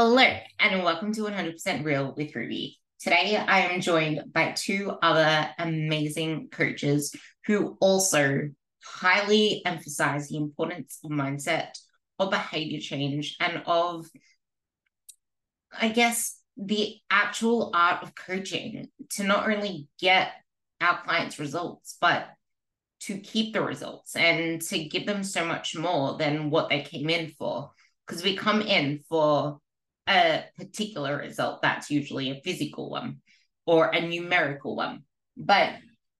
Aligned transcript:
Hello, 0.00 0.24
and 0.60 0.84
welcome 0.84 1.12
to 1.12 1.22
100% 1.22 1.84
Real 1.84 2.14
with 2.16 2.32
Ruby. 2.36 2.78
Today, 3.00 3.36
I 3.36 3.62
am 3.62 3.80
joined 3.80 4.32
by 4.32 4.52
two 4.52 4.92
other 5.02 5.50
amazing 5.58 6.50
coaches 6.52 7.12
who 7.46 7.76
also 7.80 8.50
highly 8.84 9.60
emphasize 9.66 10.28
the 10.28 10.36
importance 10.36 11.00
of 11.02 11.10
mindset, 11.10 11.70
of 12.20 12.30
behavior 12.30 12.78
change, 12.78 13.34
and 13.40 13.60
of, 13.66 14.06
I 15.76 15.88
guess, 15.88 16.40
the 16.56 16.94
actual 17.10 17.72
art 17.74 18.04
of 18.04 18.14
coaching 18.14 18.90
to 19.14 19.24
not 19.24 19.50
only 19.50 19.88
get 19.98 20.30
our 20.80 21.02
clients 21.02 21.40
results, 21.40 21.96
but 22.00 22.28
to 23.00 23.18
keep 23.18 23.52
the 23.52 23.62
results 23.62 24.14
and 24.14 24.62
to 24.62 24.78
give 24.84 25.06
them 25.06 25.24
so 25.24 25.44
much 25.44 25.76
more 25.76 26.16
than 26.18 26.50
what 26.50 26.68
they 26.68 26.82
came 26.82 27.10
in 27.10 27.30
for. 27.36 27.72
Because 28.06 28.22
we 28.22 28.36
come 28.36 28.62
in 28.62 29.00
for 29.08 29.58
a 30.08 30.44
particular 30.56 31.18
result, 31.18 31.62
that's 31.62 31.90
usually 31.90 32.30
a 32.30 32.40
physical 32.42 32.90
one 32.90 33.18
or 33.66 33.88
a 33.88 34.00
numerical 34.00 34.74
one. 34.76 35.02
But 35.36 35.74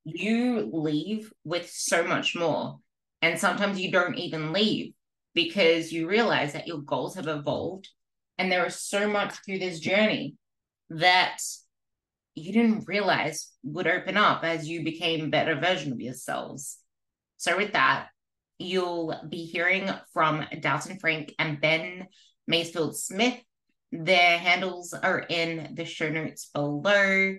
you 0.05 0.71
leave 0.73 1.33
with 1.45 1.71
so 1.71 2.05
much 2.05 2.35
more. 2.35 2.79
And 3.21 3.39
sometimes 3.39 3.81
you 3.81 3.91
don't 3.91 4.17
even 4.17 4.53
leave 4.53 4.93
because 5.35 5.93
you 5.93 6.09
realize 6.09 6.53
that 6.53 6.67
your 6.67 6.79
goals 6.79 7.17
have 7.17 7.27
evolved 7.27 7.89
and 8.39 8.51
there 8.51 8.65
is 8.67 8.81
so 8.81 9.09
much 9.09 9.35
through 9.45 9.59
this 9.59 9.81
journey 9.81 10.37
that 10.91 11.39
you 12.35 12.53
didn't 12.53 12.87
realize 12.87 13.51
would 13.65 13.89
open 13.89 14.17
up 14.17 14.45
as 14.45 14.69
you 14.69 14.85
became 14.85 15.25
a 15.25 15.29
better 15.29 15.57
version 15.57 15.93
of 15.93 16.01
yourselves. 16.01 16.79
So, 17.37 17.57
with 17.57 17.73
that, 17.73 18.09
you'll 18.59 19.15
be 19.29 19.45
hearing 19.45 19.91
from 20.13 20.45
Dalton 20.61 20.99
Franke 20.99 21.35
and 21.39 21.61
Ben 21.61 22.07
Mayfield 22.47 22.97
Smith. 22.97 23.39
Their 23.93 24.39
handles 24.39 24.93
are 24.93 25.21
in 25.21 25.75
the 25.75 25.85
show 25.85 26.09
notes 26.09 26.51
below. 26.53 27.37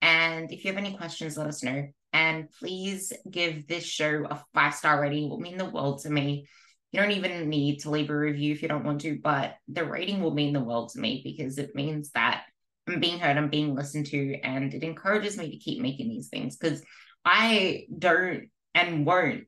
And 0.00 0.52
if 0.52 0.64
you 0.64 0.70
have 0.70 0.78
any 0.78 0.96
questions, 0.96 1.36
let 1.36 1.46
us 1.46 1.62
know. 1.62 1.88
And 2.12 2.48
please 2.58 3.12
give 3.30 3.66
this 3.66 3.84
show 3.84 4.26
a 4.28 4.42
five 4.54 4.74
star 4.74 5.00
rating. 5.00 5.24
It 5.24 5.30
will 5.30 5.40
mean 5.40 5.58
the 5.58 5.70
world 5.70 6.02
to 6.02 6.10
me. 6.10 6.46
You 6.90 7.00
don't 7.00 7.12
even 7.12 7.48
need 7.48 7.80
to 7.80 7.90
leave 7.90 8.10
a 8.10 8.16
review 8.16 8.52
if 8.52 8.60
you 8.60 8.68
don't 8.68 8.84
want 8.84 9.00
to, 9.02 9.18
but 9.22 9.56
the 9.68 9.84
rating 9.84 10.20
will 10.20 10.34
mean 10.34 10.52
the 10.52 10.60
world 10.60 10.90
to 10.90 11.00
me 11.00 11.22
because 11.24 11.56
it 11.56 11.74
means 11.74 12.10
that 12.10 12.44
I'm 12.86 13.00
being 13.00 13.18
heard, 13.18 13.38
I'm 13.38 13.48
being 13.48 13.74
listened 13.74 14.06
to, 14.06 14.34
and 14.40 14.74
it 14.74 14.82
encourages 14.82 15.38
me 15.38 15.50
to 15.50 15.56
keep 15.56 15.80
making 15.80 16.08
these 16.08 16.28
things 16.28 16.56
because 16.56 16.82
I 17.24 17.86
don't 17.96 18.48
and 18.74 19.06
won't 19.06 19.44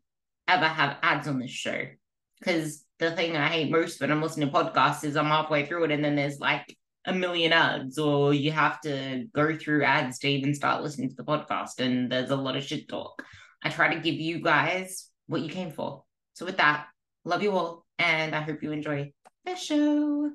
ever 0.46 0.66
have 0.66 0.98
ads 1.02 1.28
on 1.28 1.38
this 1.38 1.50
show. 1.50 1.82
Because 2.38 2.84
the 2.98 3.10
thing 3.12 3.36
I 3.36 3.48
hate 3.48 3.70
most 3.70 4.00
when 4.00 4.10
I'm 4.10 4.22
listening 4.22 4.50
to 4.50 4.54
podcasts 4.54 5.04
is 5.04 5.16
I'm 5.16 5.26
halfway 5.26 5.66
through 5.66 5.84
it 5.84 5.90
and 5.90 6.04
then 6.04 6.16
there's 6.16 6.38
like 6.38 6.76
a 7.06 7.12
million 7.12 7.52
ads, 7.52 7.98
or 7.98 8.32
you 8.32 8.50
have 8.52 8.80
to 8.82 9.26
go 9.34 9.56
through 9.56 9.84
ads 9.84 10.18
to 10.20 10.28
even 10.28 10.54
start 10.54 10.82
listening 10.82 11.10
to 11.10 11.16
the 11.16 11.24
podcast, 11.24 11.78
and 11.78 12.10
there's 12.10 12.30
a 12.30 12.36
lot 12.36 12.56
of 12.56 12.64
shit 12.64 12.88
talk. 12.88 13.22
I 13.62 13.68
try 13.68 13.94
to 13.94 14.00
give 14.00 14.14
you 14.14 14.40
guys 14.40 15.10
what 15.26 15.42
you 15.42 15.50
came 15.50 15.70
for. 15.70 16.04
So, 16.32 16.46
with 16.46 16.56
that, 16.56 16.86
love 17.24 17.42
you 17.42 17.52
all, 17.52 17.84
and 17.98 18.34
I 18.34 18.40
hope 18.40 18.62
you 18.62 18.72
enjoy 18.72 19.12
the 19.44 19.54
show 19.54 20.30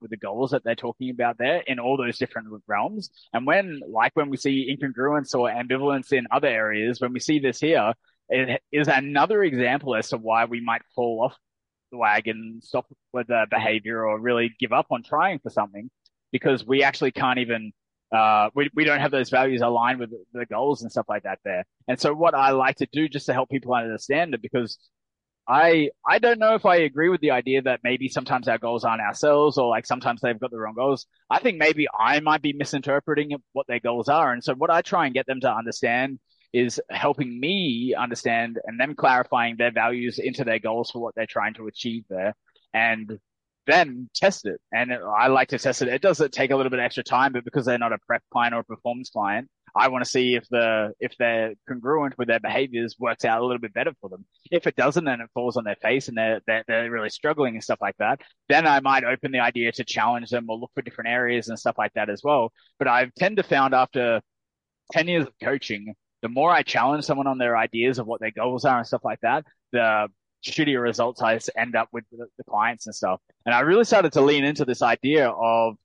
with 0.00 0.10
the 0.10 0.16
goals 0.16 0.50
that 0.50 0.62
they're 0.62 0.74
talking 0.74 1.10
about 1.10 1.38
there 1.38 1.62
in 1.66 1.78
all 1.78 1.96
those 1.96 2.18
different 2.18 2.48
realms. 2.66 3.10
And 3.32 3.46
when, 3.46 3.80
like 3.88 4.12
when 4.14 4.30
we 4.30 4.36
see 4.36 4.74
incongruence 4.74 5.34
or 5.34 5.48
ambivalence 5.48 6.12
in 6.12 6.26
other 6.30 6.48
areas, 6.48 7.00
when 7.00 7.12
we 7.12 7.20
see 7.20 7.38
this 7.38 7.60
here, 7.60 7.92
it 8.28 8.60
is 8.72 8.88
another 8.88 9.42
example 9.42 9.94
as 9.94 10.08
to 10.10 10.18
why 10.18 10.44
we 10.46 10.60
might 10.60 10.82
fall 10.94 11.22
off 11.24 11.36
the 11.92 11.98
wagon, 11.98 12.60
stop 12.62 12.86
with 13.12 13.28
the 13.28 13.46
behavior, 13.50 14.04
or 14.04 14.18
really 14.18 14.54
give 14.58 14.72
up 14.72 14.86
on 14.90 15.02
trying 15.02 15.38
for 15.38 15.50
something 15.50 15.90
because 16.32 16.66
we 16.66 16.82
actually 16.82 17.12
can't 17.12 17.38
even. 17.38 17.72
Uh, 18.14 18.50
we, 18.54 18.70
we 18.72 18.84
don't 18.84 19.00
have 19.00 19.10
those 19.10 19.30
values 19.30 19.62
aligned 19.62 19.98
with 19.98 20.10
the 20.32 20.46
goals 20.46 20.82
and 20.82 20.92
stuff 20.92 21.06
like 21.08 21.24
that 21.24 21.40
there. 21.44 21.64
And 21.88 22.00
so 22.00 22.14
what 22.14 22.36
I 22.36 22.50
like 22.50 22.76
to 22.76 22.86
do 22.92 23.08
just 23.08 23.26
to 23.26 23.32
help 23.32 23.50
people 23.50 23.74
understand 23.74 24.32
it, 24.32 24.40
because 24.40 24.78
I 25.48 25.90
I 26.08 26.18
don't 26.18 26.38
know 26.38 26.54
if 26.54 26.66
I 26.66 26.76
agree 26.76 27.08
with 27.08 27.20
the 27.20 27.32
idea 27.32 27.62
that 27.62 27.80
maybe 27.84 28.08
sometimes 28.08 28.48
our 28.48 28.58
goals 28.58 28.84
aren't 28.84 29.02
ourselves 29.02 29.58
or 29.58 29.68
like 29.68 29.86
sometimes 29.86 30.20
they've 30.20 30.38
got 30.38 30.50
the 30.50 30.58
wrong 30.58 30.74
goals. 30.74 31.06
I 31.30 31.38
think 31.40 31.58
maybe 31.58 31.86
I 31.98 32.20
might 32.20 32.42
be 32.42 32.52
misinterpreting 32.52 33.36
what 33.52 33.66
their 33.66 33.80
goals 33.80 34.08
are. 34.08 34.32
And 34.32 34.42
so 34.42 34.54
what 34.54 34.70
I 34.70 34.82
try 34.82 35.06
and 35.06 35.14
get 35.14 35.26
them 35.26 35.40
to 35.40 35.52
understand 35.52 36.18
is 36.52 36.80
helping 36.90 37.38
me 37.38 37.94
understand 37.96 38.58
and 38.64 38.78
them 38.78 38.94
clarifying 38.94 39.56
their 39.56 39.72
values 39.72 40.18
into 40.18 40.44
their 40.44 40.58
goals 40.58 40.90
for 40.90 41.00
what 41.00 41.14
they're 41.14 41.26
trying 41.26 41.54
to 41.54 41.66
achieve 41.66 42.04
there. 42.08 42.34
And 42.74 43.18
then 43.66 44.08
test 44.14 44.46
it. 44.46 44.60
And 44.72 44.92
I 44.92 45.26
like 45.26 45.48
to 45.48 45.58
test 45.58 45.82
it. 45.82 45.88
It 45.88 46.02
does 46.02 46.22
take 46.30 46.50
a 46.50 46.56
little 46.56 46.70
bit 46.70 46.80
extra 46.80 47.02
time, 47.02 47.32
but 47.32 47.44
because 47.44 47.66
they're 47.66 47.78
not 47.78 47.92
a 47.92 47.98
prep 48.06 48.22
client 48.30 48.54
or 48.54 48.60
a 48.60 48.64
performance 48.64 49.10
client, 49.10 49.48
I 49.74 49.88
want 49.88 50.04
to 50.04 50.10
see 50.10 50.36
if 50.36 50.48
the 50.48 50.92
if 51.00 51.14
they're 51.18 51.52
congruent 51.68 52.16
with 52.16 52.28
their 52.28 52.40
behaviors 52.40 52.96
works 52.98 53.26
out 53.26 53.42
a 53.42 53.44
little 53.44 53.60
bit 53.60 53.74
better 53.74 53.92
for 54.00 54.08
them. 54.08 54.24
If 54.50 54.66
it 54.66 54.74
doesn't, 54.74 55.06
and 55.06 55.20
it 55.20 55.28
falls 55.34 55.58
on 55.58 55.64
their 55.64 55.76
face 55.76 56.08
and 56.08 56.16
they're, 56.16 56.40
they're 56.46 56.64
they're 56.66 56.90
really 56.90 57.10
struggling 57.10 57.54
and 57.54 57.62
stuff 57.62 57.80
like 57.82 57.96
that, 57.98 58.22
then 58.48 58.66
I 58.66 58.80
might 58.80 59.04
open 59.04 59.32
the 59.32 59.40
idea 59.40 59.72
to 59.72 59.84
challenge 59.84 60.30
them 60.30 60.46
or 60.48 60.56
look 60.56 60.70
for 60.74 60.80
different 60.82 61.10
areas 61.10 61.48
and 61.48 61.58
stuff 61.58 61.76
like 61.76 61.92
that 61.94 62.08
as 62.08 62.22
well. 62.24 62.52
But 62.78 62.88
I've 62.88 63.14
tend 63.14 63.36
to 63.36 63.42
found 63.42 63.74
after 63.74 64.22
ten 64.92 65.08
years 65.08 65.26
of 65.26 65.34
coaching, 65.42 65.94
the 66.26 66.32
more 66.32 66.50
I 66.50 66.62
challenge 66.62 67.04
someone 67.04 67.28
on 67.28 67.38
their 67.38 67.56
ideas 67.56 68.00
of 68.00 68.06
what 68.08 68.20
their 68.20 68.32
goals 68.32 68.64
are 68.64 68.78
and 68.78 68.86
stuff 68.86 69.04
like 69.04 69.20
that, 69.20 69.44
the 69.70 70.08
shittier 70.44 70.82
results 70.82 71.22
I 71.22 71.38
end 71.56 71.76
up 71.76 71.88
with 71.92 72.02
the, 72.10 72.26
the 72.36 72.42
clients 72.42 72.86
and 72.86 72.94
stuff. 72.94 73.20
And 73.44 73.54
I 73.54 73.60
really 73.60 73.84
started 73.84 74.12
to 74.14 74.22
lean 74.22 74.44
into 74.44 74.64
this 74.64 74.82
idea 74.82 75.28
of 75.28 75.76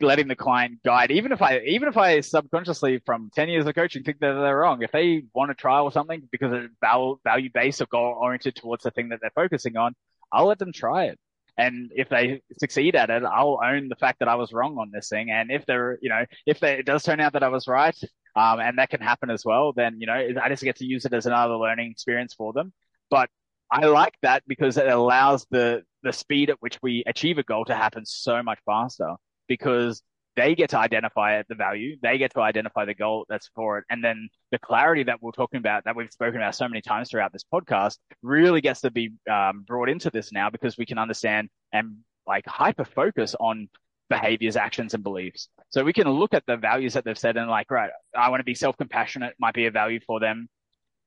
letting 0.00 0.26
the 0.26 0.34
client 0.34 0.82
guide, 0.84 1.12
even 1.12 1.30
if 1.30 1.40
I, 1.40 1.60
even 1.60 1.88
if 1.88 1.96
I 1.96 2.18
subconsciously 2.20 3.00
from 3.06 3.30
10 3.32 3.48
years 3.48 3.64
of 3.64 3.76
coaching 3.76 4.02
think 4.02 4.18
that 4.18 4.32
they're 4.32 4.56
wrong, 4.56 4.82
if 4.82 4.90
they 4.90 5.22
want 5.34 5.52
to 5.52 5.54
trial 5.54 5.88
something 5.92 6.28
because 6.32 6.52
it's 6.52 6.74
value 6.82 7.50
based 7.54 7.80
or 7.80 7.86
goal 7.86 8.18
oriented 8.20 8.56
towards 8.56 8.82
the 8.82 8.90
thing 8.90 9.10
that 9.10 9.20
they're 9.20 9.30
focusing 9.36 9.76
on, 9.76 9.94
I'll 10.32 10.46
let 10.46 10.58
them 10.58 10.72
try 10.72 11.04
it. 11.04 11.18
And 11.56 11.92
if 11.94 12.08
they 12.08 12.42
succeed 12.58 12.96
at 12.96 13.10
it, 13.10 13.22
I'll 13.22 13.60
own 13.62 13.88
the 13.88 13.94
fact 13.94 14.18
that 14.18 14.28
I 14.28 14.34
was 14.34 14.52
wrong 14.52 14.78
on 14.78 14.90
this 14.92 15.10
thing. 15.10 15.30
And 15.30 15.52
if 15.52 15.64
they're, 15.64 15.96
you 16.02 16.08
know, 16.08 16.24
if 16.44 16.58
they, 16.58 16.78
it 16.78 16.86
does 16.86 17.04
turn 17.04 17.20
out 17.20 17.34
that 17.34 17.44
I 17.44 17.48
was 17.48 17.68
right, 17.68 17.94
um, 18.36 18.60
and 18.60 18.78
that 18.78 18.90
can 18.90 19.00
happen 19.00 19.30
as 19.30 19.44
well, 19.44 19.72
then, 19.72 20.00
you 20.00 20.06
know, 20.06 20.14
I 20.42 20.48
just 20.48 20.62
get 20.62 20.76
to 20.76 20.86
use 20.86 21.04
it 21.04 21.12
as 21.12 21.26
another 21.26 21.56
learning 21.56 21.90
experience 21.90 22.34
for 22.34 22.52
them. 22.52 22.72
But 23.10 23.28
I 23.70 23.86
like 23.86 24.14
that 24.22 24.42
because 24.46 24.76
it 24.76 24.88
allows 24.88 25.46
the 25.50 25.82
the 26.02 26.12
speed 26.12 26.50
at 26.50 26.56
which 26.60 26.78
we 26.82 27.04
achieve 27.06 27.38
a 27.38 27.42
goal 27.42 27.64
to 27.66 27.74
happen 27.74 28.06
so 28.06 28.42
much 28.42 28.58
faster 28.64 29.14
because 29.48 30.02
they 30.36 30.54
get 30.54 30.70
to 30.70 30.78
identify 30.78 31.42
the 31.48 31.54
value, 31.54 31.96
they 32.02 32.16
get 32.16 32.32
to 32.32 32.40
identify 32.40 32.84
the 32.84 32.94
goal 32.94 33.26
that's 33.28 33.50
for 33.54 33.78
it, 33.78 33.84
and 33.90 34.02
then 34.02 34.28
the 34.52 34.58
clarity 34.58 35.02
that 35.02 35.20
we're 35.20 35.32
talking 35.32 35.58
about, 35.58 35.84
that 35.84 35.96
we've 35.96 36.10
spoken 36.10 36.36
about 36.36 36.54
so 36.54 36.68
many 36.68 36.80
times 36.80 37.10
throughout 37.10 37.32
this 37.32 37.44
podcast, 37.52 37.98
really 38.22 38.60
gets 38.60 38.80
to 38.80 38.90
be 38.90 39.10
um, 39.30 39.64
brought 39.66 39.88
into 39.88 40.10
this 40.10 40.32
now 40.32 40.48
because 40.48 40.78
we 40.78 40.86
can 40.86 40.98
understand 40.98 41.48
and 41.72 41.96
like 42.26 42.46
hyper 42.46 42.84
focus 42.84 43.34
on 43.38 43.68
behaviors, 44.10 44.56
actions, 44.56 44.92
and 44.92 45.02
beliefs. 45.02 45.48
So 45.70 45.82
we 45.82 45.94
can 45.94 46.08
look 46.08 46.34
at 46.34 46.44
the 46.46 46.58
values 46.58 46.92
that 46.92 47.04
they've 47.06 47.16
said 47.16 47.38
and 47.38 47.48
like, 47.48 47.70
right, 47.70 47.90
I 48.14 48.28
want 48.28 48.40
to 48.40 48.44
be 48.44 48.54
self 48.54 48.76
compassionate 48.76 49.34
might 49.40 49.54
be 49.54 49.66
a 49.66 49.70
value 49.70 50.00
for 50.06 50.20
them 50.20 50.48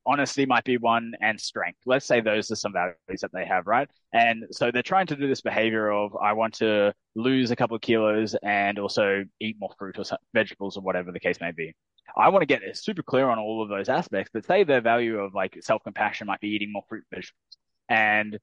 honesty 0.06 0.46
might 0.46 0.64
be 0.64 0.78
one 0.78 1.14
and 1.22 1.40
strength. 1.40 1.80
Let's 1.86 2.06
say 2.06 2.22
those 2.22 2.52
are 2.52 2.56
some 2.56 2.74
values 2.74 3.22
that 3.22 3.32
they 3.34 3.46
have, 3.46 3.68
right? 3.68 3.88
And 4.14 4.46
so 4.52 4.72
they're 4.72 4.82
trying 4.82 5.08
to 5.08 5.16
do 5.16 5.28
this 5.28 5.42
behavior 5.42 5.92
of, 5.92 6.16
I 6.16 6.34
want 6.34 6.54
to 6.56 6.94
lose 7.16 7.52
a 7.52 7.56
couple 7.56 7.76
of 7.76 7.82
kilos 7.82 8.36
and 8.44 8.80
also 8.80 9.24
eat 9.40 9.58
more 9.60 9.74
fruit 9.78 9.98
or 10.00 10.04
vegetables 10.34 10.78
or 10.78 10.82
whatever 10.82 11.12
the 11.12 11.20
case 11.20 11.40
may 11.40 11.52
be. 11.52 11.74
I 12.18 12.30
want 12.30 12.42
to 12.42 12.46
get 12.46 12.62
super 12.78 13.02
clear 13.02 13.30
on 13.30 13.40
all 13.40 13.64
of 13.64 13.70
those 13.70 13.90
aspects, 13.90 14.30
but 14.34 14.46
say 14.46 14.64
their 14.64 14.82
value 14.82 15.20
of 15.20 15.34
like 15.34 15.58
self 15.62 15.84
compassion 15.84 16.28
might 16.28 16.42
be 16.42 16.50
eating 16.50 16.72
more 16.72 16.84
fruit 16.90 17.04
and 17.12 17.18
vegetables. 17.18 17.58
And 17.90 18.40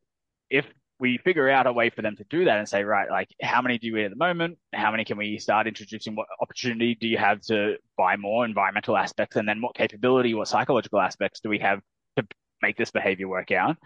if 0.49 0.67
we 1.01 1.19
figure 1.19 1.49
out 1.49 1.67
a 1.67 1.73
way 1.73 1.89
for 1.89 2.03
them 2.03 2.15
to 2.17 2.25
do 2.25 2.45
that 2.45 2.59
and 2.59 2.69
say, 2.69 2.85
right, 2.85 3.11
like 3.11 3.29
how 3.43 3.63
many 3.63 3.79
do 3.79 3.87
you 3.87 3.97
eat 3.97 4.05
at 4.05 4.11
the 4.11 4.17
moment? 4.17 4.59
How 4.75 4.91
many 4.91 5.05
can 5.05 5.17
we 5.17 5.39
start 5.39 5.67
introducing? 5.67 6.15
What 6.15 6.27
opportunity 6.41 6.95
do 6.95 7.09
you 7.09 7.17
have 7.17 7.41
to 7.43 7.77
buy 7.97 8.17
more 8.17 8.45
environmental 8.45 8.97
aspects? 8.97 9.37
And 9.37 9.49
then 9.49 9.63
what 9.63 9.75
capability, 9.75 10.35
what 10.35 10.49
psychological 10.49 11.01
aspects 11.01 11.41
do 11.41 11.49
we 11.49 11.59
have 11.61 11.81
to 12.17 12.27
make 12.61 12.77
this 12.77 12.91
behavior 12.91 13.29
work 13.29 13.51
out? 13.51 13.79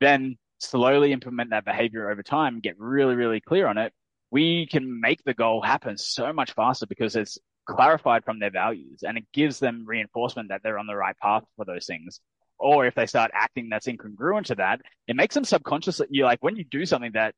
Then 0.00 0.36
slowly 0.58 1.12
implement 1.12 1.50
that 1.50 1.64
behavior 1.64 2.10
over 2.10 2.22
time, 2.22 2.60
get 2.60 2.78
really, 2.78 3.14
really 3.14 3.40
clear 3.40 3.66
on 3.66 3.78
it. 3.78 3.94
We 4.30 4.66
can 4.66 5.00
make 5.00 5.24
the 5.24 5.32
goal 5.32 5.62
happen 5.62 5.96
so 5.96 6.34
much 6.34 6.52
faster 6.52 6.86
because 6.86 7.16
it's 7.16 7.38
clarified 7.66 8.24
from 8.24 8.40
their 8.40 8.50
values 8.50 9.02
and 9.02 9.16
it 9.16 9.24
gives 9.32 9.58
them 9.58 9.84
reinforcement 9.86 10.50
that 10.50 10.62
they're 10.62 10.78
on 10.78 10.86
the 10.86 10.96
right 10.96 11.16
path 11.18 11.44
for 11.56 11.64
those 11.64 11.86
things 11.86 12.20
or 12.58 12.86
if 12.86 12.94
they 12.94 13.06
start 13.06 13.30
acting 13.34 13.68
that's 13.70 13.86
incongruent 13.86 14.46
to 14.46 14.54
that, 14.56 14.80
it 15.06 15.16
makes 15.16 15.34
them 15.34 15.44
subconscious 15.44 15.98
that 15.98 16.08
you 16.10 16.24
like 16.24 16.42
when 16.42 16.56
you 16.56 16.64
do 16.64 16.84
something 16.84 17.12
that 17.12 17.34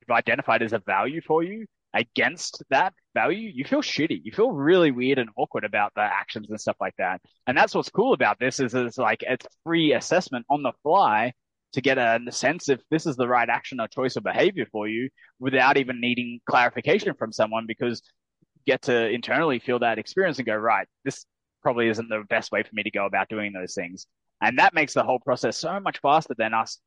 you've 0.00 0.16
identified 0.16 0.62
as 0.62 0.72
a 0.72 0.78
value 0.78 1.20
for 1.20 1.42
you 1.42 1.66
against 1.94 2.62
that 2.70 2.94
value, 3.14 3.50
you 3.54 3.64
feel 3.64 3.82
shitty. 3.82 4.20
You 4.24 4.32
feel 4.32 4.50
really 4.50 4.90
weird 4.90 5.18
and 5.18 5.30
awkward 5.36 5.64
about 5.64 5.92
the 5.94 6.02
actions 6.02 6.48
and 6.48 6.60
stuff 6.60 6.76
like 6.80 6.94
that. 6.98 7.20
And 7.46 7.56
that's 7.56 7.74
what's 7.74 7.90
cool 7.90 8.14
about 8.14 8.38
this 8.38 8.60
is 8.60 8.74
it's 8.74 8.98
like 8.98 9.22
it's 9.22 9.46
free 9.64 9.92
assessment 9.92 10.46
on 10.48 10.62
the 10.62 10.72
fly 10.82 11.32
to 11.74 11.80
get 11.80 11.98
a 11.98 12.20
sense 12.30 12.68
if 12.68 12.80
this 12.90 13.06
is 13.06 13.16
the 13.16 13.28
right 13.28 13.48
action 13.48 13.80
or 13.80 13.88
choice 13.88 14.16
of 14.16 14.22
behavior 14.22 14.66
for 14.70 14.88
you 14.88 15.08
without 15.38 15.76
even 15.76 16.00
needing 16.00 16.40
clarification 16.46 17.14
from 17.14 17.32
someone 17.32 17.64
because 17.66 18.02
you 18.56 18.72
get 18.72 18.82
to 18.82 19.08
internally 19.08 19.58
feel 19.58 19.78
that 19.78 19.98
experience 19.98 20.38
and 20.38 20.46
go, 20.46 20.54
right, 20.54 20.86
this 21.04 21.24
probably 21.62 21.88
isn't 21.88 22.08
the 22.08 22.24
best 22.28 22.52
way 22.52 22.62
for 22.62 22.70
me 22.72 22.82
to 22.82 22.90
go 22.90 23.06
about 23.06 23.28
doing 23.28 23.52
those 23.52 23.74
things. 23.74 24.06
And 24.42 24.58
that 24.58 24.74
makes 24.74 24.92
the 24.92 25.04
whole 25.04 25.20
process 25.20 25.56
so 25.56 25.78
much 25.80 26.00
faster 26.00 26.34
than 26.36 26.52
us 26.52 26.78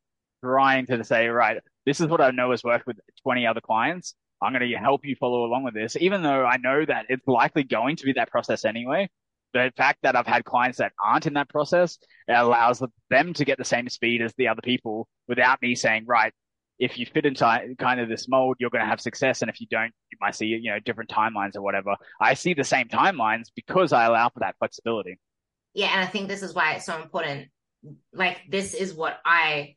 trying 0.44 0.86
to 0.86 1.02
say, 1.02 1.28
right, 1.28 1.56
this 1.86 2.00
is 2.00 2.06
what 2.06 2.20
I 2.20 2.30
know 2.30 2.50
has 2.50 2.62
worked 2.62 2.86
with 2.86 2.98
20 3.22 3.46
other 3.46 3.62
clients. 3.62 4.14
I'm 4.42 4.52
going 4.52 4.68
to 4.68 4.76
help 4.76 5.06
you 5.06 5.16
follow 5.16 5.44
along 5.46 5.64
with 5.64 5.72
this, 5.72 5.96
even 5.98 6.22
though 6.22 6.44
I 6.44 6.58
know 6.58 6.84
that 6.84 7.06
it's 7.08 7.26
likely 7.26 7.64
going 7.64 7.96
to 7.96 8.04
be 8.04 8.12
that 8.12 8.30
process 8.30 8.66
anyway. 8.66 9.08
The 9.54 9.72
fact 9.74 10.00
that 10.02 10.14
I've 10.14 10.26
had 10.26 10.44
clients 10.44 10.78
that 10.78 10.92
aren't 11.02 11.26
in 11.26 11.34
that 11.34 11.48
process 11.48 11.96
allows 12.28 12.82
them 13.08 13.32
to 13.32 13.44
get 13.46 13.56
the 13.56 13.64
same 13.64 13.88
speed 13.88 14.20
as 14.20 14.34
the 14.36 14.48
other 14.48 14.60
people 14.60 15.08
without 15.26 15.62
me 15.62 15.74
saying, 15.74 16.04
right, 16.06 16.34
if 16.78 16.98
you 16.98 17.06
fit 17.06 17.24
into 17.24 17.74
kind 17.78 18.00
of 18.00 18.10
this 18.10 18.28
mold, 18.28 18.56
you're 18.60 18.68
going 18.68 18.84
to 18.84 18.90
have 18.90 19.00
success. 19.00 19.40
And 19.40 19.48
if 19.48 19.62
you 19.62 19.66
don't, 19.70 19.92
you 20.12 20.18
might 20.20 20.34
see, 20.34 20.44
you 20.44 20.70
know, 20.70 20.78
different 20.80 21.08
timelines 21.08 21.56
or 21.56 21.62
whatever. 21.62 21.96
I 22.20 22.34
see 22.34 22.52
the 22.52 22.64
same 22.64 22.88
timelines 22.88 23.44
because 23.56 23.94
I 23.94 24.04
allow 24.04 24.28
for 24.28 24.40
that 24.40 24.56
flexibility. 24.58 25.18
Yeah. 25.76 25.88
And 25.92 26.00
I 26.00 26.06
think 26.06 26.26
this 26.26 26.42
is 26.42 26.54
why 26.54 26.72
it's 26.72 26.86
so 26.86 27.00
important. 27.00 27.48
Like, 28.14 28.38
this 28.48 28.72
is 28.72 28.94
what 28.94 29.18
I 29.26 29.76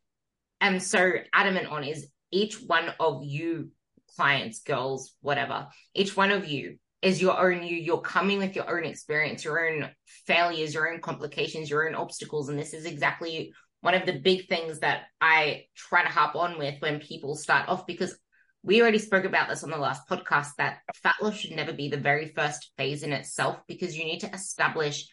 am 0.61 0.79
so 0.79 1.11
adamant 1.33 1.67
on 1.67 1.83
is 1.83 2.07
each 2.31 2.55
one 2.55 2.93
of 3.01 3.23
you 3.25 3.71
clients, 4.15 4.61
girls, 4.61 5.13
whatever, 5.19 5.67
each 5.93 6.15
one 6.15 6.31
of 6.31 6.47
you 6.47 6.77
is 7.01 7.21
your 7.21 7.37
own 7.37 7.63
you. 7.63 7.75
You're 7.75 7.99
coming 7.99 8.37
with 8.37 8.55
your 8.55 8.73
own 8.73 8.85
experience, 8.85 9.43
your 9.43 9.67
own 9.67 9.89
failures, 10.25 10.73
your 10.73 10.89
own 10.89 11.01
complications, 11.01 11.69
your 11.69 11.85
own 11.85 11.95
obstacles. 11.95 12.47
And 12.47 12.57
this 12.57 12.73
is 12.73 12.85
exactly 12.85 13.53
one 13.81 13.93
of 13.93 14.05
the 14.05 14.19
big 14.19 14.47
things 14.47 14.79
that 14.79 15.03
I 15.19 15.65
try 15.75 16.03
to 16.03 16.09
hop 16.09 16.35
on 16.35 16.57
with 16.57 16.75
when 16.79 17.01
people 17.01 17.35
start 17.35 17.67
off 17.67 17.85
because 17.85 18.17
we 18.63 18.81
already 18.81 18.99
spoke 18.99 19.25
about 19.25 19.49
this 19.49 19.65
on 19.65 19.69
the 19.69 19.77
last 19.77 20.07
podcast 20.09 20.51
that 20.59 20.79
fat 20.95 21.15
loss 21.21 21.35
should 21.35 21.51
never 21.51 21.73
be 21.73 21.89
the 21.89 21.97
very 21.97 22.31
first 22.35 22.71
phase 22.77 23.03
in 23.03 23.11
itself 23.11 23.57
because 23.67 23.97
you 23.97 24.05
need 24.05 24.19
to 24.19 24.33
establish 24.33 25.07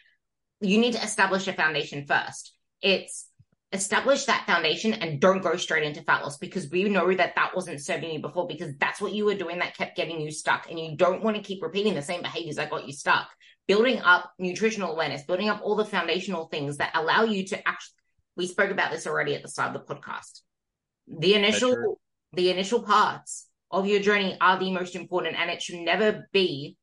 you 0.60 0.78
need 0.78 0.94
to 0.94 1.02
establish 1.02 1.46
a 1.48 1.52
foundation 1.52 2.06
first. 2.06 2.54
It's 2.80 3.28
establish 3.72 4.24
that 4.24 4.46
foundation 4.46 4.94
and 4.94 5.20
don't 5.20 5.42
go 5.42 5.56
straight 5.56 5.82
into 5.82 6.02
fat 6.02 6.22
loss 6.22 6.38
because 6.38 6.70
we 6.70 6.84
know 6.84 7.12
that 7.14 7.34
that 7.34 7.54
wasn't 7.54 7.80
serving 7.80 8.10
you 8.10 8.20
before 8.20 8.46
because 8.46 8.74
that's 8.76 9.00
what 9.00 9.12
you 9.12 9.24
were 9.24 9.34
doing 9.34 9.58
that 9.58 9.76
kept 9.76 9.96
getting 9.96 10.20
you 10.20 10.30
stuck. 10.30 10.70
And 10.70 10.78
you 10.78 10.96
don't 10.96 11.22
want 11.22 11.36
to 11.36 11.42
keep 11.42 11.62
repeating 11.62 11.94
the 11.94 12.02
same 12.02 12.22
behaviors 12.22 12.56
that 12.56 12.70
got 12.70 12.86
you 12.86 12.92
stuck. 12.92 13.28
Building 13.66 14.00
up 14.00 14.32
nutritional 14.38 14.92
awareness 14.92 15.24
building 15.24 15.48
up 15.48 15.60
all 15.62 15.74
the 15.74 15.84
foundational 15.84 16.46
things 16.46 16.76
that 16.76 16.92
allow 16.94 17.24
you 17.24 17.44
to 17.46 17.68
actually 17.68 17.94
we 18.36 18.46
spoke 18.46 18.70
about 18.70 18.92
this 18.92 19.06
already 19.06 19.34
at 19.34 19.42
the 19.42 19.48
start 19.48 19.74
of 19.74 19.86
the 19.86 19.94
podcast. 19.94 20.40
The 21.08 21.34
initial 21.34 21.98
the 22.32 22.50
initial 22.50 22.82
parts 22.82 23.48
of 23.70 23.86
your 23.86 24.00
journey 24.00 24.36
are 24.40 24.58
the 24.58 24.70
most 24.70 24.94
important 24.94 25.36
and 25.36 25.50
it 25.50 25.62
should 25.62 25.80
never 25.80 26.28
be 26.32 26.76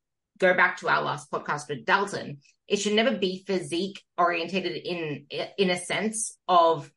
go 0.44 0.54
back 0.54 0.78
to 0.78 0.90
our 0.90 1.02
last 1.02 1.32
podcast 1.32 1.70
with 1.70 1.86
Dalton, 1.86 2.40
it 2.68 2.78
should 2.78 2.94
never 2.94 3.18
be 3.18 3.44
physique 3.48 4.02
orientated 4.18 4.76
in 4.76 5.26
in 5.58 5.70
a 5.70 5.78
sense 5.78 6.38
of 6.48 6.92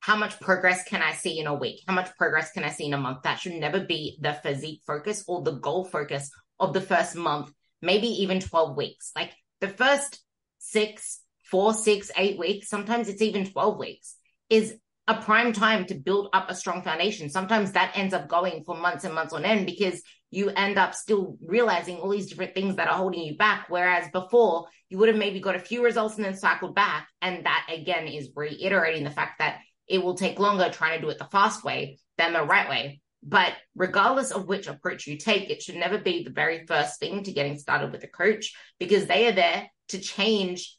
how 0.00 0.16
much 0.16 0.38
progress 0.38 0.84
can 0.84 1.02
I 1.02 1.12
see 1.12 1.38
in 1.38 1.46
a 1.46 1.54
week? 1.54 1.80
How 1.88 1.94
much 1.94 2.14
progress 2.16 2.52
can 2.52 2.62
I 2.62 2.68
see 2.68 2.86
in 2.86 2.94
a 2.94 2.98
month? 2.98 3.22
That 3.22 3.40
should 3.40 3.54
never 3.54 3.80
be 3.80 4.18
the 4.20 4.34
physique 4.34 4.82
focus 4.86 5.24
or 5.26 5.42
the 5.42 5.58
goal 5.58 5.84
focus 5.86 6.30
of 6.60 6.74
the 6.74 6.82
first 6.82 7.16
month, 7.16 7.50
maybe 7.80 8.08
even 8.22 8.38
12 8.38 8.76
weeks. 8.76 9.12
Like 9.16 9.32
the 9.60 9.68
first 9.68 10.20
six, 10.58 11.20
four, 11.50 11.72
six, 11.72 12.10
eight 12.18 12.38
weeks, 12.38 12.68
sometimes 12.68 13.08
it's 13.08 13.22
even 13.22 13.50
12 13.50 13.78
weeks, 13.78 14.16
is 14.50 14.76
a 15.06 15.14
prime 15.14 15.52
time 15.52 15.84
to 15.86 15.94
build 15.94 16.28
up 16.32 16.50
a 16.50 16.54
strong 16.54 16.82
foundation. 16.82 17.28
Sometimes 17.28 17.72
that 17.72 17.92
ends 17.94 18.14
up 18.14 18.28
going 18.28 18.64
for 18.64 18.76
months 18.76 19.04
and 19.04 19.14
months 19.14 19.34
on 19.34 19.44
end 19.44 19.66
because 19.66 20.02
you 20.30 20.48
end 20.50 20.78
up 20.78 20.94
still 20.94 21.36
realizing 21.46 21.98
all 21.98 22.10
these 22.10 22.28
different 22.28 22.54
things 22.54 22.76
that 22.76 22.88
are 22.88 22.96
holding 22.96 23.22
you 23.22 23.36
back. 23.36 23.66
Whereas 23.68 24.10
before, 24.10 24.66
you 24.88 24.98
would 24.98 25.08
have 25.08 25.18
maybe 25.18 25.40
got 25.40 25.56
a 25.56 25.60
few 25.60 25.84
results 25.84 26.16
and 26.16 26.24
then 26.24 26.36
cycled 26.36 26.74
back. 26.74 27.08
And 27.20 27.44
that 27.44 27.66
again 27.70 28.06
is 28.06 28.30
reiterating 28.34 29.04
the 29.04 29.10
fact 29.10 29.38
that 29.40 29.58
it 29.86 30.02
will 30.02 30.14
take 30.14 30.38
longer 30.38 30.70
trying 30.70 30.98
to 30.98 31.04
do 31.04 31.10
it 31.10 31.18
the 31.18 31.24
fast 31.26 31.64
way 31.64 31.98
than 32.16 32.32
the 32.32 32.42
right 32.42 32.68
way. 32.68 33.00
But 33.22 33.52
regardless 33.74 34.30
of 34.30 34.46
which 34.46 34.66
approach 34.66 35.06
you 35.06 35.18
take, 35.18 35.50
it 35.50 35.62
should 35.62 35.76
never 35.76 35.98
be 35.98 36.24
the 36.24 36.30
very 36.30 36.66
first 36.66 36.98
thing 36.98 37.22
to 37.24 37.32
getting 37.32 37.58
started 37.58 37.92
with 37.92 38.04
a 38.04 38.08
coach 38.08 38.54
because 38.78 39.06
they 39.06 39.26
are 39.28 39.32
there 39.32 39.70
to 39.88 39.98
change 39.98 40.76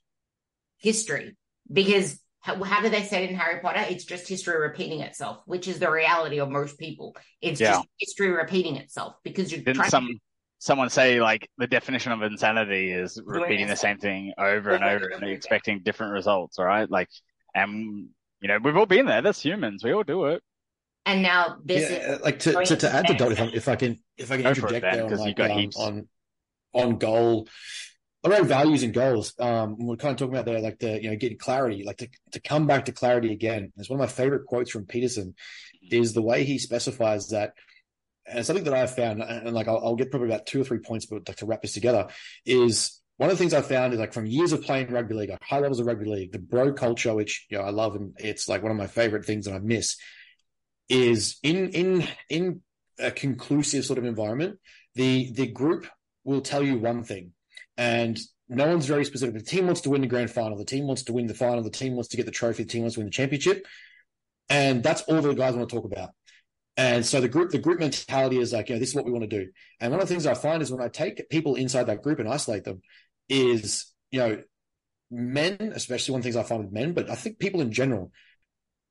history. 0.77 1.35
Because 1.71 2.19
how, 2.45 2.63
how 2.63 2.79
do 2.79 2.89
they 2.89 3.01
say 3.01 3.23
it 3.23 3.31
in 3.31 3.35
Harry 3.35 3.59
Potter? 3.59 3.83
It's 3.89 4.05
just 4.05 4.27
history 4.27 4.59
repeating 4.59 5.01
itself, 5.01 5.41
which 5.47 5.67
is 5.67 5.79
the 5.79 5.89
reality 5.89 6.39
of 6.39 6.49
most 6.49 6.77
people. 6.77 7.15
It's 7.41 7.59
yeah. 7.59 7.73
just 7.73 7.87
history 7.97 8.29
repeating 8.29 8.75
itself 8.75 9.15
because 9.23 9.51
you're 9.51 9.63
Didn't 9.63 9.89
some 9.89 10.05
to... 10.05 10.19
someone 10.59 10.91
say 10.91 11.19
like 11.19 11.49
the 11.57 11.65
definition 11.65 12.11
of 12.11 12.21
insanity 12.21 12.91
is 12.91 13.19
repeating 13.25 13.65
the 13.65 13.75
same 13.75 13.97
thing 13.97 14.31
over 14.37 14.71
and 14.71 14.83
over 14.83 15.07
and 15.07 15.23
expecting 15.23 15.81
different 15.81 16.13
results, 16.13 16.59
right? 16.59 16.89
Like, 16.89 17.09
and 17.55 18.09
you 18.41 18.47
know, 18.47 18.59
we've 18.63 18.77
all 18.77 18.85
been 18.85 19.07
there. 19.07 19.23
That's 19.23 19.41
humans. 19.41 19.83
We 19.83 19.93
all 19.93 20.03
do 20.03 20.25
it. 20.25 20.43
And 21.07 21.23
now 21.23 21.57
this 21.65 21.89
yeah, 21.89 22.13
is 22.13 22.21
like 22.21 22.37
to, 22.39 22.63
to, 22.63 22.75
to 22.75 22.93
add 22.93 23.07
to 23.07 23.15
Dot, 23.15 23.31
if, 23.31 23.39
if 23.55 23.67
I 23.67 23.75
can 23.75 23.97
if 24.17 24.31
I 24.31 24.35
can 24.35 24.43
Go 24.43 24.49
interject 24.49 24.85
it, 24.85 24.91
there 24.93 25.05
on, 25.05 25.17
like, 25.17 25.39
um, 25.39 25.69
on 25.77 26.07
on 26.73 26.97
goal 26.99 27.47
around 28.25 28.47
values 28.47 28.83
and 28.83 28.93
goals. 28.93 29.33
Um, 29.39 29.77
we're 29.79 29.97
kind 29.97 30.11
of 30.11 30.17
talking 30.17 30.33
about 30.33 30.45
there, 30.45 30.59
like 30.59 30.79
the 30.79 31.01
you 31.01 31.09
know 31.09 31.15
getting 31.15 31.37
clarity, 31.37 31.83
like 31.83 31.97
to 31.97 32.07
to 32.31 32.39
come 32.39 32.67
back 32.67 32.85
to 32.85 32.91
clarity 32.91 33.31
again. 33.31 33.71
It's 33.77 33.89
one 33.89 33.99
of 33.99 34.07
my 34.07 34.11
favorite 34.11 34.45
quotes 34.45 34.71
from 34.71 34.85
Peterson, 34.85 35.35
is 35.91 36.13
the 36.13 36.21
way 36.21 36.43
he 36.43 36.57
specifies 36.57 37.29
that. 37.29 37.53
And 38.27 38.43
something 38.43 38.65
that 38.65 38.73
I've 38.73 38.95
found, 38.95 39.21
and 39.21 39.53
like 39.53 39.67
I'll, 39.67 39.77
I'll 39.77 39.95
get 39.95 40.09
probably 40.09 40.29
about 40.29 40.47
two 40.47 40.59
or 40.59 40.63
three 40.63 40.79
points, 40.79 41.05
but 41.05 41.27
like 41.27 41.37
to 41.37 41.45
wrap 41.45 41.61
this 41.61 41.73
together, 41.73 42.07
is 42.43 42.99
one 43.17 43.29
of 43.29 43.37
the 43.37 43.41
things 43.41 43.53
I've 43.53 43.67
found 43.67 43.93
is 43.93 43.99
like 43.99 44.13
from 44.13 44.25
years 44.25 44.51
of 44.51 44.63
playing 44.63 44.91
rugby 44.91 45.13
league, 45.13 45.29
like 45.29 45.43
high 45.43 45.59
levels 45.59 45.79
of 45.79 45.85
rugby 45.85 46.05
league, 46.05 46.31
the 46.31 46.39
bro 46.39 46.73
culture, 46.73 47.13
which 47.13 47.45
you 47.49 47.57
know 47.57 47.63
I 47.63 47.69
love, 47.69 47.95
and 47.95 48.13
it's 48.17 48.49
like 48.49 48.63
one 48.63 48.71
of 48.71 48.77
my 48.77 48.87
favorite 48.87 49.25
things 49.25 49.45
that 49.45 49.53
I 49.53 49.59
miss, 49.59 49.97
is 50.89 51.37
in 51.43 51.69
in 51.69 52.07
in 52.29 52.61
a 52.99 53.11
conclusive 53.11 53.85
sort 53.85 53.99
of 53.99 54.05
environment, 54.05 54.57
the 54.95 55.31
the 55.33 55.47
group 55.47 55.87
will 56.23 56.41
tell 56.41 56.63
you 56.63 56.79
one 56.79 57.03
thing, 57.03 57.31
and 57.77 58.19
no 58.47 58.67
one's 58.67 58.85
very 58.85 59.05
specific. 59.05 59.35
The 59.35 59.41
team 59.41 59.65
wants 59.65 59.81
to 59.81 59.89
win 59.89 60.01
the 60.01 60.07
grand 60.07 60.31
final. 60.31 60.57
The 60.57 60.65
team 60.65 60.87
wants 60.87 61.03
to 61.03 61.13
win 61.13 61.27
the 61.27 61.33
final. 61.33 61.63
The 61.63 61.69
team 61.69 61.95
wants 61.95 62.09
to 62.09 62.17
get 62.17 62.25
the 62.25 62.31
trophy. 62.31 62.63
The 62.63 62.69
team 62.69 62.81
wants 62.81 62.95
to 62.95 62.99
win 62.99 63.07
the 63.07 63.11
championship. 63.11 63.65
And 64.49 64.83
that's 64.83 65.01
all 65.03 65.21
the 65.21 65.33
guys 65.33 65.55
want 65.55 65.67
to 65.69 65.75
talk 65.75 65.85
about. 65.85 66.09
And 66.77 67.05
so 67.05 67.21
the 67.21 67.29
group, 67.29 67.51
the 67.51 67.57
group 67.57 67.79
mentality 67.79 68.37
is 68.37 68.53
like, 68.53 68.69
you 68.69 68.75
know, 68.75 68.79
this 68.79 68.89
is 68.89 68.95
what 68.95 69.05
we 69.05 69.11
want 69.11 69.27
to 69.27 69.39
do. 69.39 69.49
And 69.79 69.91
one 69.91 70.01
of 70.01 70.07
the 70.07 70.13
things 70.13 70.27
I 70.27 70.33
find 70.35 70.61
is 70.61 70.71
when 70.71 70.81
I 70.81 70.89
take 70.89 71.29
people 71.29 71.55
inside 71.55 71.85
that 71.85 72.03
group 72.03 72.19
and 72.19 72.27
isolate 72.27 72.65
them, 72.65 72.81
is 73.29 73.91
you 74.11 74.19
know, 74.19 74.41
men, 75.11 75.73
especially 75.75 76.13
one 76.13 76.19
of 76.19 76.23
the 76.23 76.31
things 76.31 76.37
I 76.37 76.47
find 76.47 76.63
with 76.63 76.73
men, 76.73 76.93
but 76.93 77.09
I 77.09 77.15
think 77.15 77.39
people 77.39 77.61
in 77.61 77.71
general, 77.71 78.11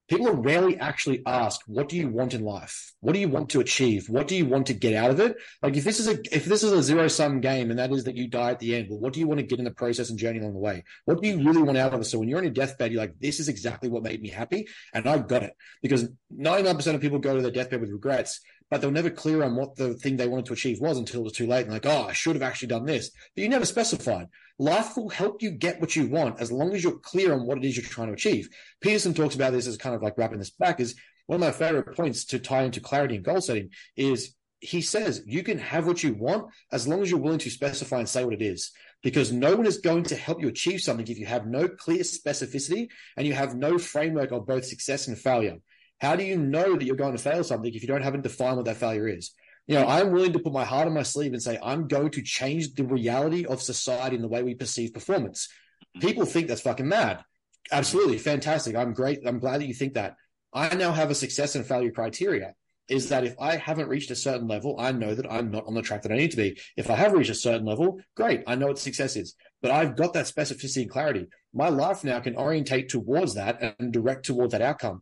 people 0.09 0.29
are 0.29 0.35
rarely 0.35 0.79
actually 0.79 1.23
asked, 1.27 1.63
what 1.67 1.89
do 1.89 1.97
you 1.97 2.09
want 2.09 2.35
in 2.35 2.45
life? 2.45 2.93
What 3.01 3.15
do 3.15 3.19
you 3.21 3.29
want 3.29 3.51
to 3.51 3.61
achieve? 3.61 4.09
What 4.09 4.29
do 4.29 4.37
you 4.37 4.47
want 4.47 4.67
to 4.67 4.75
get 4.75 4.95
out 4.95 5.11
of 5.11 5.21
it? 5.21 5.37
Like 5.63 5.77
if 5.77 5.85
this 5.85 6.01
is 6.01 6.09
a 6.09 6.19
if 6.35 6.45
this 6.45 6.63
is 6.63 6.73
a 6.73 6.83
zero 6.83 7.09
sum 7.09 7.41
game 7.41 7.71
and 7.71 7.79
that 7.79 7.93
is 7.93 8.05
that 8.05 8.17
you 8.17 8.29
die 8.29 8.51
at 8.51 8.59
the 8.59 8.75
end, 8.75 8.89
well, 8.89 8.99
what 8.99 9.13
do 9.13 9.21
you 9.21 9.27
want 9.27 9.41
to 9.41 9.47
get 9.47 9.59
in 9.59 9.65
the 9.65 9.71
process 9.71 10.11
and 10.11 10.19
journey 10.19 10.39
along 10.39 10.55
the 10.55 10.59
way? 10.59 10.85
What 11.05 11.23
do 11.23 11.29
you 11.29 11.39
really 11.39 11.63
want 11.63 11.79
out 11.79 11.95
of 11.95 12.01
it? 12.01 12.05
So 12.05 12.19
when 12.19 12.29
you're 12.29 12.39
on 12.39 12.45
your 12.45 12.53
deathbed, 12.53 12.93
you're 12.93 13.01
like, 13.01 13.19
this 13.19 13.41
is 13.41 13.49
exactly 13.49 13.89
what 13.89 14.03
made 14.03 14.21
me 14.21 14.29
happy, 14.29 14.69
and 14.93 15.07
I 15.07 15.19
got 15.19 15.43
it. 15.43 15.55
Because 15.83 16.09
99% 16.37 16.95
of 16.95 17.01
people 17.01 17.19
go 17.19 17.35
to 17.35 17.43
their 17.43 17.51
deathbed 17.51 17.81
with 17.81 17.91
regrets, 17.91 18.41
but 18.75 18.81
they 18.81 18.89
were 18.89 18.93
never 18.93 19.11
clear 19.11 19.45
on 19.45 19.55
what 19.55 19.77
the 19.77 19.95
thing 19.95 20.17
they 20.17 20.27
wanted 20.27 20.47
to 20.47 20.53
achieve 20.53 20.81
was 20.81 20.99
until 20.99 21.21
it 21.21 21.23
was 21.23 21.33
too 21.35 21.47
late. 21.47 21.63
And 21.63 21.73
like, 21.73 21.87
oh, 21.87 22.09
I 22.09 22.13
should 22.13 22.35
have 22.35 22.43
actually 22.43 22.67
done 22.67 22.85
this. 22.85 23.13
But 23.33 23.43
you 23.43 23.49
never 23.49 23.67
specified. 23.67 24.27
Life 24.59 24.97
will 24.97 25.11
help 25.11 25.43
you 25.43 25.53
get 25.53 25.81
what 25.81 25.95
you 25.95 26.09
want 26.09 26.41
as 26.41 26.51
long 26.51 26.75
as 26.75 26.83
you're 26.83 26.99
clear 26.99 27.35
on 27.35 27.47
what 27.47 27.59
it 27.59 27.65
is 27.65 27.77
you're 27.77 27.87
trying 27.87 28.09
to 28.09 28.15
achieve. 28.15 28.49
Peterson 28.81 29.15
talks 29.15 29.37
about 29.37 29.53
this 29.53 29.69
as 29.69 29.77
kind 29.77 29.95
of 29.95 30.03
like 30.03 30.19
wrapping 30.19 30.41
this 30.41 30.51
back 30.51 30.81
is 30.81 30.97
one 31.27 31.37
of 31.37 31.41
my 31.41 31.53
favorite 31.53 31.97
points 31.97 32.25
to 32.25 32.41
tie 32.41 32.65
into 32.65 32.81
clarity 32.81 33.15
and 33.15 33.25
goal 33.25 33.41
setting 33.41 33.71
is 33.97 34.35
he 34.59 34.81
says 34.81 35.23
you 35.25 35.45
can 35.45 35.59
have 35.59 35.87
what 35.87 36.03
you 36.03 36.13
want 36.13 36.51
as 36.73 36.89
long 36.89 37.01
as 37.01 37.09
you're 37.09 37.21
willing 37.21 37.39
to 37.39 37.51
specify 37.51 38.01
and 38.01 38.09
say 38.09 38.25
what 38.25 38.35
it 38.35 38.43
is 38.43 38.73
because 39.05 39.31
no 39.31 39.55
one 39.55 39.67
is 39.67 39.79
going 39.79 40.03
to 40.03 40.17
help 40.17 40.43
you 40.43 40.49
achieve 40.49 40.81
something 40.81 41.07
if 41.07 41.19
you 41.19 41.27
have 41.27 41.47
no 41.47 41.69
clear 41.69 42.01
specificity 42.01 42.89
and 43.17 43.25
you 43.25 43.35
have 43.35 43.55
no 43.55 43.79
framework 43.79 44.33
of 44.33 44.49
both 44.49 44.65
success 44.65 45.07
and 45.07 45.17
failure 45.17 45.59
how 46.05 46.17
do 46.17 46.25
you 46.25 46.37
know 46.37 46.77
that 46.77 46.85
you're 46.85 46.97
going 46.97 47.17
to 47.17 47.23
fail 47.23 47.43
something 47.43 47.73
if 47.73 47.83
you 47.83 47.89
don't 47.89 48.03
have 48.03 48.15
a 48.15 48.19
defined 48.19 48.57
what 48.57 48.67
that 48.67 48.77
failure 48.77 49.09
is? 49.09 49.33
You 49.67 49.77
know, 49.77 49.87
I'm 49.87 50.11
willing 50.11 50.35
to 50.35 50.39
put 50.39 50.53
my 50.53 50.65
heart 50.65 50.87
on 50.87 50.95
my 50.95 51.03
sleeve 51.03 51.33
and 51.33 51.43
say, 51.43 51.59
I'm 51.63 51.89
going 51.89 52.11
to 52.11 52.23
change 52.23 52.75
the 52.75 52.85
reality 52.85 53.47
of 53.47 53.63
society 53.63 54.17
and 54.17 54.25
the 54.25 54.29
way 54.29 54.43
we 54.43 54.55
perceive 54.55 54.93
performance. 54.93 55.49
Mm-hmm. 55.97 56.07
People 56.07 56.27
think 56.27 56.49
that's 56.49 56.61
fucking 56.61 56.89
mad. 56.89 57.25
Absolutely. 57.73 58.19
Fantastic. 58.19 58.77
I'm 58.77 58.93
great. 58.93 59.21
I'm 59.27 59.39
glad 59.39 59.61
that 59.61 59.67
you 59.67 59.75
think 59.75 59.95
that. 59.95 60.17
I 60.53 60.75
now 60.75 60.93
have 60.93 61.11
a 61.11 61.15
success 61.15 61.55
and 61.55 61.67
failure 61.67 61.91
criteria 61.91 62.55
is 62.89 63.09
that 63.09 63.25
if 63.25 63.35
I 63.41 63.57
haven't 63.57 63.89
reached 63.89 64.11
a 64.11 64.17
certain 64.17 64.47
level, 64.47 64.77
I 64.79 64.93
know 64.93 65.15
that 65.15 65.31
I'm 65.31 65.51
not 65.51 65.67
on 65.67 65.75
the 65.75 65.81
track 65.81 66.03
that 66.03 66.13
I 66.13 66.17
need 66.17 66.33
to 66.33 66.37
be. 66.37 66.61
If 66.77 66.91
I 66.91 66.97
have 66.97 67.15
reached 67.15 67.31
a 67.31 67.35
certain 67.35 67.65
level, 67.65 67.99
great. 68.15 68.43
I 68.47 68.55
know 68.57 68.67
what 68.67 68.79
success 68.79 69.17
is, 69.17 69.35
but 69.63 69.71
I've 69.71 69.97
got 69.97 70.13
that 70.13 70.27
specificity 70.27 70.83
and 70.83 70.91
clarity. 70.91 71.27
My 71.55 71.71
life 71.71 72.05
now 72.05 72.21
can 72.21 72.37
orientate 72.37 72.91
towards 72.91 73.35
that 73.35 73.77
and 73.79 73.91
direct 73.91 74.27
towards 74.27 74.53
that 74.53 74.61
outcome 74.61 75.01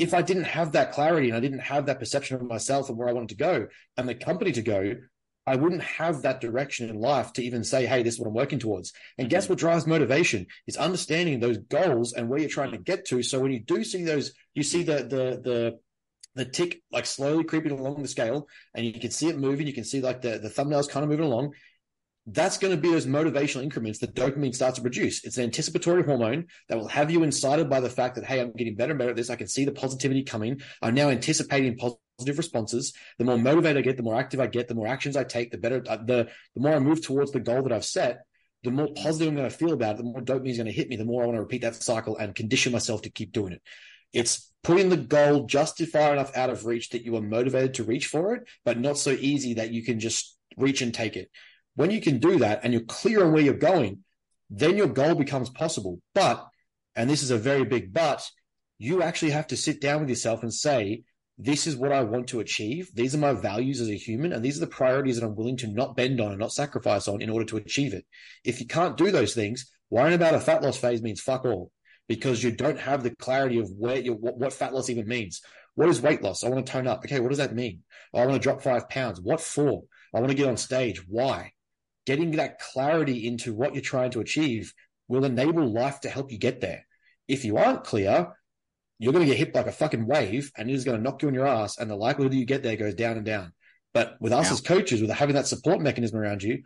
if 0.00 0.14
I 0.14 0.22
didn't 0.22 0.44
have 0.44 0.72
that 0.72 0.92
clarity 0.92 1.28
and 1.28 1.36
I 1.36 1.40
didn't 1.40 1.60
have 1.60 1.86
that 1.86 1.98
perception 1.98 2.36
of 2.36 2.42
myself 2.42 2.88
and 2.88 2.96
where 2.96 3.08
I 3.08 3.12
wanted 3.12 3.28
to 3.30 3.34
go 3.36 3.66
and 3.98 4.08
the 4.08 4.14
company 4.14 4.50
to 4.52 4.62
go, 4.62 4.94
I 5.46 5.56
wouldn't 5.56 5.82
have 5.82 6.22
that 6.22 6.40
direction 6.40 6.88
in 6.88 6.98
life 6.98 7.34
to 7.34 7.44
even 7.44 7.64
say, 7.64 7.84
hey, 7.84 8.02
this 8.02 8.14
is 8.14 8.20
what 8.20 8.28
I'm 8.28 8.34
working 8.34 8.58
towards. 8.58 8.94
And 9.18 9.28
guess 9.28 9.44
mm-hmm. 9.44 9.52
what 9.52 9.58
drives 9.58 9.86
motivation? 9.86 10.46
Is 10.66 10.78
understanding 10.78 11.38
those 11.38 11.58
goals 11.58 12.14
and 12.14 12.28
where 12.28 12.38
you're 12.38 12.48
trying 12.48 12.70
to 12.70 12.78
get 12.78 13.04
to. 13.08 13.22
So 13.22 13.40
when 13.40 13.52
you 13.52 13.60
do 13.60 13.84
see 13.84 14.04
those, 14.04 14.32
you 14.54 14.62
see 14.62 14.82
the 14.82 14.96
the 14.96 15.40
the 15.42 15.78
the 16.34 16.44
tick 16.46 16.80
like 16.90 17.04
slowly 17.04 17.44
creeping 17.44 17.72
along 17.72 18.00
the 18.00 18.08
scale 18.08 18.48
and 18.74 18.86
you 18.86 18.98
can 18.98 19.10
see 19.10 19.28
it 19.28 19.36
moving, 19.36 19.66
you 19.66 19.72
can 19.72 19.84
see 19.84 20.00
like 20.00 20.22
the, 20.22 20.38
the 20.38 20.48
thumbnails 20.48 20.88
kind 20.88 21.04
of 21.04 21.10
moving 21.10 21.26
along 21.26 21.52
that's 22.34 22.58
going 22.58 22.74
to 22.74 22.80
be 22.80 22.90
those 22.90 23.06
motivational 23.06 23.62
increments 23.62 23.98
that 24.00 24.14
dopamine 24.14 24.54
starts 24.54 24.76
to 24.76 24.82
produce. 24.82 25.24
It's 25.24 25.38
an 25.38 25.44
anticipatory 25.44 26.02
hormone 26.02 26.46
that 26.68 26.78
will 26.78 26.88
have 26.88 27.10
you 27.10 27.22
incited 27.22 27.70
by 27.70 27.80
the 27.80 27.88
fact 27.88 28.16
that, 28.16 28.24
hey, 28.24 28.40
I'm 28.40 28.52
getting 28.52 28.74
better 28.74 28.92
and 28.92 28.98
better 28.98 29.10
at 29.10 29.16
this. 29.16 29.30
I 29.30 29.36
can 29.36 29.48
see 29.48 29.64
the 29.64 29.72
positivity 29.72 30.22
coming. 30.22 30.60
I'm 30.82 30.94
now 30.94 31.08
anticipating 31.08 31.76
positive 31.76 32.38
responses. 32.38 32.92
The 33.18 33.24
more 33.24 33.38
motivated 33.38 33.78
I 33.78 33.82
get, 33.82 33.96
the 33.96 34.02
more 34.02 34.18
active 34.18 34.40
I 34.40 34.46
get, 34.46 34.68
the 34.68 34.74
more 34.74 34.86
actions 34.86 35.16
I 35.16 35.24
take, 35.24 35.50
the 35.50 35.58
better, 35.58 35.82
uh, 35.88 35.96
the, 35.96 36.28
the 36.54 36.60
more 36.60 36.74
I 36.74 36.78
move 36.78 37.02
towards 37.02 37.32
the 37.32 37.40
goal 37.40 37.62
that 37.62 37.72
I've 37.72 37.84
set, 37.84 38.20
the 38.62 38.70
more 38.70 38.88
positive 38.94 39.28
I'm 39.28 39.36
going 39.36 39.48
to 39.48 39.56
feel 39.56 39.72
about 39.72 39.94
it, 39.94 39.98
the 39.98 40.04
more 40.04 40.20
dopamine 40.20 40.50
is 40.50 40.58
going 40.58 40.66
to 40.66 40.72
hit 40.72 40.88
me, 40.88 40.96
the 40.96 41.04
more 41.04 41.22
I 41.22 41.26
want 41.26 41.36
to 41.36 41.42
repeat 41.42 41.62
that 41.62 41.82
cycle 41.82 42.16
and 42.16 42.34
condition 42.34 42.72
myself 42.72 43.02
to 43.02 43.10
keep 43.10 43.32
doing 43.32 43.52
it. 43.52 43.62
It's 44.12 44.52
putting 44.62 44.90
the 44.90 44.96
goal 44.96 45.46
just 45.46 45.80
far 45.86 46.12
enough 46.12 46.36
out 46.36 46.50
of 46.50 46.66
reach 46.66 46.90
that 46.90 47.04
you 47.04 47.16
are 47.16 47.22
motivated 47.22 47.74
to 47.74 47.84
reach 47.84 48.06
for 48.06 48.34
it, 48.34 48.48
but 48.64 48.78
not 48.78 48.98
so 48.98 49.10
easy 49.12 49.54
that 49.54 49.70
you 49.70 49.82
can 49.82 50.00
just 50.00 50.36
reach 50.56 50.82
and 50.82 50.92
take 50.92 51.16
it. 51.16 51.30
When 51.76 51.90
you 51.90 52.00
can 52.00 52.18
do 52.18 52.38
that 52.38 52.60
and 52.62 52.72
you're 52.72 52.82
clear 52.82 53.24
on 53.24 53.32
where 53.32 53.42
you're 53.42 53.54
going, 53.54 54.04
then 54.50 54.76
your 54.76 54.88
goal 54.88 55.14
becomes 55.14 55.48
possible. 55.50 56.00
But, 56.14 56.46
and 56.96 57.08
this 57.08 57.22
is 57.22 57.30
a 57.30 57.38
very 57.38 57.64
big 57.64 57.92
but, 57.92 58.28
you 58.78 59.02
actually 59.02 59.30
have 59.30 59.46
to 59.48 59.56
sit 59.56 59.80
down 59.80 60.00
with 60.00 60.08
yourself 60.08 60.42
and 60.42 60.52
say, 60.52 61.04
this 61.42 61.66
is 61.66 61.76
what 61.76 61.92
I 61.92 62.02
want 62.02 62.28
to 62.28 62.40
achieve. 62.40 62.90
These 62.94 63.14
are 63.14 63.18
my 63.18 63.32
values 63.32 63.80
as 63.80 63.88
a 63.88 63.96
human, 63.96 64.32
and 64.32 64.44
these 64.44 64.58
are 64.58 64.60
the 64.60 64.66
priorities 64.66 65.18
that 65.18 65.26
I'm 65.26 65.36
willing 65.36 65.56
to 65.58 65.68
not 65.68 65.96
bend 65.96 66.20
on 66.20 66.32
and 66.32 66.38
not 66.38 66.52
sacrifice 66.52 67.08
on 67.08 67.22
in 67.22 67.30
order 67.30 67.46
to 67.46 67.56
achieve 67.56 67.94
it. 67.94 68.04
If 68.44 68.60
you 68.60 68.66
can't 68.66 68.96
do 68.96 69.10
those 69.10 69.34
things, 69.34 69.70
worrying 69.88 70.14
about 70.14 70.34
a 70.34 70.40
fat 70.40 70.62
loss 70.62 70.76
phase 70.76 71.00
means 71.00 71.20
fuck 71.20 71.44
all 71.44 71.70
because 72.08 72.42
you 72.42 72.50
don't 72.50 72.78
have 72.78 73.02
the 73.02 73.14
clarity 73.16 73.58
of 73.58 73.70
where 73.70 74.02
what, 74.12 74.36
what 74.36 74.52
fat 74.52 74.74
loss 74.74 74.90
even 74.90 75.06
means. 75.06 75.40
What 75.76 75.88
is 75.88 76.02
weight 76.02 76.22
loss? 76.22 76.44
I 76.44 76.48
want 76.48 76.66
to 76.66 76.72
tone 76.72 76.86
up. 76.86 77.04
Okay, 77.04 77.20
what 77.20 77.28
does 77.28 77.38
that 77.38 77.54
mean? 77.54 77.84
Oh, 78.12 78.18
I 78.18 78.26
want 78.26 78.42
to 78.42 78.46
drop 78.46 78.60
five 78.60 78.88
pounds. 78.88 79.20
What 79.20 79.40
for? 79.40 79.84
I 80.12 80.18
want 80.18 80.30
to 80.30 80.36
get 80.36 80.48
on 80.48 80.56
stage. 80.56 81.06
Why? 81.06 81.52
Getting 82.06 82.32
that 82.32 82.58
clarity 82.58 83.26
into 83.26 83.54
what 83.54 83.74
you're 83.74 83.82
trying 83.82 84.10
to 84.12 84.20
achieve 84.20 84.72
will 85.08 85.24
enable 85.24 85.66
life 85.66 86.00
to 86.00 86.08
help 86.08 86.30
you 86.30 86.38
get 86.38 86.60
there. 86.60 86.86
If 87.28 87.44
you 87.44 87.56
aren't 87.56 87.84
clear, 87.84 88.34
you're 88.98 89.12
going 89.12 89.24
to 89.24 89.30
get 89.30 89.38
hit 89.38 89.54
like 89.54 89.66
a 89.66 89.72
fucking 89.72 90.06
wave 90.06 90.52
and 90.56 90.70
it 90.70 90.74
is 90.74 90.84
going 90.84 90.96
to 90.96 91.02
knock 91.02 91.22
you 91.22 91.28
on 91.28 91.34
your 91.34 91.46
ass 91.46 91.78
and 91.78 91.90
the 91.90 91.96
likelihood 91.96 92.32
that 92.32 92.36
you 92.36 92.44
get 92.44 92.62
there 92.62 92.76
goes 92.76 92.94
down 92.94 93.16
and 93.16 93.24
down. 93.24 93.52
But 93.92 94.16
with 94.20 94.32
us 94.32 94.46
yeah. 94.46 94.52
as 94.52 94.60
coaches, 94.60 95.00
with 95.00 95.10
having 95.10 95.34
that 95.34 95.46
support 95.46 95.80
mechanism 95.80 96.18
around 96.18 96.42
you, 96.42 96.62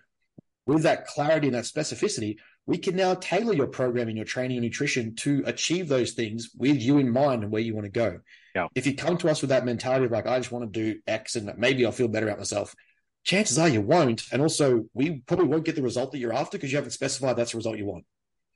with 0.67 0.83
that 0.83 1.07
clarity 1.07 1.47
and 1.47 1.57
that 1.57 1.65
specificity, 1.65 2.37
we 2.67 2.79
can 2.79 2.97
now 2.97 3.15
tailor 3.15 3.53
your 3.53 3.67
programming, 3.67 4.17
your 4.17 4.25
training 4.25 4.57
and 4.57 4.65
nutrition 4.65 5.15
to 5.17 5.43
achieve 5.47 5.89
those 5.89 6.13
things 6.13 6.51
with 6.57 6.81
you 6.81 6.99
in 6.99 7.11
mind 7.11 7.43
and 7.43 7.53
where 7.53 7.63
you 7.63 7.75
want 7.75 7.85
to 7.85 7.91
go. 7.91 8.19
Yeah. 8.55 8.69
If 8.75 8.87
you 8.87 8.95
come 8.95 9.19
to 9.19 9.31
us 9.31 9.43
with 9.43 9.51
that 9.51 9.65
mentality 9.65 10.07
of 10.07 10.13
like, 10.13 10.27
I 10.27 10.39
just 10.39 10.53
want 10.53 10.73
to 10.73 10.93
do 10.93 11.01
X 11.07 11.37
and 11.37 11.53
maybe 11.59 11.85
I'll 11.85 11.93
feel 11.93 12.09
better 12.09 12.27
about 12.27 12.39
myself, 12.39 12.75
chances 13.25 13.59
are 13.59 13.69
you 13.69 13.81
won't. 13.81 14.23
And 14.31 14.41
also, 14.41 14.87
we 14.95 15.23
probably 15.27 15.47
won't 15.47 15.65
get 15.65 15.75
the 15.75 15.83
result 15.83 16.13
that 16.13 16.19
you're 16.19 16.35
after 16.35 16.57
because 16.57 16.71
you 16.71 16.77
haven't 16.77 16.93
specified 16.93 17.37
that's 17.37 17.53
the 17.53 17.59
result 17.59 17.79
you 17.79 17.87
want. 17.87 18.05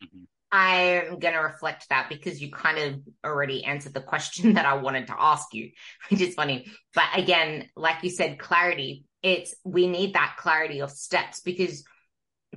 Mm-hmm. 0.05 0.25
I'm 0.51 1.19
going 1.19 1.35
to 1.35 1.41
reflect 1.41 1.89
that 1.91 2.09
because 2.09 2.41
you 2.41 2.51
kind 2.51 2.79
of 2.79 3.01
already 3.25 3.65
answered 3.65 3.95
the 3.95 4.01
question 4.01 4.53
that 4.55 4.67
I 4.67 4.75
wanted 4.75 5.09
to 5.09 5.17
ask 5.19 5.53
you, 5.53 5.71
which 6.09 6.21
is 6.21 6.35
funny. 6.35 6.67
But 6.95 7.07
again, 7.15 7.69
like 7.77 8.03
you 8.03 8.11
said, 8.11 8.39
clarity, 8.39 9.05
it's 9.23 9.55
we 9.65 9.89
need 9.89 10.15
that 10.15 10.37
clarity 10.39 10.81
of 10.81 10.91
steps 10.91 11.41
because 11.41 11.85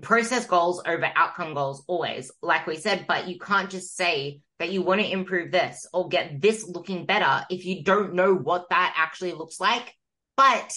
process 0.01 0.45
goals 0.45 0.81
over 0.85 1.11
outcome 1.15 1.53
goals 1.53 1.83
always, 1.87 2.31
like 2.41 2.67
we 2.67 2.77
said, 2.77 3.05
but 3.07 3.27
you 3.27 3.39
can't 3.39 3.69
just 3.69 3.95
say 3.95 4.41
that 4.59 4.71
you 4.71 4.83
want 4.83 5.01
to 5.01 5.11
improve 5.11 5.51
this 5.51 5.87
or 5.91 6.07
get 6.07 6.39
this 6.39 6.65
looking 6.67 7.05
better 7.05 7.45
if 7.49 7.65
you 7.65 7.83
don't 7.83 8.13
know 8.13 8.33
what 8.33 8.69
that 8.69 8.93
actually 8.95 9.33
looks 9.33 9.59
like. 9.59 9.93
But 10.37 10.71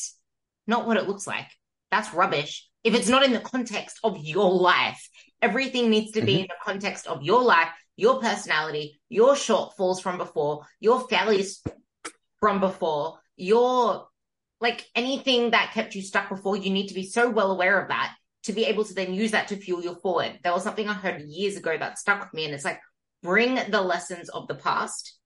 not 0.67 0.87
what 0.87 0.97
it 0.97 1.09
looks 1.09 1.27
like. 1.27 1.49
That's 1.91 2.13
rubbish. 2.13 2.69
If 2.83 2.95
it's 2.95 3.09
not 3.09 3.25
in 3.25 3.33
the 3.33 3.41
context 3.41 3.99
of 4.05 4.19
your 4.19 4.51
life, 4.51 5.09
everything 5.41 5.91
needs 5.91 6.13
to 6.13 6.23
be 6.23 6.35
mm-hmm. 6.35 6.43
in 6.43 6.49
the 6.49 6.65
context 6.65 7.07
of 7.07 7.23
your 7.23 7.43
life, 7.43 7.69
your 7.97 8.21
personality, 8.21 9.01
your 9.09 9.35
shortfalls 9.35 10.03
from 10.03 10.19
before, 10.19 10.67
your 10.81 11.07
failures 11.09 11.63
from 12.41 12.61
before, 12.61 13.19
your 13.37 14.09
like 14.61 14.87
anything 14.95 15.51
that 15.51 15.73
kept 15.73 15.95
you 15.95 16.03
stuck 16.03 16.29
before. 16.29 16.57
You 16.57 16.71
need 16.71 16.89
to 16.89 16.95
be 16.95 17.05
so 17.05 17.31
well 17.31 17.51
aware 17.51 17.81
of 17.81 17.89
that 17.89 18.15
to 18.45 18.53
be 18.53 18.65
able 18.65 18.85
to 18.85 18.95
then 18.95 19.15
use 19.15 19.31
that 19.33 19.49
to 19.49 19.57
fuel 19.57 19.83
your 19.83 19.97
forward. 19.97 20.39
There 20.43 20.53
was 20.53 20.63
something 20.63 20.89
I 20.89 20.95
heard 20.95 21.23
years 21.23 21.57
ago 21.57 21.77
that 21.77 21.99
stuck 21.99 22.21
with 22.21 22.35
me, 22.35 22.45
and 22.45 22.55
it's 22.55 22.65
like 22.65 22.81
bring 23.23 23.59
the 23.71 23.81
lessons 23.81 24.29
of 24.29 24.49
the 24.49 24.55
past 24.55 25.19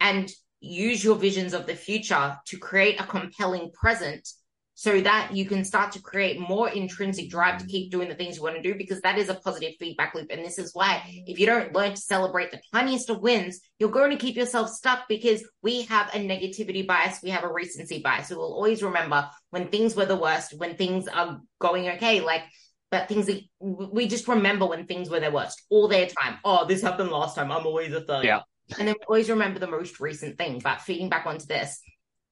and 0.00 0.30
use 0.60 1.02
your 1.02 1.16
visions 1.16 1.54
of 1.54 1.66
the 1.66 1.74
future 1.74 2.36
to 2.46 2.58
create 2.58 3.00
a 3.00 3.04
compelling 3.04 3.70
present 3.72 4.28
so 4.78 5.00
that 5.00 5.34
you 5.34 5.46
can 5.46 5.64
start 5.64 5.90
to 5.90 6.02
create 6.02 6.38
more 6.38 6.68
intrinsic 6.68 7.30
drive 7.30 7.58
to 7.58 7.66
keep 7.66 7.90
doing 7.90 8.10
the 8.10 8.14
things 8.14 8.36
you 8.36 8.42
want 8.42 8.56
to 8.56 8.62
do 8.62 8.74
because 8.74 9.00
that 9.00 9.16
is 9.16 9.30
a 9.30 9.34
positive 9.34 9.72
feedback 9.80 10.14
loop. 10.14 10.26
And 10.30 10.44
this 10.44 10.58
is 10.58 10.74
why 10.74 11.02
if 11.26 11.38
you 11.38 11.46
don't 11.46 11.72
learn 11.72 11.92
to 11.92 12.00
celebrate 12.00 12.50
the 12.50 12.60
tiniest 12.74 13.08
of 13.08 13.22
wins, 13.22 13.60
you're 13.78 13.88
going 13.88 14.10
to 14.10 14.18
keep 14.18 14.36
yourself 14.36 14.68
stuck 14.68 15.08
because 15.08 15.42
we 15.62 15.82
have 15.84 16.14
a 16.14 16.18
negativity 16.18 16.86
bias. 16.86 17.20
We 17.22 17.30
have 17.30 17.42
a 17.42 17.50
recency 17.50 18.02
bias. 18.02 18.28
We'll 18.28 18.42
always 18.42 18.82
remember 18.82 19.30
when 19.48 19.68
things 19.68 19.96
were 19.96 20.04
the 20.04 20.14
worst, 20.14 20.52
when 20.58 20.76
things 20.76 21.08
are 21.08 21.40
going 21.58 21.88
okay, 21.92 22.20
like, 22.20 22.42
but 22.90 23.08
things 23.08 23.26
that 23.26 23.40
we 23.58 24.06
just 24.06 24.28
remember 24.28 24.66
when 24.66 24.86
things 24.86 25.08
were 25.08 25.20
their 25.20 25.32
worst 25.32 25.62
all 25.70 25.88
their 25.88 26.06
time. 26.06 26.36
Oh, 26.44 26.66
this 26.66 26.82
happened 26.82 27.10
last 27.10 27.34
time. 27.34 27.50
I'm 27.50 27.66
always 27.66 27.94
a 27.94 28.02
third. 28.02 28.26
Yeah. 28.26 28.42
And 28.78 28.88
then 28.88 28.96
always 29.08 29.30
remember 29.30 29.58
the 29.58 29.66
most 29.68 30.00
recent 30.00 30.36
thing. 30.36 30.60
But 30.62 30.82
feeding 30.82 31.08
back 31.08 31.26
onto 31.26 31.46
this, 31.46 31.80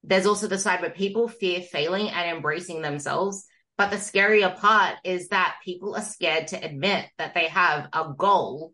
there's 0.07 0.27
also 0.27 0.47
the 0.47 0.59
side 0.59 0.83
where 0.83 0.91
people 0.91 1.29
fear 1.29 1.61
failing 1.61 2.11
and 2.11 2.37
embracing 2.37 2.83
themselves. 2.83 3.47
But 3.77 3.91
the 3.91 3.97
scarier 3.97 4.57
part 4.57 4.97
is 5.03 5.29
that 5.29 5.57
people 5.65 5.97
are 5.97 6.03
scared 6.03 6.49
to 6.49 6.65
admit 6.65 7.07
that 7.19 7.35
they 7.35 7.49
have 7.49 7.89
a 7.93 8.13
goal 8.17 8.73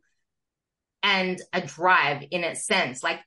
and 1.03 1.41
a 1.53 1.63
drive 1.63 2.25
in 2.31 2.45
a 2.45 2.55
sense. 2.55 3.03
Like 3.03 3.21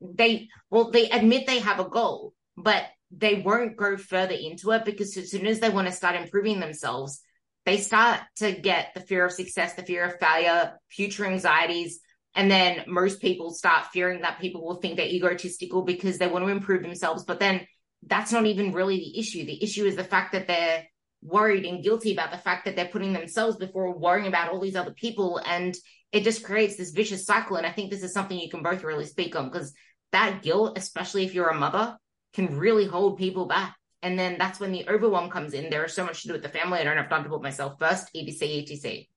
they, 0.00 0.48
well, 0.68 0.90
they 0.90 1.08
admit 1.08 1.46
they 1.46 1.60
have 1.60 1.80
a 1.80 1.88
goal, 1.88 2.34
but 2.56 2.84
they 3.10 3.36
won't 3.36 3.76
go 3.76 3.96
further 3.96 4.34
into 4.34 4.72
it 4.72 4.84
because 4.84 5.16
as 5.16 5.30
soon 5.30 5.46
as 5.46 5.60
they 5.60 5.70
want 5.70 5.86
to 5.86 5.92
start 5.92 6.16
improving 6.16 6.60
themselves, 6.60 7.22
they 7.64 7.78
start 7.78 8.20
to 8.36 8.52
get 8.52 8.92
the 8.92 9.00
fear 9.00 9.24
of 9.24 9.32
success, 9.32 9.74
the 9.74 9.82
fear 9.82 10.04
of 10.04 10.18
failure, 10.20 10.78
future 10.90 11.24
anxieties, 11.24 12.00
and 12.34 12.50
then 12.50 12.84
most 12.86 13.20
people 13.20 13.52
start 13.52 13.86
fearing 13.92 14.22
that 14.22 14.40
people 14.40 14.64
will 14.64 14.76
think 14.76 14.96
they're 14.96 15.06
egotistical 15.06 15.82
because 15.82 16.18
they 16.18 16.26
want 16.26 16.44
to 16.44 16.50
improve 16.50 16.82
themselves. 16.82 17.24
But 17.24 17.38
then 17.38 17.66
that's 18.06 18.32
not 18.32 18.46
even 18.46 18.72
really 18.72 18.96
the 18.96 19.18
issue. 19.18 19.44
The 19.44 19.62
issue 19.62 19.84
is 19.84 19.96
the 19.96 20.04
fact 20.04 20.32
that 20.32 20.48
they're 20.48 20.84
worried 21.22 21.64
and 21.64 21.82
guilty 21.82 22.12
about 22.12 22.30
the 22.30 22.38
fact 22.38 22.64
that 22.64 22.76
they're 22.76 22.86
putting 22.86 23.12
themselves 23.12 23.56
before 23.56 23.96
worrying 23.96 24.26
about 24.26 24.50
all 24.50 24.60
these 24.60 24.76
other 24.76 24.92
people. 24.92 25.40
And 25.46 25.76
it 26.12 26.24
just 26.24 26.44
creates 26.44 26.76
this 26.76 26.90
vicious 26.90 27.24
cycle. 27.24 27.56
And 27.56 27.66
I 27.66 27.72
think 27.72 27.90
this 27.90 28.02
is 28.02 28.12
something 28.12 28.38
you 28.38 28.50
can 28.50 28.62
both 28.62 28.82
really 28.82 29.06
speak 29.06 29.36
on 29.36 29.50
because 29.50 29.72
that 30.12 30.42
guilt, 30.42 30.76
especially 30.76 31.24
if 31.24 31.34
you're 31.34 31.48
a 31.48 31.58
mother, 31.58 31.96
can 32.34 32.58
really 32.58 32.86
hold 32.86 33.18
people 33.18 33.46
back. 33.46 33.76
And 34.02 34.18
then 34.18 34.36
that's 34.38 34.60
when 34.60 34.72
the 34.72 34.86
overwhelm 34.88 35.30
comes 35.30 35.54
in. 35.54 35.70
There 35.70 35.84
is 35.84 35.94
so 35.94 36.04
much 36.04 36.22
to 36.22 36.28
do 36.28 36.34
with 36.34 36.42
the 36.42 36.48
family. 36.48 36.78
I 36.78 36.84
don't 36.84 36.96
have 36.96 37.08
time 37.08 37.22
to 37.22 37.30
put 37.30 37.42
myself 37.42 37.78
first, 37.78 38.10
EBC, 38.14 38.68
ETC. 38.68 39.08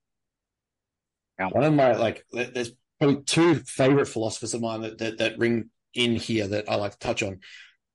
Now, 1.38 1.50
one 1.50 1.66
of 1.66 1.74
my, 1.74 1.94
like, 1.94 2.26
there's 2.32 2.72
probably 3.00 3.24
two 3.24 3.56
favorite 3.56 4.08
philosophers 4.08 4.54
of 4.54 4.62
mine 4.62 4.82
that, 4.82 4.98
that, 5.00 5.18
that 5.20 5.38
ring 5.38 5.70
in 5.94 6.16
here 6.16 6.48
that 6.48 6.70
I 6.70 6.76
like 6.76 6.94
to 6.94 7.00
touch 7.00 7.24
on. 7.24 7.40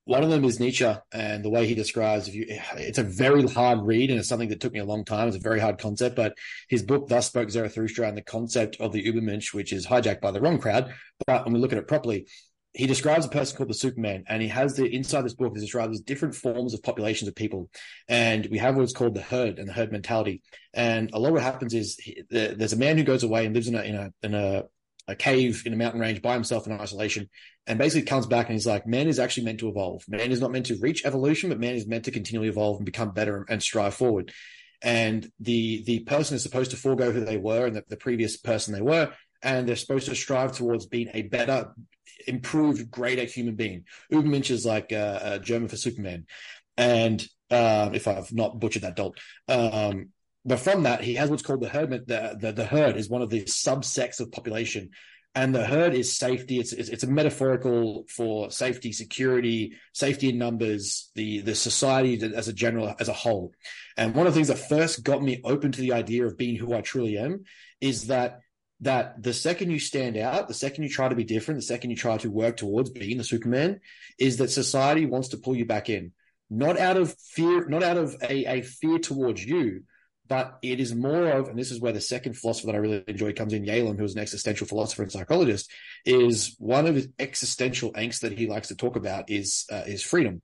One 0.05 0.25
of 0.25 0.31
them 0.31 0.45
is 0.45 0.59
Nietzsche 0.59 0.93
and 1.13 1.45
the 1.45 1.51
way 1.51 1.67
he 1.67 1.77
describes 1.77 2.27
if 2.27 2.35
you 2.35 2.47
it's 2.77 2.99
a 2.99 3.05
very 3.05 3.47
hard 3.47 3.83
read 3.83 4.11
and 4.11 4.19
it's 4.19 4.29
something 4.29 4.49
that 4.49 4.61
took 4.61 4.73
me 4.73 4.81
a 4.81 4.85
long 4.85 5.05
time. 5.05 5.29
It's 5.29 5.37
a 5.37 5.41
very 5.41 5.61
hard 5.61 5.79
concept, 5.79 6.17
but 6.17 6.37
his 6.69 6.83
book 6.83 7.07
Thus 7.09 7.29
Spoke 7.29 7.51
Zarathustra 7.51 8.09
and 8.09 8.17
the 8.17 8.23
concept 8.23 8.79
of 8.81 8.93
the 8.93 9.05
Ubermensch, 9.05 9.55
which 9.55 9.73
is 9.73 9.87
hijacked 9.87 10.21
by 10.21 10.33
the 10.33 10.41
wrong 10.41 10.59
crowd. 10.59 10.93
But 11.25 11.45
when 11.45 11.55
we 11.55 11.61
look 11.61 11.71
at 11.71 11.79
it 11.79 11.87
properly, 11.87 12.27
he 12.75 12.87
describes 12.87 13.27
a 13.27 13.29
person 13.29 13.57
called 13.57 13.69
the 13.69 13.75
Superman, 13.75 14.25
and 14.29 14.41
he 14.41 14.49
has 14.49 14.75
the 14.75 14.87
inside 14.87 15.25
this 15.25 15.35
book. 15.35 15.53
He 15.55 15.61
describes 15.61 16.01
different 16.01 16.35
forms 16.35 16.73
of 16.73 16.83
populations 16.83 17.29
of 17.29 17.35
people, 17.35 17.69
and 18.09 18.47
we 18.51 18.59
have 18.59 18.77
what's 18.77 18.95
called 18.95 19.15
the 19.15 19.21
herd 19.21 19.59
and 19.59 19.69
the 19.69 19.75
herd 19.75 19.93
mentality. 19.93 20.43
And 20.73 21.11
a 21.13 21.19
lot 21.19 21.29
of 21.29 21.35
what 21.35 21.43
happens 21.43 21.75
is 21.75 21.97
he, 21.97 22.23
the, 22.31 22.55
there's 22.57 22.73
a 22.73 22.79
man 22.79 22.97
who 22.97 23.05
goes 23.05 23.25
away 23.25 23.45
and 23.45 23.55
lives 23.55 23.69
in 23.69 23.75
a 23.75 23.83
in 23.83 23.95
a 23.95 24.13
in 24.23 24.35
a 24.35 24.65
a 25.09 25.17
cave 25.17 25.63
in 25.67 25.73
a 25.73 25.77
mountain 25.77 26.01
range 26.01 26.23
by 26.23 26.35
himself 26.35 26.67
in 26.67 26.73
isolation 26.73 27.29
and 27.67 27.79
basically 27.79 28.07
comes 28.07 28.27
back 28.27 28.47
and 28.47 28.55
he's 28.55 28.67
like, 28.67 28.87
man 28.87 29.09
is 29.09 29.19
actually 29.19 29.45
meant 29.45 29.61
to 29.61 29.69
evolve. 29.69 30.05
Man 30.09 30.31
is 30.31 30.41
not 30.41 30.53
meant 30.53 30.67
to 30.67 30.79
reach 30.81 31.05
evolution, 31.05 31.49
but 31.49 31.61
man 31.61 31.75
is 31.75 31.87
meant 31.87 32.05
to 32.05 32.11
continually 32.11 32.49
evolve 32.49 32.77
and 32.77 32.87
become 32.87 33.13
better 33.13 33.45
and 33.49 33.63
strive 33.63 33.95
forward. 33.95 34.33
And 34.81 35.31
the 35.39 35.83
the 35.85 36.01
person 36.01 36.35
is 36.35 36.43
supposed 36.43 36.73
to 36.73 36.77
forego 36.77 37.13
who 37.13 37.25
they 37.25 37.37
were 37.37 37.67
and 37.67 37.77
the, 37.77 37.85
the 37.89 37.97
previous 37.97 38.37
person 38.37 38.75
they 38.75 38.81
were 38.81 39.13
and 39.43 39.69
they're 39.69 39.77
supposed 39.77 40.09
to 40.09 40.15
strive 40.15 40.53
towards 40.53 40.87
being 40.87 41.11
a 41.13 41.23
better, 41.23 41.73
improved, 42.27 42.91
greater 42.91 43.25
human 43.25 43.57
being. 43.57 43.85
Ubermensch 44.13 44.51
is 44.51 44.65
like 44.65 44.93
uh, 44.93 44.97
uh, 45.23 45.39
German 45.39 45.69
for 45.69 45.77
Superman, 45.77 46.27
and 46.77 47.25
uh, 47.51 47.91
if 47.93 48.09
I've 48.09 48.33
not 48.33 48.61
butchered 48.61 48.83
that 48.83 48.97
dolt. 48.97 49.19
Um, 49.49 50.11
but 50.45 50.59
from 50.59 50.85
that, 50.85 51.03
he 51.03 51.15
has 51.15 51.31
what's 51.31 51.43
called 51.43 51.61
the 51.61 51.69
herd. 51.69 51.91
The, 51.91 52.37
the, 52.39 52.53
the 52.53 52.65
herd 52.65 52.97
is 52.97 53.09
one 53.09 53.23
of 53.23 53.31
the 53.31 53.43
subsects 53.43 54.21
of 54.21 54.33
population 54.33 54.91
and 55.35 55.55
the 55.55 55.65
herd 55.65 55.95
is 55.95 56.17
safety. 56.17 56.59
It's, 56.59 56.73
it's, 56.73 56.89
it's 56.89 57.05
a 57.05 57.11
metaphorical 57.11 58.05
for 58.09 58.51
safety, 58.51 58.93
security, 58.93 59.77
safety 59.93 60.29
in 60.29 60.39
numbers, 60.39 61.11
the 61.15 61.41
the 61.41 61.55
society 61.55 62.23
as 62.35 62.49
a 62.49 62.53
general 62.53 62.95
as 63.01 63.09
a 63.09 63.15
whole. 63.15 63.53
And 63.97 64.15
one 64.15 64.27
of 64.27 64.35
the 64.35 64.37
things 64.37 64.49
that 64.49 64.69
first 64.69 65.03
got 65.03 65.23
me 65.23 65.41
open 65.45 65.73
to 65.73 65.81
the 65.81 65.93
idea 65.93 66.27
of 66.27 66.37
being 66.37 66.57
who 66.57 66.75
I 66.75 66.83
truly 66.83 67.17
am 67.17 67.45
is 67.81 68.09
that 68.09 68.41
that 68.81 69.23
the 69.23 69.33
second 69.33 69.71
you 69.71 69.79
stand 69.79 70.17
out, 70.17 70.49
the 70.49 70.55
second 70.55 70.83
you 70.83 70.91
try 70.91 71.09
to 71.09 71.15
be 71.15 71.25
different, 71.25 71.61
the 71.61 71.67
second 71.67 71.91
you 71.91 71.97
try 71.97 72.19
to 72.19 72.31
work 72.31 72.57
towards 72.57 72.91
being 72.91 73.17
the 73.17 73.25
Superman, 73.25 73.81
is 74.19 74.37
that 74.37 74.51
society 74.51 75.07
wants 75.07 75.29
to 75.29 75.39
pull 75.39 75.57
you 75.57 75.65
back 75.65 75.89
in, 75.89 76.13
not 76.51 76.79
out 76.79 76.97
of 76.97 77.17
fear, 77.19 77.67
not 77.69 77.83
out 77.83 77.97
of 77.97 78.17
a, 78.23 78.59
a 78.59 78.63
fear 78.63 78.99
towards 78.99 79.43
you, 79.45 79.85
but 80.33 80.57
it 80.63 80.81
is 80.81 80.95
more 80.95 81.27
of, 81.27 81.51
and 81.51 81.59
this 81.59 81.71
is 81.71 81.79
where 81.79 81.93
the 81.93 82.01
second 82.01 82.39
philosopher 82.39 82.69
that 82.69 82.75
I 82.75 82.79
really 82.79 83.05
enjoy 83.07 83.35
comes 83.35 83.53
in, 83.53 83.67
Yalom, 83.67 83.99
who's 83.99 84.15
an 84.15 84.23
existential 84.23 84.67
philosopher 84.67 85.03
and 85.03 85.13
psychologist, 85.13 85.71
is 86.07 86.57
one 86.59 86.87
of 86.87 86.95
his 86.95 87.09
existential 87.19 87.93
angst 87.93 88.21
that 88.21 88.33
he 88.33 88.47
likes 88.47 88.69
to 88.69 88.75
talk 88.75 88.97
about 88.97 89.29
is 89.29 89.67
uh, 89.71 89.83
is 89.87 90.03
freedom. 90.03 90.41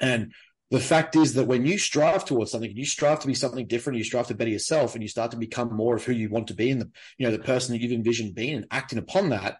And 0.00 0.32
the 0.70 0.80
fact 0.80 1.14
is 1.14 1.34
that 1.34 1.46
when 1.46 1.66
you 1.66 1.76
strive 1.76 2.24
towards 2.24 2.52
something, 2.52 2.74
you 2.74 2.86
strive 2.86 3.20
to 3.20 3.26
be 3.26 3.34
something 3.34 3.66
different, 3.66 3.98
you 3.98 4.04
strive 4.04 4.28
to 4.28 4.34
better 4.34 4.48
yourself, 4.48 4.94
and 4.94 5.02
you 5.02 5.08
start 5.10 5.32
to 5.32 5.36
become 5.36 5.76
more 5.76 5.94
of 5.94 6.04
who 6.04 6.12
you 6.12 6.30
want 6.30 6.46
to 6.46 6.54
be, 6.54 6.70
and 6.70 6.80
the 6.80 6.90
you 7.18 7.26
know 7.26 7.36
the 7.36 7.44
person 7.44 7.74
that 7.74 7.82
you've 7.82 7.92
envisioned 7.92 8.34
being, 8.34 8.54
and 8.54 8.66
acting 8.70 8.98
upon 8.98 9.28
that, 9.28 9.58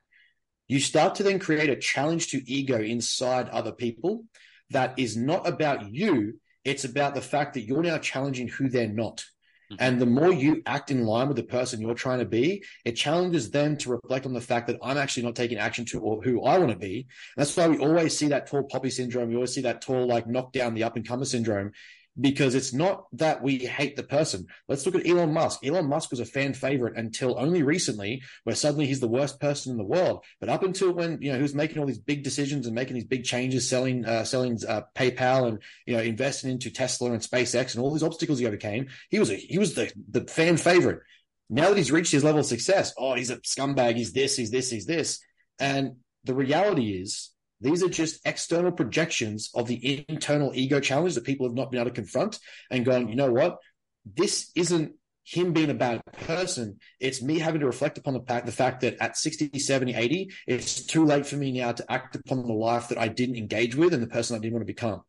you 0.67 0.81
start 0.81 1.17
to 1.17 1.25
then 1.25 1.39
create 1.39 1.69
a 1.69 1.77
challenge 1.77 2.29
to 2.29 2.51
ego 2.51 2.81
inside 2.81 3.51
other 3.51 3.73
people 3.73 4.25
that 4.71 4.99
is 4.99 5.15
not 5.15 5.47
about 5.47 5.93
you. 5.93 6.41
It's 6.65 6.85
about 6.85 7.15
the 7.15 7.21
fact 7.21 7.53
that 7.53 7.67
you're 7.67 7.83
now 7.83 7.99
challenging 7.99 8.49
who 8.49 8.71
they're 8.71 8.89
not. 8.89 9.23
Mm-hmm. 9.73 9.85
And 9.85 10.00
the 10.00 10.07
more 10.07 10.33
you 10.33 10.62
act 10.67 10.91
in 10.91 11.07
line 11.07 11.29
with 11.29 11.37
the 11.37 11.43
person 11.43 11.81
you're 11.81 11.95
trying 11.95 12.19
to 12.19 12.25
be, 12.25 12.62
it 12.85 12.93
challenges 12.93 13.50
them 13.50 13.76
to 13.79 13.91
reflect 13.91 14.26
on 14.26 14.35
the 14.35 14.41
fact 14.41 14.67
that 14.67 14.79
I'm 14.83 14.99
actually 14.99 15.25
not 15.25 15.37
taking 15.37 15.59
action 15.59 15.85
to 15.87 16.00
or 16.00 16.23
who 16.23 16.45
I 16.45 16.59
want 16.59 16.71
to 16.71 16.79
be. 16.79 17.00
And 17.00 17.07
that's 17.37 17.57
why 17.57 17.69
we 17.69 17.79
always 17.79 18.17
see 18.17 18.29
that 18.29 18.47
tall 18.47 18.64
poppy 18.64 18.91
syndrome. 18.91 19.29
We 19.29 19.37
always 19.37 19.55
see 19.55 19.62
that 19.62 19.81
tall, 19.81 20.07
like 20.07 20.26
knock 20.26 20.52
down 20.52 20.75
the 20.75 20.85
up 20.85 20.97
and 20.97 21.07
comer 21.07 21.25
syndrome 21.25 21.73
because 22.21 22.54
it's 22.54 22.75
not 22.75 23.07
that 23.12 23.42
we 23.42 23.59
hate 23.59 23.97
the 23.97 24.02
person. 24.02 24.47
Let's 24.69 24.85
look 24.85 24.95
at 24.95 25.07
Elon 25.07 25.33
Musk. 25.33 25.64
Elon 25.64 25.88
Musk 25.88 26.11
was 26.11 26.21
a 26.21 26.26
fan 26.26 26.52
favorite 26.52 26.97
until 26.97 27.38
only 27.38 27.62
recently, 27.62 28.23
where 28.45 28.54
suddenly 28.54 28.87
he's 28.87 29.00
the 29.00 29.09
worst 29.09 29.40
person 29.40 29.73
in 29.73 29.78
the 29.78 29.85
world. 29.85 30.25
But 30.38 30.50
up 30.50 30.62
until 30.62 30.92
when 30.92 31.21
you 31.23 31.31
know 31.31 31.37
he 31.37 31.42
was 31.42 31.54
making 31.54 31.78
all 31.78 31.87
these 31.87 31.99
big 31.99 32.23
decisions 32.23 32.66
and 32.66 32.75
making 32.75 32.95
these 32.95 33.07
big 33.07 33.25
changes, 33.25 33.69
selling 33.69 34.04
uh, 34.04 34.25
selling 34.25 34.59
uh, 34.69 34.83
PayPal 34.95 35.49
and 35.49 35.62
you 35.87 35.97
know 35.97 36.02
investing 36.02 36.50
into 36.50 36.71
Tesla 36.71 37.12
and 37.12 37.23
SpaceX 37.23 37.75
and 37.75 37.83
all 37.83 37.90
these 37.90 38.02
obstacles 38.02 38.38
he 38.38 38.47
overcame, 38.47 38.88
he 39.09 39.19
was 39.19 39.31
a, 39.31 39.37
he 39.37 39.59
was 39.59 39.75
the 39.75 39.92
the 40.11 40.23
fan 40.23 40.57
favorite. 40.57 41.00
Now 41.49 41.69
that 41.69 41.76
he's 41.76 41.92
reached 41.92 42.12
his 42.12 42.25
level 42.25 42.40
of 42.40 42.47
success, 42.47 42.95
oh, 42.97 43.14
he's 43.14 43.31
a 43.31 43.37
scumbag. 43.38 43.97
He's 43.97 44.12
this. 44.12 44.37
He's 44.37 44.50
this. 44.50 44.71
He's 44.71 44.87
this. 44.87 45.21
And 45.59 45.97
the 46.25 46.35
reality 46.35 46.92
is 46.92 47.32
these 47.62 47.83
are 47.83 47.88
just 47.88 48.21
external 48.26 48.73
projections 48.73 49.50
of 49.54 49.69
the 49.69 50.04
internal 50.09 50.52
ego 50.54 50.81
challenge 50.81 51.14
that 51.14 51.25
people 51.25 51.47
have 51.47 51.54
not 51.54 51.71
been 51.71 51.81
able 51.81 51.90
to 51.90 51.95
confront 51.95 52.38
and 52.71 52.85
gone, 52.85 53.09
you 53.09 53.16
know 53.16 53.33
what? 53.33 53.59
This 54.04 54.50
isn't 54.57 54.95
him 55.25 55.52
being 55.52 55.71
a 55.71 55.75
bad 55.75 56.02
person. 56.26 56.78
It's 56.99 57.23
me 57.23 57.38
having 57.38 57.61
to 57.61 57.66
reflect 57.66 57.99
upon 57.99 58.14
the 58.14 58.21
fact, 58.21 58.47
the 58.47 58.52
fact 58.52 58.81
that 58.81 58.97
at 59.00 59.16
60, 59.16 59.59
70, 59.59 59.95
80, 59.95 60.33
it's 60.47 60.85
too 60.85 61.04
late 61.04 61.26
for 61.26 61.37
me 61.37 61.52
now 61.52 61.73
to 61.73 61.92
act 61.92 62.16
upon 62.16 62.47
the 62.47 62.52
life 62.52 62.88
that 62.88 62.99
I 62.99 63.09
didn't 63.09 63.37
engage 63.37 63.76
with 63.76 63.95
and 63.95 64.02
the 64.02 64.09
person 64.09 64.37
I 64.37 64.40
didn't 64.40 64.54
want 64.54 64.66
to 64.66 64.73
become. 64.73 65.02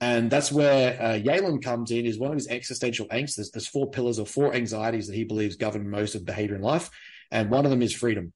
And 0.00 0.30
that's 0.30 0.52
where 0.52 1.00
uh, 1.00 1.58
comes 1.62 1.90
in, 1.90 2.04
is 2.04 2.18
one 2.18 2.30
of 2.30 2.36
his 2.36 2.48
existential 2.48 3.06
angst. 3.08 3.36
There's, 3.36 3.50
there's 3.50 3.66
four 3.66 3.90
pillars 3.90 4.18
or 4.18 4.26
four 4.26 4.54
anxieties 4.54 5.06
that 5.06 5.16
he 5.16 5.24
believes 5.24 5.56
govern 5.56 5.88
most 5.88 6.14
of 6.14 6.26
behavior 6.26 6.56
in 6.56 6.62
life. 6.62 6.90
And 7.30 7.50
one 7.50 7.64
of 7.64 7.70
them 7.70 7.80
is 7.80 7.94
freedom. 7.94 8.32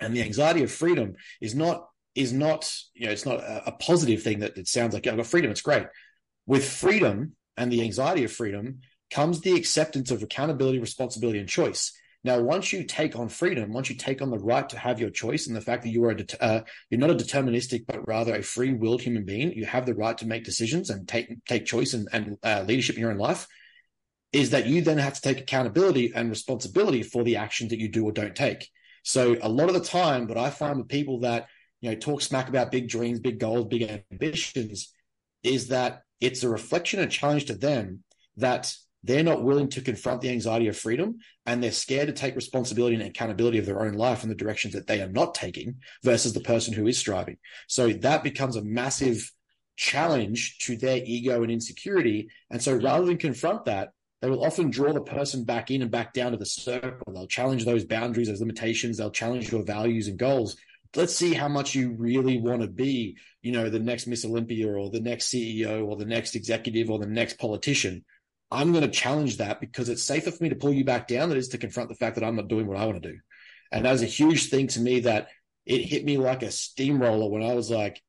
And 0.00 0.14
the 0.14 0.22
anxiety 0.22 0.62
of 0.62 0.70
freedom 0.70 1.14
is 1.40 1.54
not 1.54 1.88
is 2.18 2.32
not, 2.32 2.72
you 2.94 3.06
know, 3.06 3.12
it's 3.12 3.26
not 3.26 3.38
a, 3.38 3.68
a 3.68 3.72
positive 3.72 4.22
thing 4.22 4.40
that 4.40 4.58
it 4.58 4.68
sounds 4.68 4.92
like, 4.92 5.06
I've 5.06 5.16
got 5.16 5.26
freedom, 5.26 5.50
it's 5.50 5.62
great. 5.62 5.86
With 6.46 6.68
freedom 6.68 7.36
and 7.56 7.70
the 7.70 7.82
anxiety 7.82 8.24
of 8.24 8.32
freedom 8.32 8.80
comes 9.10 9.40
the 9.40 9.54
acceptance 9.54 10.10
of 10.10 10.22
accountability, 10.22 10.78
responsibility, 10.78 11.38
and 11.38 11.48
choice. 11.48 11.92
Now, 12.24 12.40
once 12.40 12.72
you 12.72 12.84
take 12.84 13.14
on 13.16 13.28
freedom, 13.28 13.72
once 13.72 13.88
you 13.88 13.96
take 13.96 14.20
on 14.20 14.30
the 14.30 14.38
right 14.38 14.68
to 14.68 14.78
have 14.78 15.00
your 15.00 15.10
choice 15.10 15.46
and 15.46 15.56
the 15.56 15.60
fact 15.60 15.84
that 15.84 15.90
you 15.90 16.04
are 16.04 16.10
a 16.10 16.44
uh, 16.44 16.60
you're 16.90 17.00
not 17.00 17.10
a 17.10 17.14
deterministic, 17.14 17.86
but 17.86 18.06
rather 18.08 18.34
a 18.34 18.42
free-willed 18.42 19.02
human 19.02 19.24
being, 19.24 19.52
you 19.52 19.64
have 19.66 19.86
the 19.86 19.94
right 19.94 20.18
to 20.18 20.26
make 20.26 20.44
decisions 20.44 20.90
and 20.90 21.06
take 21.06 21.28
take 21.46 21.64
choice 21.64 21.94
and, 21.94 22.08
and 22.12 22.36
uh, 22.42 22.64
leadership 22.66 22.96
in 22.96 23.02
your 23.02 23.12
own 23.12 23.18
life. 23.18 23.46
Is 24.32 24.50
that 24.50 24.66
you 24.66 24.82
then 24.82 24.98
have 24.98 25.14
to 25.14 25.20
take 25.20 25.40
accountability 25.40 26.12
and 26.14 26.28
responsibility 26.28 27.02
for 27.02 27.22
the 27.22 27.36
actions 27.36 27.70
that 27.70 27.78
you 27.78 27.88
do 27.88 28.04
or 28.04 28.12
don't 28.12 28.34
take. 28.34 28.68
So 29.04 29.36
a 29.40 29.48
lot 29.48 29.68
of 29.68 29.74
the 29.74 29.80
time, 29.80 30.26
what 30.26 30.36
I 30.36 30.50
find 30.50 30.76
with 30.78 30.88
people 30.88 31.20
that 31.20 31.46
you 31.80 31.90
know, 31.90 31.96
talk 31.96 32.22
smack 32.22 32.48
about 32.48 32.72
big 32.72 32.88
dreams, 32.88 33.20
big 33.20 33.38
goals, 33.38 33.66
big 33.66 34.04
ambitions, 34.10 34.92
is 35.42 35.68
that 35.68 36.02
it's 36.20 36.42
a 36.42 36.48
reflection 36.48 37.00
and 37.00 37.10
challenge 37.10 37.46
to 37.46 37.54
them 37.54 38.02
that 38.36 38.74
they're 39.04 39.22
not 39.22 39.44
willing 39.44 39.68
to 39.68 39.80
confront 39.80 40.20
the 40.20 40.30
anxiety 40.30 40.66
of 40.66 40.76
freedom 40.76 41.18
and 41.46 41.62
they're 41.62 41.70
scared 41.70 42.08
to 42.08 42.12
take 42.12 42.34
responsibility 42.34 42.96
and 42.96 43.04
accountability 43.04 43.58
of 43.58 43.66
their 43.66 43.80
own 43.80 43.94
life 43.94 44.24
in 44.24 44.28
the 44.28 44.34
directions 44.34 44.74
that 44.74 44.86
they 44.86 45.00
are 45.00 45.08
not 45.08 45.34
taking 45.34 45.76
versus 46.02 46.32
the 46.32 46.40
person 46.40 46.74
who 46.74 46.86
is 46.86 46.98
striving. 46.98 47.36
So 47.68 47.90
that 47.90 48.24
becomes 48.24 48.56
a 48.56 48.64
massive 48.64 49.32
challenge 49.76 50.58
to 50.58 50.76
their 50.76 51.00
ego 51.04 51.42
and 51.42 51.52
insecurity. 51.52 52.28
And 52.50 52.60
so 52.60 52.74
rather 52.74 53.06
than 53.06 53.18
confront 53.18 53.66
that, 53.66 53.90
they 54.20 54.28
will 54.28 54.44
often 54.44 54.70
draw 54.70 54.92
the 54.92 55.00
person 55.00 55.44
back 55.44 55.70
in 55.70 55.80
and 55.80 55.92
back 55.92 56.12
down 56.12 56.32
to 56.32 56.38
the 56.38 56.44
circle. 56.44 57.12
They'll 57.12 57.28
challenge 57.28 57.64
those 57.64 57.84
boundaries, 57.84 58.26
those 58.26 58.40
limitations. 58.40 58.96
They'll 58.96 59.12
challenge 59.12 59.52
your 59.52 59.62
values 59.62 60.08
and 60.08 60.18
goals 60.18 60.56
let's 60.96 61.14
see 61.14 61.34
how 61.34 61.48
much 61.48 61.74
you 61.74 61.94
really 61.98 62.40
want 62.40 62.62
to 62.62 62.68
be, 62.68 63.16
you 63.42 63.52
know, 63.52 63.68
the 63.68 63.78
next 63.78 64.06
Miss 64.06 64.24
Olympia 64.24 64.68
or 64.68 64.90
the 64.90 65.00
next 65.00 65.28
CEO 65.28 65.86
or 65.86 65.96
the 65.96 66.04
next 66.04 66.34
executive 66.34 66.90
or 66.90 66.98
the 66.98 67.06
next 67.06 67.38
politician. 67.38 68.04
I'm 68.50 68.72
going 68.72 68.84
to 68.84 68.90
challenge 68.90 69.38
that 69.38 69.60
because 69.60 69.88
it's 69.88 70.02
safer 70.02 70.30
for 70.30 70.42
me 70.42 70.48
to 70.48 70.56
pull 70.56 70.72
you 70.72 70.84
back 70.84 71.06
down 71.06 71.28
than 71.28 71.36
it 71.36 71.40
is 71.40 71.48
to 71.48 71.58
confront 71.58 71.90
the 71.90 71.94
fact 71.94 72.14
that 72.16 72.24
I'm 72.24 72.36
not 72.36 72.48
doing 72.48 72.66
what 72.66 72.78
I 72.78 72.86
want 72.86 73.02
to 73.02 73.12
do. 73.12 73.18
And 73.70 73.84
that 73.84 73.92
was 73.92 74.02
a 74.02 74.06
huge 74.06 74.48
thing 74.48 74.68
to 74.68 74.80
me 74.80 75.00
that 75.00 75.28
it 75.66 75.82
hit 75.82 76.04
me 76.04 76.16
like 76.16 76.42
a 76.42 76.50
steamroller 76.50 77.28
when 77.28 77.42
I 77.42 77.54
was 77.54 77.70
like, 77.70 78.02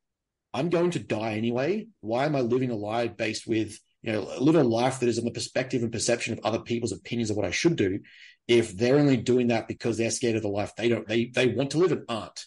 I'm 0.53 0.69
going 0.69 0.91
to 0.91 0.99
die 0.99 1.33
anyway. 1.33 1.87
Why 1.99 2.25
am 2.25 2.35
I 2.35 2.41
living 2.41 2.71
a 2.71 2.75
life 2.75 3.17
based 3.17 3.45
with, 3.45 3.77
you 4.01 4.13
know, 4.13 4.21
live 4.39 4.55
a 4.55 4.63
life 4.63 5.01
that 5.01 5.09
is 5.09 5.19
on 5.19 5.25
the 5.25 5.31
perspective 5.31 5.83
and 5.83 5.91
perception 5.91 6.33
of 6.33 6.39
other 6.45 6.59
people's 6.59 6.93
opinions 6.93 7.29
of 7.29 7.35
what 7.35 7.45
I 7.45 7.51
should 7.51 7.75
do 7.75 7.99
if 8.47 8.75
they're 8.75 8.97
only 8.97 9.17
doing 9.17 9.47
that 9.47 9.67
because 9.67 9.97
they're 9.97 10.09
scared 10.09 10.37
of 10.37 10.41
the 10.41 10.47
life 10.47 10.73
they 10.75 10.89
don't, 10.89 11.07
they, 11.07 11.25
they 11.25 11.47
want 11.47 11.71
to 11.71 11.77
live 11.77 11.91
and 11.91 12.05
aren't. 12.07 12.45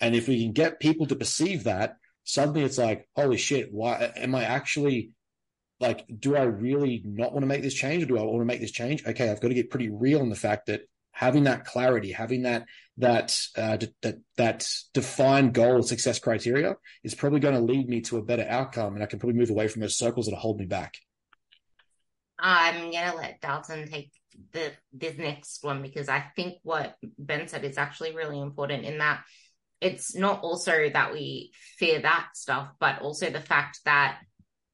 And 0.00 0.14
if 0.14 0.28
we 0.28 0.42
can 0.42 0.52
get 0.52 0.80
people 0.80 1.06
to 1.06 1.16
perceive 1.16 1.64
that, 1.64 1.96
suddenly 2.24 2.62
it's 2.62 2.78
like, 2.78 3.08
holy 3.16 3.36
shit, 3.36 3.72
why 3.72 4.12
am 4.16 4.34
I 4.34 4.44
actually 4.44 5.10
like, 5.80 6.04
do 6.18 6.36
I 6.36 6.42
really 6.42 7.02
not 7.04 7.32
want 7.32 7.42
to 7.42 7.48
make 7.48 7.62
this 7.62 7.74
change 7.74 8.02
or 8.02 8.06
do 8.06 8.18
I 8.18 8.22
want 8.22 8.40
to 8.40 8.44
make 8.44 8.60
this 8.60 8.72
change? 8.72 9.06
Okay, 9.06 9.30
I've 9.30 9.40
got 9.40 9.48
to 9.48 9.54
get 9.54 9.70
pretty 9.70 9.90
real 9.90 10.20
in 10.20 10.28
the 10.28 10.36
fact 10.36 10.66
that 10.66 10.82
having 11.12 11.44
that 11.44 11.64
clarity, 11.64 12.12
having 12.12 12.42
that 12.42 12.64
that 12.98 13.36
uh, 13.56 13.76
d- 13.76 13.94
that 14.02 14.18
that 14.36 14.68
defined 14.92 15.54
goal 15.54 15.82
success 15.82 16.18
criteria 16.18 16.76
is 17.02 17.14
probably 17.14 17.40
going 17.40 17.54
to 17.54 17.60
lead 17.60 17.88
me 17.88 18.00
to 18.02 18.18
a 18.18 18.22
better 18.22 18.46
outcome, 18.48 18.94
and 18.94 19.02
I 19.02 19.06
can 19.06 19.18
probably 19.18 19.38
move 19.38 19.50
away 19.50 19.68
from 19.68 19.82
those 19.82 19.98
circles 19.98 20.26
that 20.26 20.36
hold 20.36 20.58
me 20.58 20.66
back. 20.66 20.94
I'm 22.38 22.92
gonna 22.92 23.16
let 23.16 23.40
Dalton 23.40 23.88
take 23.88 24.12
the 24.52 24.72
this 24.92 25.16
next 25.18 25.64
one 25.64 25.82
because 25.82 26.08
I 26.08 26.24
think 26.36 26.58
what 26.62 26.96
Ben 27.18 27.48
said 27.48 27.64
is 27.64 27.78
actually 27.78 28.14
really 28.14 28.40
important 28.40 28.84
in 28.84 28.98
that 28.98 29.22
it's 29.80 30.14
not 30.14 30.42
also 30.42 30.88
that 30.92 31.12
we 31.12 31.52
fear 31.78 32.00
that 32.00 32.28
stuff, 32.34 32.68
but 32.80 33.00
also 33.00 33.30
the 33.30 33.40
fact 33.40 33.80
that 33.84 34.18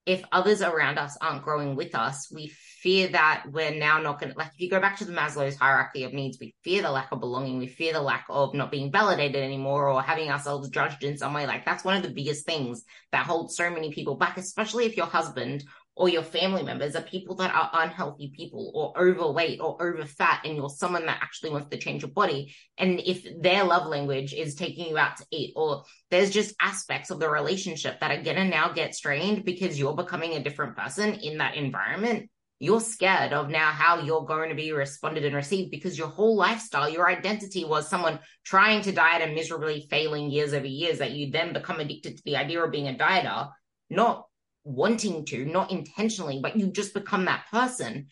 if 0.06 0.22
others 0.32 0.60
around 0.60 0.98
us 0.98 1.16
aren't 1.20 1.42
growing 1.42 1.76
with 1.76 1.94
us, 1.94 2.30
we 2.30 2.48
fear 2.82 3.08
that 3.08 3.44
we're 3.50 3.74
now 3.74 3.98
not 4.00 4.20
going 4.20 4.30
to, 4.30 4.38
like, 4.38 4.48
if 4.48 4.60
you 4.60 4.68
go 4.68 4.80
back 4.80 4.98
to 4.98 5.06
the 5.06 5.14
Maslow's 5.14 5.56
hierarchy 5.56 6.04
of 6.04 6.12
needs, 6.12 6.36
we 6.38 6.54
fear 6.62 6.82
the 6.82 6.90
lack 6.90 7.10
of 7.10 7.20
belonging. 7.20 7.58
We 7.58 7.68
fear 7.68 7.94
the 7.94 8.02
lack 8.02 8.26
of 8.28 8.52
not 8.52 8.70
being 8.70 8.92
validated 8.92 9.42
anymore 9.42 9.88
or 9.88 10.02
having 10.02 10.30
ourselves 10.30 10.68
judged 10.68 11.04
in 11.04 11.16
some 11.16 11.32
way. 11.32 11.46
Like, 11.46 11.64
that's 11.64 11.84
one 11.84 11.96
of 11.96 12.02
the 12.02 12.12
biggest 12.12 12.44
things 12.44 12.84
that 13.12 13.24
holds 13.24 13.56
so 13.56 13.70
many 13.70 13.92
people 13.92 14.16
back, 14.16 14.36
especially 14.36 14.84
if 14.84 14.96
your 14.96 15.06
husband 15.06 15.64
or 15.96 16.08
your 16.08 16.22
family 16.22 16.62
members 16.62 16.96
are 16.96 17.02
people 17.02 17.36
that 17.36 17.54
are 17.54 17.70
unhealthy 17.74 18.32
people 18.34 18.72
or 18.74 19.00
overweight 19.00 19.60
or 19.60 19.80
over 19.82 20.04
fat 20.04 20.40
and 20.44 20.56
you're 20.56 20.68
someone 20.68 21.06
that 21.06 21.20
actually 21.22 21.50
wants 21.50 21.68
to 21.68 21.78
change 21.78 22.02
your 22.02 22.10
body 22.10 22.54
and 22.78 23.00
if 23.00 23.26
their 23.40 23.64
love 23.64 23.86
language 23.86 24.32
is 24.32 24.54
taking 24.54 24.88
you 24.88 24.98
out 24.98 25.16
to 25.16 25.24
eat 25.30 25.52
or 25.56 25.84
there's 26.10 26.30
just 26.30 26.54
aspects 26.60 27.10
of 27.10 27.20
the 27.20 27.28
relationship 27.28 28.00
that 28.00 28.10
are 28.10 28.22
going 28.22 28.36
to 28.36 28.44
now 28.44 28.72
get 28.72 28.94
strained 28.94 29.44
because 29.44 29.78
you're 29.78 29.94
becoming 29.94 30.34
a 30.34 30.42
different 30.42 30.76
person 30.76 31.14
in 31.14 31.38
that 31.38 31.56
environment 31.56 32.28
you're 32.60 32.80
scared 32.80 33.32
of 33.32 33.50
now 33.50 33.70
how 33.70 34.00
you're 34.00 34.24
going 34.24 34.48
to 34.48 34.54
be 34.54 34.72
responded 34.72 35.24
and 35.24 35.34
received 35.34 35.70
because 35.70 35.98
your 35.98 36.06
whole 36.06 36.36
lifestyle, 36.36 36.88
your 36.88 37.08
identity 37.08 37.64
was 37.64 37.88
someone 37.88 38.20
trying 38.44 38.80
to 38.82 38.92
diet 38.92 39.22
and 39.22 39.34
miserably 39.34 39.86
failing 39.90 40.30
years 40.30 40.54
over 40.54 40.66
years 40.66 40.98
that 41.00 41.10
you 41.10 41.30
then 41.30 41.52
become 41.52 41.80
addicted 41.80 42.16
to 42.16 42.22
the 42.24 42.36
idea 42.36 42.62
of 42.62 42.70
being 42.70 42.88
a 42.88 42.94
dieter, 42.94 43.50
not 43.90 44.26
wanting 44.64 45.26
to, 45.26 45.44
not 45.44 45.70
intentionally, 45.70 46.40
but 46.42 46.56
you 46.56 46.68
just 46.68 46.94
become 46.94 47.26
that 47.26 47.44
person 47.50 48.08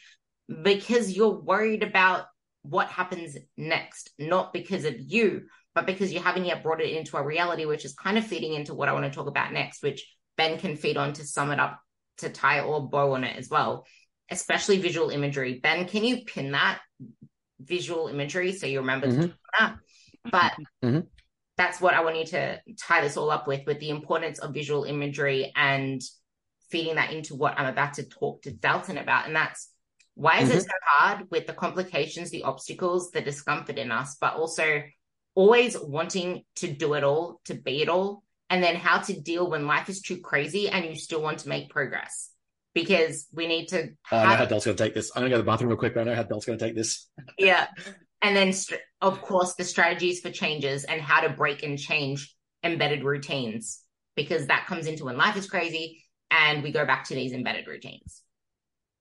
because 0.63 1.11
you're 1.11 1.41
worried 1.41 1.83
about 1.83 2.27
what 2.63 2.89
happens 2.89 3.37
next, 3.57 4.11
not 4.19 4.53
because 4.53 4.85
of 4.85 4.95
you, 4.99 5.43
but 5.75 5.87
because 5.87 6.13
you 6.13 6.21
haven't 6.21 6.45
yet 6.45 6.63
brought 6.63 6.81
it 6.81 6.95
into 6.97 7.17
a 7.17 7.25
reality, 7.25 7.65
which 7.65 7.85
is 7.85 7.95
kind 7.95 8.19
of 8.19 8.27
feeding 8.27 8.53
into 8.53 8.75
what 8.75 8.89
I 8.89 8.93
want 8.93 9.05
to 9.05 9.11
talk 9.11 9.27
about 9.27 9.53
next, 9.53 9.83
which 9.83 10.07
Ben 10.37 10.59
can 10.59 10.77
feed 10.77 10.97
on 10.97 11.15
to 11.15 11.25
sum 11.25 11.51
it 11.51 11.59
up, 11.59 11.81
to 12.19 12.29
tie 12.29 12.61
or 12.61 12.89
bow 12.89 13.15
on 13.15 13.25
it 13.25 13.37
as 13.37 13.49
well, 13.49 13.87
especially 14.31 14.79
visual 14.79 15.11
imagery. 15.11 15.59
Ben, 15.63 15.87
can 15.87 16.05
you 16.05 16.25
pin 16.25 16.53
that 16.53 16.81
visual 17.61 18.09
imagery 18.09 18.53
so 18.53 18.67
you 18.67 18.81
remember 18.81 19.09
mm-hmm. 19.09 19.27
that? 19.59 19.77
But 20.31 20.53
mm-hmm. 20.85 21.01
that's 21.57 21.81
what 21.81 21.95
I 21.95 22.05
want 22.05 22.19
you 22.19 22.27
to 22.27 22.61
tie 22.81 23.01
this 23.01 23.17
all 23.17 23.31
up 23.31 23.49
with, 23.49 23.67
with 23.67 23.81
the 23.81 23.91
importance 23.91 24.39
of 24.39 24.55
visual 24.55 24.85
imagery 24.85 25.53
and 25.57 26.01
feeding 26.73 26.97
that 26.97 27.13
into 27.13 27.37
what 27.37 27.59
I'm 27.59 27.67
about 27.67 27.95
to 27.95 28.03
talk 28.03 28.43
to 28.43 28.51
Dalton 28.51 28.97
about. 28.97 29.27
And 29.27 29.37
that's 29.37 29.71
why 30.15 30.39
is 30.39 30.49
mm-hmm. 30.49 30.59
it 30.59 30.63
so 30.63 30.71
hard 30.87 31.31
with 31.31 31.47
the 31.47 31.53
complications, 31.53 32.31
the 32.31 32.43
obstacles, 32.43 33.11
the 33.11 33.21
discomfort 33.21 33.79
in 33.79 33.93
us, 33.93 34.17
but 34.21 34.35
also 34.35 34.83
always 35.35 35.79
wanting 35.79 36.45
to 36.57 36.73
do 36.73 36.95
it 36.95 37.05
all, 37.05 37.41
to 37.45 37.55
be 37.55 37.83
it 37.83 37.89
all, 37.89 38.25
and 38.51 38.63
then 38.63 38.75
how 38.75 38.99
to 38.99 39.21
deal 39.21 39.49
when 39.49 39.67
life 39.67 39.89
is 39.89 40.01
too 40.01 40.19
crazy 40.19 40.69
and 40.69 40.85
you 40.85 40.97
still 40.97 41.23
want 41.23 41.39
to 41.41 41.49
make 41.49 41.71
progress. 41.71 42.31
Because 42.75 43.27
we 43.35 43.47
need 43.47 43.69
to. 43.69 43.91
Have... 44.05 44.27
I 44.27 44.31
know 44.31 44.37
how 44.37 44.45
Del's 44.47 44.65
going 44.65 44.77
to 44.79 44.83
take 44.83 44.95
this. 44.95 45.11
I'm 45.15 45.21
going 45.21 45.31
to 45.31 45.35
go 45.37 45.41
to 45.41 45.43
the 45.43 45.51
bathroom 45.51 45.69
real 45.69 45.79
quick, 45.79 45.93
but 45.93 46.01
I 46.01 46.05
know 46.05 46.15
how 46.15 46.23
Del's 46.23 46.47
going 46.47 46.59
to 46.59 46.65
take 46.65 46.75
this. 46.75 47.07
yeah. 47.39 47.67
And 48.23 48.35
then, 48.35 48.55
of 49.03 49.21
course, 49.21 49.55
the 49.55 49.65
strategies 49.65 50.21
for 50.21 50.31
changes 50.31 50.85
and 50.85 50.99
how 50.99 51.21
to 51.21 51.29
break 51.29 51.63
and 51.65 51.79
change 51.79 52.35
embedded 52.65 53.05
routines, 53.05 53.81
because 54.17 54.47
that 54.47 54.67
comes 54.67 54.87
into 54.87 55.05
when 55.05 55.19
life 55.19 55.37
is 55.37 55.51
crazy 55.51 56.02
and 56.33 56.63
we 56.63 56.73
go 56.73 56.85
back 56.85 57.05
to 57.09 57.15
these 57.15 57.33
embedded 57.33 57.67
routines. 57.67 58.23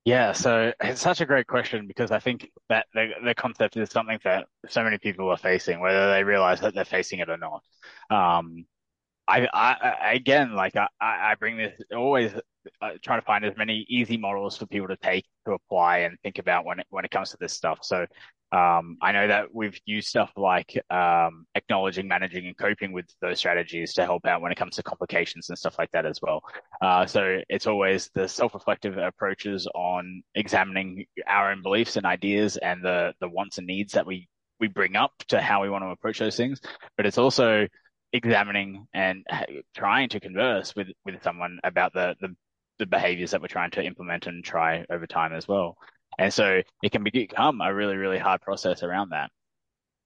Yeah, 0.04 0.32
so 0.32 0.74
it's 0.82 1.02
such 1.02 1.22
a 1.22 1.26
great 1.26 1.46
question 1.46 1.86
because 1.86 2.10
I 2.10 2.20
think 2.20 2.50
that 2.70 2.88
the, 2.94 3.12
the 3.24 3.36
concept 3.36 3.78
is 3.78 3.92
something 3.92 4.18
that 4.24 4.46
so 4.68 4.84
many 4.84 4.98
people 4.98 5.30
are 5.30 5.38
facing, 5.38 5.80
whether 5.80 6.12
they 6.12 6.24
realize 6.24 6.60
that 6.62 6.74
they're 6.74 6.86
facing 6.86 7.20
it 7.20 7.30
or 7.30 7.38
not. 7.38 7.62
Um, 8.10 8.66
I, 9.28 9.48
I, 9.54 10.14
again, 10.14 10.56
like 10.56 10.76
I, 10.76 10.88
I 11.00 11.36
bring 11.40 11.56
this 11.56 11.80
always 11.96 12.34
uh, 12.82 12.90
trying 13.04 13.22
to 13.22 13.26
find 13.26 13.46
as 13.46 13.56
many 13.56 13.86
easy 13.88 14.18
models 14.18 14.58
for 14.58 14.66
people 14.66 14.88
to 14.88 14.98
take 14.98 15.26
to 15.46 15.54
apply 15.54 16.00
and 16.00 16.18
think 16.24 16.40
about 16.40 16.66
when 16.66 16.80
it 16.80 16.88
when 16.90 17.06
it 17.06 17.12
comes 17.12 17.30
to 17.30 17.38
this 17.40 17.54
stuff. 17.54 17.80
So 17.84 18.06
um, 18.52 18.98
I 19.02 19.12
know 19.14 19.28
that 19.28 19.54
we've 19.54 19.80
used 19.86 20.10
stuff 20.10 20.32
like 20.36 20.78
um, 20.90 21.46
acknowledging, 21.56 22.08
managing, 22.08 22.48
and 22.48 22.58
coping 22.58 22.92
with 22.92 23.06
those 23.22 23.38
strategies 23.38 23.94
to 23.94 24.06
help 24.06 24.26
out 24.26 24.42
when 24.42 24.52
it 24.52 24.58
comes 24.58 24.76
to 24.76 24.84
complications 24.84 25.50
and 25.50 25.58
stuff 25.58 25.78
like 25.80 25.92
that 25.92 26.06
as 26.06 26.20
well. 26.22 26.42
Uh, 26.82 27.06
so 27.06 27.40
it's 27.48 27.68
always 27.68 28.10
the 28.14 28.28
self-reflective 28.28 28.98
approaches 28.98 29.68
on 29.74 30.22
examining 30.36 31.06
our 31.28 31.52
own 31.52 31.62
beliefs 31.62 31.96
and 31.96 32.06
ideas 32.06 32.58
and 32.58 32.84
the 32.84 33.14
the 33.22 33.30
wants 33.30 33.58
and 33.58 33.68
needs 33.68 33.94
that 33.94 34.06
we 34.06 34.28
we 34.60 34.68
bring 34.68 34.96
up 34.96 35.14
to 35.30 35.42
how 35.42 35.62
we 35.62 35.70
want 35.70 35.84
to 35.84 35.90
approach 35.90 36.20
those 36.20 36.36
things. 36.36 36.60
But 36.98 37.06
it's 37.06 37.18
also 37.18 37.68
examining 38.14 38.86
and 38.94 39.26
trying 39.76 40.10
to 40.10 40.20
converse 40.20 40.76
with 40.76 40.88
with 41.06 41.24
someone 41.24 41.60
about 41.64 41.94
the 41.94 42.16
the, 42.20 42.36
the 42.80 42.86
behaviors 42.86 43.32
that 43.32 43.42
we're 43.42 43.48
trying 43.48 43.72
to 43.72 43.84
implement 43.84 44.28
and 44.28 44.44
try 44.44 44.86
over 44.90 45.08
time 45.08 45.34
as 45.34 45.48
well. 45.48 45.78
And 46.18 46.34
so 46.34 46.62
it 46.84 46.92
can 46.92 47.04
become 47.04 47.62
a 47.62 47.74
really, 47.74 47.96
really 47.96 48.20
hard 48.20 48.42
process 48.42 48.84
around 48.84 49.10
that. 49.10 49.32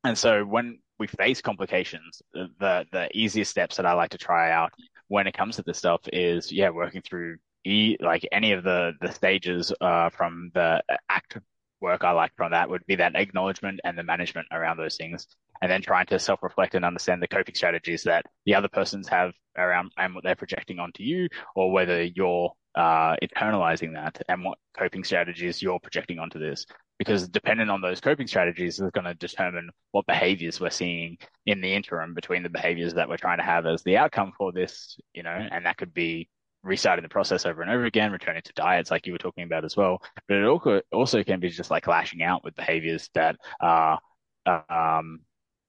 And 0.03 0.17
so 0.17 0.43
when 0.45 0.79
we 0.99 1.07
face 1.07 1.41
complications, 1.41 2.21
the 2.33 2.85
the 2.91 3.09
easiest 3.13 3.51
steps 3.51 3.77
that 3.77 3.85
I 3.85 3.93
like 3.93 4.11
to 4.11 4.17
try 4.17 4.51
out 4.51 4.71
when 5.07 5.27
it 5.27 5.33
comes 5.33 5.55
to 5.57 5.63
this 5.63 5.77
stuff 5.77 6.01
is 6.13 6.51
yeah, 6.51 6.69
working 6.69 7.01
through 7.01 7.37
e 7.65 7.97
like 7.99 8.27
any 8.31 8.51
of 8.53 8.63
the 8.63 8.93
the 9.01 9.11
stages 9.11 9.73
uh, 9.81 10.09
from 10.09 10.51
the 10.53 10.83
act 11.09 11.37
work 11.81 12.03
I 12.03 12.11
like 12.11 12.31
from 12.35 12.51
that 12.51 12.69
would 12.69 12.85
be 12.85 12.95
that 12.95 13.15
acknowledgement 13.15 13.79
and 13.83 13.97
the 13.97 14.03
management 14.03 14.47
around 14.51 14.77
those 14.77 14.97
things. 14.97 15.27
And 15.61 15.71
then 15.71 15.81
trying 15.81 16.05
to 16.07 16.19
self 16.19 16.43
reflect 16.43 16.75
and 16.75 16.85
understand 16.85 17.21
the 17.21 17.27
coping 17.27 17.55
strategies 17.55 18.03
that 18.03 18.25
the 18.45 18.55
other 18.55 18.67
persons 18.67 19.07
have 19.07 19.31
around 19.57 19.91
and 19.97 20.13
what 20.13 20.23
they're 20.23 20.35
projecting 20.35 20.79
onto 20.79 21.03
you, 21.03 21.29
or 21.55 21.71
whether 21.71 22.03
you're 22.03 22.51
uh, 22.75 23.15
internalizing 23.23 23.93
that 23.93 24.21
and 24.27 24.43
what 24.43 24.57
coping 24.77 25.03
strategies 25.03 25.61
you're 25.61 25.79
projecting 25.79 26.19
onto 26.19 26.39
this. 26.39 26.65
Because 26.97 27.27
depending 27.27 27.69
on 27.69 27.81
those 27.81 27.99
coping 27.99 28.27
strategies 28.27 28.79
is 28.79 28.91
going 28.91 29.05
to 29.05 29.13
determine 29.13 29.69
what 29.91 30.05
behaviors 30.05 30.61
we're 30.61 30.69
seeing 30.69 31.17
in 31.45 31.59
the 31.59 31.73
interim 31.73 32.13
between 32.13 32.41
the 32.41 32.49
behaviors 32.49 32.93
that 32.93 33.09
we're 33.09 33.17
trying 33.17 33.37
to 33.37 33.43
have 33.43 33.65
as 33.65 33.83
the 33.83 33.97
outcome 33.97 34.31
for 34.37 34.53
this, 34.53 34.97
you 35.13 35.23
know, 35.23 35.47
and 35.51 35.65
that 35.65 35.77
could 35.77 35.93
be 35.93 36.29
restarting 36.63 37.03
the 37.03 37.09
process 37.09 37.45
over 37.45 37.61
and 37.61 37.69
over 37.69 37.83
again, 37.83 38.11
returning 38.11 38.41
to 38.43 38.53
diets 38.53 38.91
like 38.91 39.05
you 39.05 39.11
were 39.11 39.19
talking 39.19 39.43
about 39.43 39.65
as 39.65 39.75
well. 39.75 40.01
But 40.27 40.37
it 40.37 40.45
also, 40.45 40.81
also 40.93 41.23
can 41.23 41.41
be 41.41 41.49
just 41.49 41.69
like 41.69 41.87
lashing 41.87 42.23
out 42.23 42.45
with 42.45 42.55
behaviors 42.55 43.09
that 43.13 43.35
are, 43.59 43.99
um, 44.47 45.19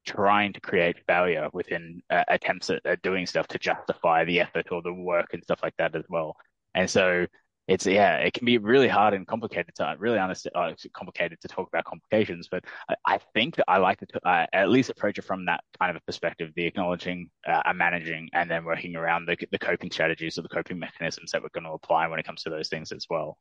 trying 0.07 0.53
to 0.53 0.61
create 0.61 0.97
failure 1.07 1.49
within 1.53 2.01
uh, 2.11 2.23
attempts 2.29 2.71
at, 2.71 2.81
at, 2.87 3.03
doing 3.03 3.27
stuff 3.27 3.49
to 3.49 3.59
justify 3.59 4.25
the 4.25 4.41
effort 4.41 4.69
or 4.71 4.81
the 4.81 4.93
work 4.93 5.27
and 5.33 5.43
stuff 5.43 5.59
like 5.63 5.75
that 5.79 5.95
as 5.97 6.05
well. 6.09 6.37
And 6.77 6.89
so 6.89 7.27
it's 7.69 7.85
yeah, 7.85 8.19
it 8.19 8.33
can 8.33 8.45
be 8.45 8.59
really 8.59 8.87
hard 8.87 9.13
and 9.13 9.27
complicated 9.27 9.75
to 9.77 9.97
really 9.99 10.19
understand, 10.19 10.53
uh, 10.55 10.73
complicated 10.95 11.41
to 11.41 11.49
talk 11.49 11.67
about 11.67 11.85
complications. 11.85 12.49
But 12.49 12.65
I, 12.89 12.95
I 13.07 13.19
think 13.35 13.57
I 13.67 13.79
like 13.79 13.99
to 14.01 14.07
uh, 14.25 14.47
at 14.53 14.69
least 14.69 14.91
approach 14.91 15.19
it 15.19 15.23
from 15.23 15.47
that 15.47 15.65
kind 15.81 15.91
of 15.91 15.97
a 15.97 16.05
perspective: 16.05 16.53
the 16.55 16.67
acknowledging, 16.67 17.29
uh, 17.47 17.73
managing, 17.75 18.29
and 18.33 18.49
then 18.49 18.65
working 18.65 18.95
around 18.95 19.27
the 19.27 19.37
the 19.51 19.59
coping 19.59 19.91
strategies 19.91 20.39
or 20.39 20.43
the 20.43 20.49
coping 20.49 20.79
mechanisms 20.79 21.33
that 21.33 21.43
we're 21.43 21.49
going 21.49 21.65
to 21.65 21.73
apply 21.73 22.07
when 22.07 22.21
it 22.21 22.27
comes 22.27 22.45
to 22.45 22.51
those 22.51 22.69
things 22.69 22.93
as 22.93 23.07
well. 23.11 23.37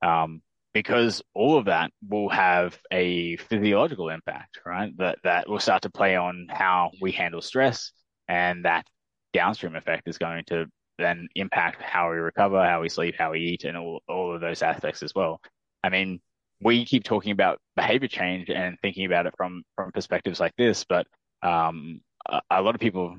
Um, 0.00 0.40
because 0.72 1.22
all 1.34 1.58
of 1.58 1.66
that 1.66 1.90
will 2.06 2.28
have 2.28 2.78
a 2.90 3.36
physiological 3.36 4.08
impact, 4.10 4.60
right? 4.64 4.96
That 4.96 5.18
that 5.24 5.48
will 5.48 5.58
start 5.58 5.82
to 5.82 5.90
play 5.90 6.16
on 6.16 6.46
how 6.48 6.92
we 7.00 7.12
handle 7.12 7.42
stress, 7.42 7.92
and 8.26 8.64
that 8.64 8.86
downstream 9.34 9.76
effect 9.76 10.08
is 10.08 10.16
going 10.16 10.44
to 10.46 10.66
then 10.98 11.28
impact 11.34 11.82
how 11.82 12.10
we 12.10 12.16
recover, 12.16 12.64
how 12.64 12.80
we 12.80 12.88
sleep, 12.88 13.14
how 13.18 13.32
we 13.32 13.40
eat, 13.40 13.64
and 13.64 13.76
all, 13.76 14.00
all 14.08 14.34
of 14.34 14.40
those 14.40 14.62
aspects 14.62 15.02
as 15.02 15.14
well. 15.14 15.40
I 15.84 15.88
mean, 15.88 16.20
we 16.60 16.84
keep 16.84 17.04
talking 17.04 17.32
about 17.32 17.58
behavior 17.76 18.08
change 18.08 18.48
and 18.50 18.78
thinking 18.80 19.06
about 19.06 19.26
it 19.26 19.34
from 19.36 19.62
from 19.74 19.92
perspectives 19.92 20.40
like 20.40 20.54
this, 20.56 20.84
but 20.84 21.06
um, 21.42 22.00
a, 22.28 22.40
a, 22.50 22.62
lot 22.62 22.74
of 22.74 22.80
people 22.80 23.16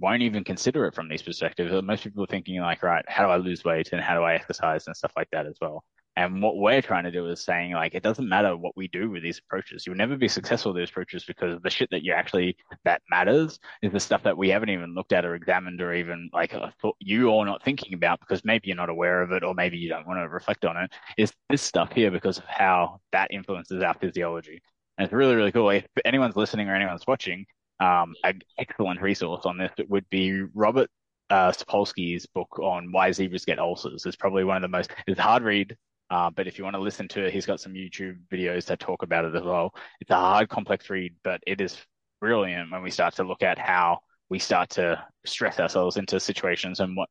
won't 0.00 0.22
even 0.22 0.44
consider 0.44 0.86
it 0.86 0.94
from 0.94 1.08
these 1.08 1.22
perspectives. 1.22 1.72
Most 1.82 2.04
people 2.04 2.22
are 2.22 2.28
thinking 2.28 2.60
like, 2.60 2.82
right, 2.82 3.04
how 3.08 3.24
do 3.26 3.32
I 3.32 3.36
lose 3.36 3.64
weight 3.64 3.92
and 3.92 4.00
how 4.00 4.14
do 4.14 4.22
I 4.22 4.34
exercise 4.34 4.86
and 4.86 4.96
stuff 4.96 5.12
like 5.16 5.28
that 5.32 5.46
as 5.46 5.56
well. 5.60 5.84
And 6.16 6.42
what 6.42 6.58
we're 6.58 6.82
trying 6.82 7.04
to 7.04 7.10
do 7.10 7.26
is 7.28 7.42
saying 7.42 7.72
like 7.72 7.94
it 7.94 8.02
doesn't 8.02 8.28
matter 8.28 8.54
what 8.56 8.76
we 8.76 8.88
do 8.88 9.10
with 9.10 9.22
these 9.22 9.38
approaches. 9.38 9.86
You'll 9.86 9.96
never 9.96 10.16
be 10.16 10.28
successful 10.28 10.72
with 10.72 10.82
these 10.82 10.90
approaches 10.90 11.24
because 11.24 11.60
the 11.62 11.70
shit 11.70 11.88
that 11.90 12.02
you 12.02 12.12
actually 12.12 12.56
that 12.84 13.00
matters 13.10 13.58
is 13.80 13.92
the 13.92 14.00
stuff 14.00 14.22
that 14.24 14.36
we 14.36 14.50
haven't 14.50 14.68
even 14.68 14.94
looked 14.94 15.12
at 15.12 15.24
or 15.24 15.34
examined 15.34 15.80
or 15.80 15.94
even 15.94 16.28
like 16.32 16.52
uh, 16.54 16.70
thought 16.82 16.96
you 16.98 17.34
are 17.34 17.46
not 17.46 17.64
thinking 17.64 17.94
about 17.94 18.20
because 18.20 18.44
maybe 18.44 18.68
you're 18.68 18.76
not 18.76 18.90
aware 18.90 19.22
of 19.22 19.32
it 19.32 19.42
or 19.42 19.54
maybe 19.54 19.78
you 19.78 19.88
don't 19.88 20.06
want 20.06 20.18
to 20.18 20.28
reflect 20.28 20.66
on 20.66 20.76
it. 20.76 20.90
Is 21.16 21.32
this 21.48 21.62
stuff 21.62 21.92
here 21.92 22.10
because 22.10 22.38
of 22.38 22.44
how 22.44 23.00
that 23.12 23.30
influences 23.30 23.82
our 23.82 23.94
physiology. 23.94 24.60
And 24.98 25.06
it's 25.06 25.14
really 25.14 25.34
really 25.34 25.52
cool. 25.52 25.70
If 25.70 25.86
anyone's 26.04 26.36
listening 26.36 26.68
or 26.68 26.74
anyone's 26.74 27.06
watching, 27.06 27.46
um, 27.80 28.14
an 28.22 28.40
excellent 28.58 29.00
resource 29.00 29.46
on 29.46 29.56
this 29.56 29.72
would 29.88 30.08
be 30.10 30.42
Robert 30.54 30.90
uh, 31.30 31.50
Sapolsky's 31.50 32.26
book 32.26 32.58
on 32.58 32.92
why 32.92 33.10
zebras 33.10 33.46
get 33.46 33.58
ulcers. 33.58 34.04
It's 34.04 34.16
probably 34.16 34.44
one 34.44 34.56
of 34.56 34.62
the 34.62 34.68
most, 34.68 34.92
it's 35.06 35.18
hard 35.18 35.42
read, 35.42 35.76
uh, 36.12 36.28
but 36.28 36.46
if 36.46 36.58
you 36.58 36.64
want 36.64 36.76
to 36.76 36.82
listen 36.82 37.08
to 37.08 37.24
it, 37.24 37.32
he's 37.32 37.46
got 37.46 37.58
some 37.58 37.72
YouTube 37.72 38.18
videos 38.30 38.66
that 38.66 38.78
talk 38.78 39.02
about 39.02 39.24
it 39.24 39.34
as 39.34 39.42
well. 39.42 39.74
It's 39.98 40.10
a 40.10 40.14
hard, 40.14 40.50
complex 40.50 40.90
read, 40.90 41.14
but 41.24 41.40
it 41.46 41.62
is 41.62 41.78
brilliant 42.20 42.70
when 42.70 42.82
we 42.82 42.90
start 42.90 43.14
to 43.14 43.24
look 43.24 43.42
at 43.42 43.58
how 43.58 44.00
we 44.28 44.38
start 44.38 44.68
to 44.70 45.02
stress 45.24 45.58
ourselves 45.58 45.96
into 45.96 46.20
situations 46.20 46.80
and 46.80 46.94
what 46.98 47.08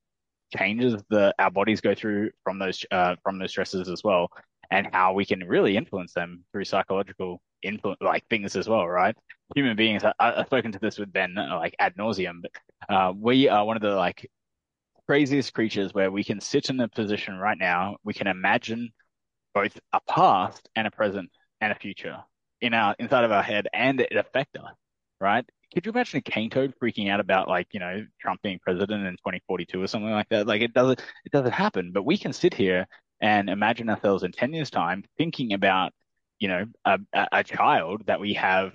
changes 0.56 1.02
that 1.10 1.34
our 1.40 1.50
bodies 1.50 1.82
go 1.82 1.96
through 1.96 2.30
from 2.44 2.60
those 2.60 2.86
uh, 2.92 3.16
from 3.24 3.40
those 3.40 3.50
stresses 3.50 3.90
as 3.90 4.04
well, 4.04 4.28
and 4.70 4.88
how 4.94 5.14
we 5.14 5.26
can 5.26 5.48
really 5.48 5.78
influence 5.78 6.14
them 6.14 6.44
through 6.52 6.66
psychological 6.66 7.42
influence 7.64 7.98
like 8.02 8.24
things 8.30 8.56
as 8.56 8.70
well, 8.70 8.88
right? 8.88 9.16
Human 9.56 9.76
beings. 9.76 10.04
I, 10.04 10.14
have 10.20 10.46
spoken 10.46 10.72
to 10.74 10.80
this 10.80 11.00
with 11.00 11.12
Ben 11.12 11.34
like 11.34 11.76
ad 11.80 11.96
nauseum, 11.98 12.44
but 12.44 12.96
uh, 12.96 13.14
we 13.18 13.50
are 13.50 13.66
one 13.66 13.78
of 13.78 13.82
the 13.82 13.96
like 13.96 14.30
craziest 15.12 15.54
creatures 15.54 15.94
where 15.94 16.10
we 16.10 16.24
can 16.24 16.40
sit 16.40 16.70
in 16.70 16.80
a 16.80 16.88
position 16.88 17.38
right 17.38 17.58
now, 17.58 17.98
we 18.06 18.14
can 18.14 18.28
imagine 18.28 18.90
both 19.54 19.78
a 19.92 20.00
past 20.08 20.70
and 20.78 20.88
a 20.88 20.92
present 20.92 21.30
and 21.60 21.74
a 21.74 21.76
future 21.76 22.16
in 22.62 22.74
our 22.74 22.96
inside 22.98 23.26
of 23.26 23.32
our 23.34 23.44
head 23.44 23.68
and 23.74 24.00
it 24.00 24.16
affect 24.16 24.56
us, 24.56 24.72
right? 25.20 25.44
Could 25.74 25.86
you 25.86 25.92
imagine 25.92 26.20
a 26.20 26.22
cane 26.22 26.50
toad 26.50 26.74
freaking 26.82 27.12
out 27.12 27.20
about 27.20 27.50
like, 27.50 27.68
you 27.74 27.82
know, 27.82 28.06
Trump 28.22 28.42
being 28.42 28.58
president 28.60 29.06
in 29.06 29.12
2042 29.16 29.84
or 29.84 29.88
something 29.88 30.10
like 30.10 30.30
that? 30.30 30.48
Like 30.48 30.62
it 30.62 30.74
doesn't 30.74 31.02
it 31.26 31.34
doesn't 31.34 31.52
happen, 31.52 31.92
but 31.94 32.06
we 32.06 32.18
can 32.18 32.32
sit 32.32 32.54
here 32.54 32.88
and 33.20 33.50
imagine 33.50 33.90
ourselves 33.90 34.24
in 34.24 34.32
10 34.32 34.54
years 34.54 34.70
time 34.70 35.04
thinking 35.18 35.52
about, 35.52 35.92
you 36.40 36.48
know, 36.48 36.64
a, 36.86 37.00
a 37.34 37.44
child 37.44 38.04
that 38.08 38.22
we 38.22 38.36
have 38.36 38.72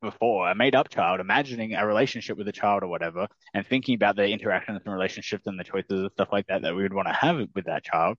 before, 0.00 0.50
a 0.50 0.54
made 0.54 0.74
up 0.74 0.88
child, 0.88 1.20
imagining 1.20 1.74
a 1.74 1.86
relationship 1.86 2.36
with 2.36 2.48
a 2.48 2.52
child 2.52 2.82
or 2.82 2.88
whatever, 2.88 3.26
and 3.54 3.66
thinking 3.66 3.94
about 3.94 4.16
the 4.16 4.26
interactions 4.26 4.80
and 4.84 4.94
relationships 4.94 5.46
and 5.46 5.58
the 5.58 5.64
choices 5.64 6.00
and 6.00 6.12
stuff 6.12 6.28
like 6.32 6.46
that 6.46 6.62
that 6.62 6.74
we 6.74 6.82
would 6.82 6.94
want 6.94 7.08
to 7.08 7.14
have 7.14 7.38
with 7.54 7.66
that 7.66 7.84
child. 7.84 8.16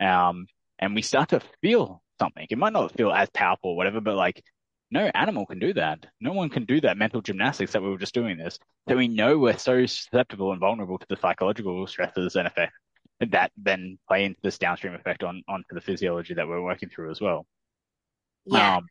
Um, 0.00 0.46
and 0.78 0.94
we 0.94 1.02
start 1.02 1.30
to 1.30 1.40
feel 1.60 2.02
something. 2.18 2.46
It 2.50 2.58
might 2.58 2.72
not 2.72 2.96
feel 2.96 3.12
as 3.12 3.30
powerful 3.30 3.70
or 3.70 3.76
whatever, 3.76 4.00
but 4.00 4.16
like 4.16 4.42
no 4.90 5.10
animal 5.14 5.46
can 5.46 5.58
do 5.58 5.72
that. 5.74 6.06
No 6.20 6.32
one 6.32 6.50
can 6.50 6.64
do 6.64 6.80
that 6.82 6.98
mental 6.98 7.22
gymnastics 7.22 7.72
that 7.72 7.82
we 7.82 7.88
were 7.88 7.98
just 7.98 8.14
doing 8.14 8.36
this. 8.36 8.58
That 8.86 8.96
we 8.96 9.08
know 9.08 9.38
we're 9.38 9.56
so 9.56 9.86
susceptible 9.86 10.52
and 10.52 10.60
vulnerable 10.60 10.98
to 10.98 11.06
the 11.08 11.16
psychological 11.16 11.86
stresses 11.86 12.36
and 12.36 12.46
effects 12.46 12.74
that 13.30 13.52
then 13.56 13.98
play 14.08 14.24
into 14.24 14.38
this 14.42 14.58
downstream 14.58 14.94
effect 14.94 15.22
on 15.22 15.42
onto 15.48 15.74
the 15.74 15.80
physiology 15.80 16.34
that 16.34 16.48
we're 16.48 16.62
working 16.62 16.88
through 16.88 17.10
as 17.10 17.20
well. 17.20 17.46
Yeah. 18.44 18.76
Um, 18.76 18.88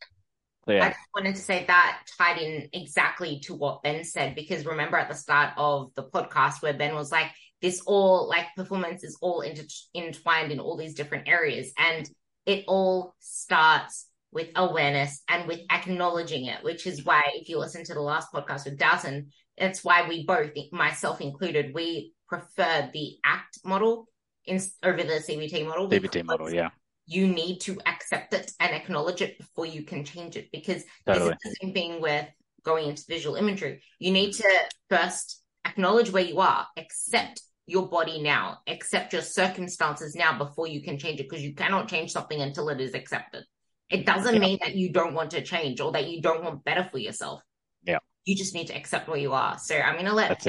yeah. 0.67 0.85
I 0.85 0.89
just 0.89 0.99
wanted 1.15 1.35
to 1.35 1.41
say 1.41 1.65
that 1.67 2.01
tied 2.17 2.37
in 2.37 2.69
exactly 2.73 3.39
to 3.45 3.55
what 3.55 3.83
Ben 3.83 4.03
said, 4.03 4.35
because 4.35 4.65
remember 4.65 4.97
at 4.97 5.09
the 5.09 5.15
start 5.15 5.53
of 5.57 5.91
the 5.95 6.03
podcast 6.03 6.61
where 6.61 6.73
Ben 6.73 6.95
was 6.95 7.11
like, 7.11 7.27
this 7.61 7.81
all 7.85 8.27
like 8.27 8.47
performance 8.55 9.03
is 9.03 9.17
all 9.21 9.41
inter- 9.41 9.63
intertwined 9.93 10.51
in 10.51 10.59
all 10.59 10.77
these 10.77 10.93
different 10.93 11.27
areas. 11.27 11.71
And 11.77 12.09
it 12.45 12.65
all 12.67 13.15
starts 13.19 14.07
with 14.31 14.49
awareness 14.55 15.23
and 15.29 15.47
with 15.47 15.61
acknowledging 15.71 16.45
it, 16.45 16.63
which 16.63 16.87
is 16.87 17.03
why 17.03 17.23
if 17.35 17.49
you 17.49 17.57
listen 17.57 17.83
to 17.85 17.93
the 17.93 18.01
last 18.01 18.31
podcast 18.33 18.65
with 18.65 18.77
Dalton, 18.77 19.31
that's 19.57 19.83
why 19.83 20.07
we 20.07 20.25
both, 20.25 20.51
myself 20.71 21.21
included, 21.21 21.73
we 21.73 22.13
prefer 22.27 22.89
the 22.93 23.17
ACT 23.25 23.59
model 23.65 24.07
in, 24.45 24.59
over 24.83 25.03
the 25.03 25.23
CBT 25.27 25.67
model. 25.67 25.89
CBT 25.89 26.23
model, 26.23 26.53
yeah 26.53 26.69
you 27.11 27.27
need 27.27 27.59
to 27.59 27.77
accept 27.85 28.33
it 28.33 28.53
and 28.61 28.73
acknowledge 28.73 29.21
it 29.21 29.37
before 29.37 29.65
you 29.65 29.83
can 29.83 30.05
change 30.05 30.37
it 30.37 30.49
because 30.53 30.85
totally. 31.05 31.31
this 31.31 31.37
is 31.43 31.43
the 31.43 31.55
same 31.61 31.73
thing 31.73 32.01
with 32.01 32.25
going 32.63 32.87
into 32.87 33.03
visual 33.09 33.35
imagery. 33.35 33.81
You 33.99 34.11
need 34.11 34.31
to 34.35 34.49
first 34.89 35.43
acknowledge 35.65 36.09
where 36.11 36.23
you 36.23 36.39
are, 36.39 36.65
accept 36.77 37.41
your 37.67 37.89
body 37.89 38.21
now, 38.21 38.59
accept 38.65 39.11
your 39.11 39.21
circumstances 39.23 40.15
now 40.15 40.37
before 40.37 40.67
you 40.67 40.81
can 40.81 40.97
change 40.97 41.19
it 41.19 41.27
because 41.29 41.43
you 41.43 41.53
cannot 41.53 41.89
change 41.89 42.11
something 42.11 42.39
until 42.39 42.69
it 42.69 42.79
is 42.79 42.93
accepted. 42.93 43.43
It 43.89 44.05
doesn't 44.05 44.35
yeah. 44.35 44.39
mean 44.39 44.59
that 44.61 44.75
you 44.75 44.93
don't 44.93 45.13
want 45.13 45.31
to 45.31 45.41
change 45.41 45.81
or 45.81 45.91
that 45.91 46.07
you 46.07 46.21
don't 46.21 46.45
want 46.45 46.63
better 46.63 46.87
for 46.89 46.97
yourself. 46.97 47.41
Yeah. 47.83 47.99
You 48.23 48.37
just 48.37 48.55
need 48.55 48.67
to 48.67 48.73
accept 48.73 49.09
where 49.09 49.17
you 49.17 49.33
are. 49.33 49.57
So 49.57 49.77
I'm 49.77 49.95
going 49.95 50.05
to 50.05 50.13
let 50.13 50.45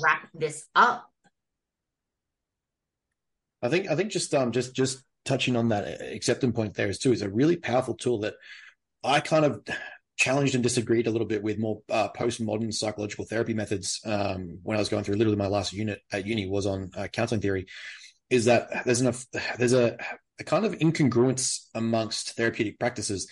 wrap 0.00 0.28
this 0.34 0.66
up. 0.76 1.10
I 3.60 3.68
think 3.68 3.88
I 3.88 3.96
think 3.96 4.12
just 4.12 4.32
um 4.34 4.52
just 4.52 4.76
just 4.76 5.02
touching 5.26 5.56
on 5.56 5.68
that 5.68 6.00
acceptance 6.00 6.54
point 6.54 6.74
there 6.74 6.88
is 6.88 6.98
too 6.98 7.12
is 7.12 7.22
a 7.22 7.28
really 7.28 7.56
powerful 7.56 7.94
tool 7.94 8.20
that 8.20 8.34
I 9.04 9.20
kind 9.20 9.44
of 9.44 9.62
challenged 10.16 10.54
and 10.54 10.64
disagreed 10.64 11.06
a 11.06 11.10
little 11.10 11.26
bit 11.26 11.42
with 11.42 11.58
more 11.58 11.82
uh, 11.90 12.08
postmodern 12.16 12.72
psychological 12.72 13.26
therapy 13.26 13.54
methods 13.54 14.00
um, 14.04 14.58
when 14.62 14.76
I 14.76 14.80
was 14.80 14.88
going 14.88 15.04
through. 15.04 15.16
Literally, 15.16 15.36
my 15.36 15.46
last 15.46 15.72
unit 15.72 16.00
at 16.10 16.26
uni 16.26 16.48
was 16.48 16.66
on 16.66 16.90
uh, 16.96 17.06
counseling 17.08 17.40
theory. 17.40 17.66
Is 18.28 18.46
that 18.46 18.84
there's 18.84 19.00
enough 19.00 19.24
there's 19.58 19.72
a, 19.72 19.96
a 20.40 20.44
kind 20.44 20.64
of 20.64 20.72
incongruence 20.78 21.66
amongst 21.74 22.34
therapeutic 22.36 22.78
practices, 22.78 23.30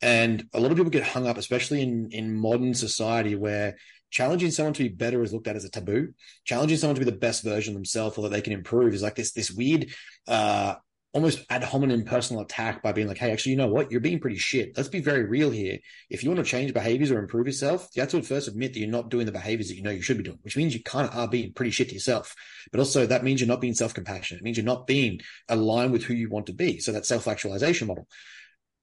and 0.00 0.46
a 0.52 0.60
lot 0.60 0.70
of 0.70 0.76
people 0.76 0.90
get 0.90 1.02
hung 1.02 1.26
up, 1.26 1.38
especially 1.38 1.82
in 1.82 2.10
in 2.12 2.34
modern 2.34 2.74
society 2.74 3.34
where 3.34 3.76
challenging 4.10 4.52
someone 4.52 4.72
to 4.74 4.84
be 4.84 4.88
better 4.88 5.22
is 5.22 5.32
looked 5.32 5.48
at 5.48 5.56
as 5.56 5.64
a 5.64 5.70
taboo. 5.70 6.12
Challenging 6.44 6.76
someone 6.76 6.94
to 6.94 7.04
be 7.04 7.10
the 7.10 7.16
best 7.16 7.42
version 7.42 7.72
of 7.72 7.76
themselves 7.76 8.16
or 8.16 8.22
that 8.22 8.28
they 8.28 8.40
can 8.40 8.52
improve 8.52 8.94
is 8.94 9.02
like 9.02 9.16
this 9.16 9.32
this 9.32 9.50
weird 9.50 9.88
uh, 10.28 10.76
almost 11.12 11.44
ad 11.48 11.64
hominem 11.64 12.04
personal 12.04 12.42
attack 12.42 12.82
by 12.82 12.92
being 12.92 13.08
like, 13.08 13.16
hey, 13.16 13.32
actually, 13.32 13.52
you 13.52 13.58
know 13.58 13.68
what? 13.68 13.90
You're 13.90 14.00
being 14.00 14.20
pretty 14.20 14.36
shit. 14.36 14.76
Let's 14.76 14.90
be 14.90 15.00
very 15.00 15.24
real 15.24 15.50
here. 15.50 15.78
If 16.10 16.22
you 16.22 16.30
want 16.30 16.44
to 16.44 16.50
change 16.50 16.74
behaviors 16.74 17.10
or 17.10 17.18
improve 17.18 17.46
yourself, 17.46 17.88
you 17.94 18.02
have 18.02 18.10
to 18.10 18.22
first 18.22 18.48
admit 18.48 18.74
that 18.74 18.80
you're 18.80 18.88
not 18.88 19.08
doing 19.08 19.24
the 19.24 19.32
behaviors 19.32 19.68
that 19.68 19.76
you 19.76 19.82
know 19.82 19.90
you 19.90 20.02
should 20.02 20.18
be 20.18 20.24
doing, 20.24 20.38
which 20.42 20.56
means 20.56 20.74
you 20.74 20.82
kind 20.82 21.08
of 21.08 21.16
are 21.16 21.28
being 21.28 21.52
pretty 21.54 21.70
shit 21.70 21.88
to 21.88 21.94
yourself. 21.94 22.34
But 22.70 22.80
also 22.80 23.06
that 23.06 23.24
means 23.24 23.40
you're 23.40 23.48
not 23.48 23.62
being 23.62 23.74
self 23.74 23.94
compassionate. 23.94 24.42
It 24.42 24.44
means 24.44 24.58
you're 24.58 24.66
not 24.66 24.86
being 24.86 25.20
aligned 25.48 25.92
with 25.92 26.04
who 26.04 26.14
you 26.14 26.28
want 26.28 26.46
to 26.46 26.52
be. 26.52 26.80
So 26.80 26.92
that 26.92 27.06
self 27.06 27.26
actualization 27.26 27.88
model. 27.88 28.06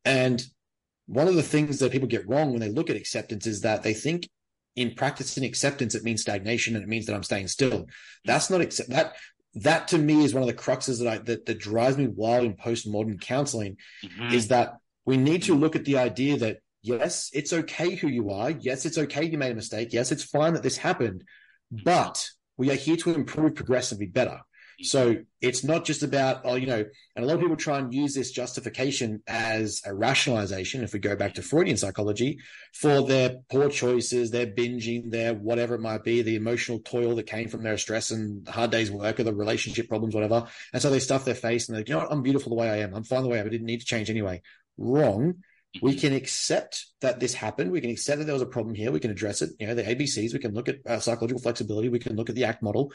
And 0.04 0.44
one 1.06 1.28
of 1.28 1.36
the 1.36 1.44
things 1.44 1.80
that 1.80 1.92
people 1.92 2.08
get 2.08 2.28
wrong 2.28 2.52
when 2.52 2.62
they 2.62 2.70
look 2.70 2.90
at 2.90 2.96
acceptance 2.96 3.46
is 3.46 3.62
that 3.62 3.84
they 3.84 3.94
think 3.94 4.28
in 4.76 4.96
practicing 4.96 5.44
acceptance, 5.44 5.94
it 5.94 6.04
means 6.04 6.22
stagnation 6.22 6.76
and 6.76 6.84
it 6.84 6.90
means 6.90 7.06
that 7.06 7.16
I'm 7.16 7.24
staying 7.24 7.48
still. 7.48 7.86
That's 8.26 8.50
not 8.50 8.62
accept 8.62 8.90
that 8.90 9.14
that 9.56 9.90
to 9.90 9.98
me 9.98 10.24
is 10.24 10.34
one 10.34 10.44
of 10.44 10.48
the 10.48 10.54
cruxes 10.54 11.00
that 11.00 11.08
I 11.08 11.18
that, 11.20 11.46
that 11.46 11.60
drives 11.60 11.98
me 11.98 12.08
wild 12.08 12.46
in 12.46 12.56
postmodern 12.56 13.22
counseling 13.22 13.78
mm-hmm. 14.04 14.34
is 14.34 14.48
that 14.48 14.78
we 15.06 15.18
need 15.18 15.44
to 15.44 15.56
look 15.56 15.76
at 15.76 15.86
the 15.86 15.98
idea 15.98 16.38
that 16.38 16.58
yes, 16.82 17.30
it's 17.34 17.54
okay 17.54 17.96
who 17.96 18.08
you 18.08 18.32
are. 18.32 18.52
Yes, 18.52 18.86
it's 18.86 18.98
okay 18.98 19.26
you 19.26 19.38
made 19.38 19.52
a 19.52 19.56
mistake. 19.56 19.94
Yes, 19.94 20.12
it's 20.12 20.24
fine 20.24 20.54
that 20.54 20.64
this 20.64 20.78
happened, 20.78 21.24
but 21.72 22.30
we 22.58 22.72
are 22.72 22.76
here 22.76 22.98
to 22.98 23.14
improve, 23.14 23.56
progress, 23.56 23.92
and 23.92 24.00
be 24.00 24.06
better. 24.06 24.40
So 24.82 25.18
it's 25.42 25.64
not 25.64 25.86
just 25.86 26.04
about, 26.04 26.42
oh, 26.46 26.56
you 26.56 26.66
know, 26.66 26.86
and 27.16 27.24
a 27.24 27.28
lot 27.28 27.36
of 27.36 27.42
people 27.42 27.56
try 27.56 27.80
and 27.80 27.94
use 27.94 28.14
this 28.14 28.32
justification 28.32 29.22
as 29.28 29.82
a 29.86 29.94
rationalization, 29.94 30.84
if 30.84 30.94
we 30.94 31.00
go 31.00 31.16
back 31.16 31.36
to 31.36 31.42
Freudian 31.42 31.78
psychology, 31.78 32.40
for 32.74 33.06
their 33.06 33.38
poor 33.52 33.70
choices, 33.70 34.32
their 34.32 34.48
binging, 34.48 35.12
their 35.12 35.34
whatever 35.34 35.76
it 35.76 35.82
might 35.82 36.04
be, 36.04 36.22
the 36.22 36.36
emotional 36.36 36.80
toil 36.80 37.16
that 37.16 37.28
came 37.28 37.50
from 37.50 37.64
their 37.64 37.78
stress 37.78 38.12
and 38.12 38.48
hard 38.48 38.72
days 38.72 38.92
work 38.92 39.20
or 39.20 39.24
the 39.24 39.34
relationship 39.34 39.88
problems, 39.88 40.16
whatever. 40.16 40.48
And 40.74 40.82
so 40.82 40.90
they 40.90 41.00
stuff 41.00 41.26
their 41.26 41.36
face 41.36 41.68
and 41.68 41.76
they're 41.76 41.82
like, 41.82 41.90
you 41.90 41.96
know 41.96 42.02
what, 42.02 42.12
I'm 42.12 42.24
beautiful 42.24 42.50
the 42.50 42.56
way 42.56 42.70
I 42.70 42.78
am. 42.78 42.94
I'm 42.94 43.04
fine 43.04 43.24
the 43.24 43.30
way 43.30 43.38
I 43.38 43.42
am. 43.42 43.48
I 43.48 43.50
didn't 43.50 43.68
need 43.68 43.82
to 43.82 43.86
change 43.86 44.10
anyway. 44.10 44.42
Wrong. 44.78 45.36
We 45.82 45.92
mm-hmm. 45.92 46.00
can 46.00 46.14
accept 46.14 46.86
that 47.02 47.20
this 47.20 47.34
happened. 47.34 47.72
We 47.72 47.82
can 47.82 47.90
accept 47.90 48.20
that 48.20 48.26
there 48.26 48.34
was 48.34 48.44
a 48.44 48.48
problem 48.48 48.76
here. 48.76 48.92
We 48.92 49.00
can 49.00 49.12
address 49.12 49.42
it. 49.42 49.52
You 49.60 49.68
know, 49.68 49.76
the 49.76 49.84
ABCs. 49.84 50.34
We 50.34 50.40
can 50.40 50.54
look 50.54 50.70
at 50.70 50.86
uh, 50.86 51.00
psychological 51.00 51.42
flexibility. 51.42 51.90
We 51.90 52.00
can 52.00 52.16
look 52.16 52.30
at 52.30 52.36
the 52.36 52.44
ACT 52.44 52.62
model. 52.62 52.92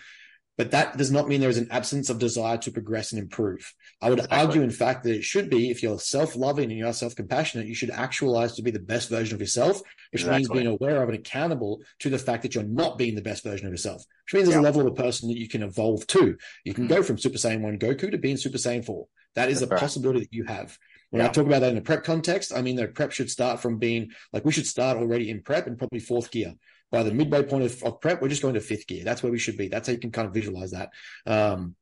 But 0.58 0.72
that 0.72 0.96
does 0.96 1.12
not 1.12 1.28
mean 1.28 1.40
there 1.40 1.48
is 1.48 1.56
an 1.56 1.70
absence 1.70 2.10
of 2.10 2.18
desire 2.18 2.58
to 2.58 2.72
progress 2.72 3.12
and 3.12 3.22
improve. 3.22 3.72
I 4.02 4.10
would 4.10 4.18
exactly. 4.18 4.38
argue, 4.38 4.62
in 4.62 4.72
fact, 4.72 5.04
that 5.04 5.14
it 5.14 5.22
should 5.22 5.48
be 5.48 5.70
if 5.70 5.84
you're 5.84 6.00
self 6.00 6.34
loving 6.34 6.70
and 6.70 6.78
you're 6.78 6.92
self 6.92 7.14
compassionate, 7.14 7.68
you 7.68 7.76
should 7.76 7.90
actualize 7.90 8.56
to 8.56 8.62
be 8.62 8.72
the 8.72 8.80
best 8.80 9.08
version 9.08 9.36
of 9.36 9.40
yourself, 9.40 9.80
which 10.10 10.22
exactly. 10.22 10.38
means 10.38 10.48
being 10.48 10.66
aware 10.66 11.00
of 11.00 11.08
and 11.08 11.16
accountable 11.16 11.80
to 12.00 12.10
the 12.10 12.18
fact 12.18 12.42
that 12.42 12.56
you're 12.56 12.64
not 12.64 12.98
being 12.98 13.14
the 13.14 13.22
best 13.22 13.44
version 13.44 13.68
of 13.68 13.72
yourself, 13.72 14.04
which 14.26 14.34
means 14.34 14.48
there's 14.48 14.56
yeah. 14.56 14.60
a 14.60 14.68
level 14.68 14.80
of 14.80 14.88
a 14.88 15.02
person 15.02 15.28
that 15.28 15.38
you 15.38 15.48
can 15.48 15.62
evolve 15.62 16.04
to. 16.08 16.36
You 16.64 16.74
can 16.74 16.84
mm-hmm. 16.84 16.94
go 16.94 17.02
from 17.04 17.18
Super 17.18 17.38
Saiyan 17.38 17.60
1 17.60 17.78
Goku 17.78 18.10
to 18.10 18.18
being 18.18 18.36
Super 18.36 18.58
Saiyan 18.58 18.84
4. 18.84 19.06
That 19.36 19.50
is 19.50 19.60
That's 19.60 19.70
a 19.70 19.74
right. 19.74 19.80
possibility 19.80 20.20
that 20.20 20.32
you 20.32 20.44
have. 20.44 20.76
When 21.10 21.22
yeah. 21.22 21.28
I 21.28 21.30
talk 21.30 21.46
about 21.46 21.60
that 21.60 21.70
in 21.70 21.78
a 21.78 21.82
prep 21.82 22.02
context, 22.02 22.52
I 22.52 22.62
mean 22.62 22.74
that 22.76 22.96
prep 22.96 23.12
should 23.12 23.30
start 23.30 23.60
from 23.60 23.78
being 23.78 24.10
like 24.32 24.44
we 24.44 24.52
should 24.52 24.66
start 24.66 24.98
already 24.98 25.30
in 25.30 25.42
prep 25.42 25.68
and 25.68 25.78
probably 25.78 26.00
fourth 26.00 26.32
gear 26.32 26.54
by 26.90 27.02
the 27.02 27.12
midway 27.12 27.42
point 27.42 27.64
of, 27.64 27.82
of, 27.82 28.00
prep, 28.00 28.22
we're 28.22 28.28
just 28.28 28.42
going 28.42 28.54
to 28.54 28.60
fifth 28.60 28.86
gear. 28.86 29.04
That's 29.04 29.22
where 29.22 29.32
we 29.32 29.38
should 29.38 29.56
be. 29.56 29.68
That's 29.68 29.88
how 29.88 29.92
you 29.92 30.00
can 30.00 30.10
kind 30.10 30.26
of 30.26 30.34
visualize 30.34 30.70
that. 30.70 30.90
Um, 31.26 31.74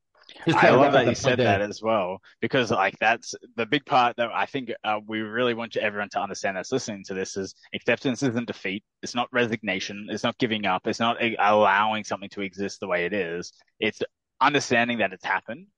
I 0.55 0.71
love 0.71 0.92
that 0.92 1.07
you 1.07 1.14
said 1.14 1.38
that 1.38 1.61
as 1.61 1.81
well, 1.81 2.19
because 2.40 2.71
like 2.71 2.99
that's 2.99 3.35
the 3.57 3.64
big 3.64 3.87
part 3.87 4.16
that 4.16 4.31
I 4.35 4.47
think 4.47 4.73
uh, 4.85 4.99
we 5.07 5.21
really 5.21 5.55
want 5.55 5.77
everyone 5.77 6.09
to 6.11 6.21
understand 6.21 6.57
that's 6.57 6.73
listening 6.73 7.05
to 7.05 7.14
this 7.14 7.37
is 7.37 7.55
acceptance 7.75 8.23
isn't 8.23 8.47
defeat. 8.47 8.83
It's 9.03 9.14
not 9.14 9.29
resignation. 9.33 10.09
It's 10.11 10.25
not 10.25 10.37
giving 10.38 10.66
up. 10.66 10.87
It's 10.87 11.01
not 11.01 11.19
allowing 11.38 12.05
something 12.05 12.29
to 12.31 12.42
exist 12.42 12.81
the 12.81 12.88
way 12.88 13.07
it 13.07 13.12
is. 13.12 13.53
It's 13.79 14.03
understanding 14.40 14.99
that 14.99 15.12
it's 15.12 15.25
happened 15.25 15.69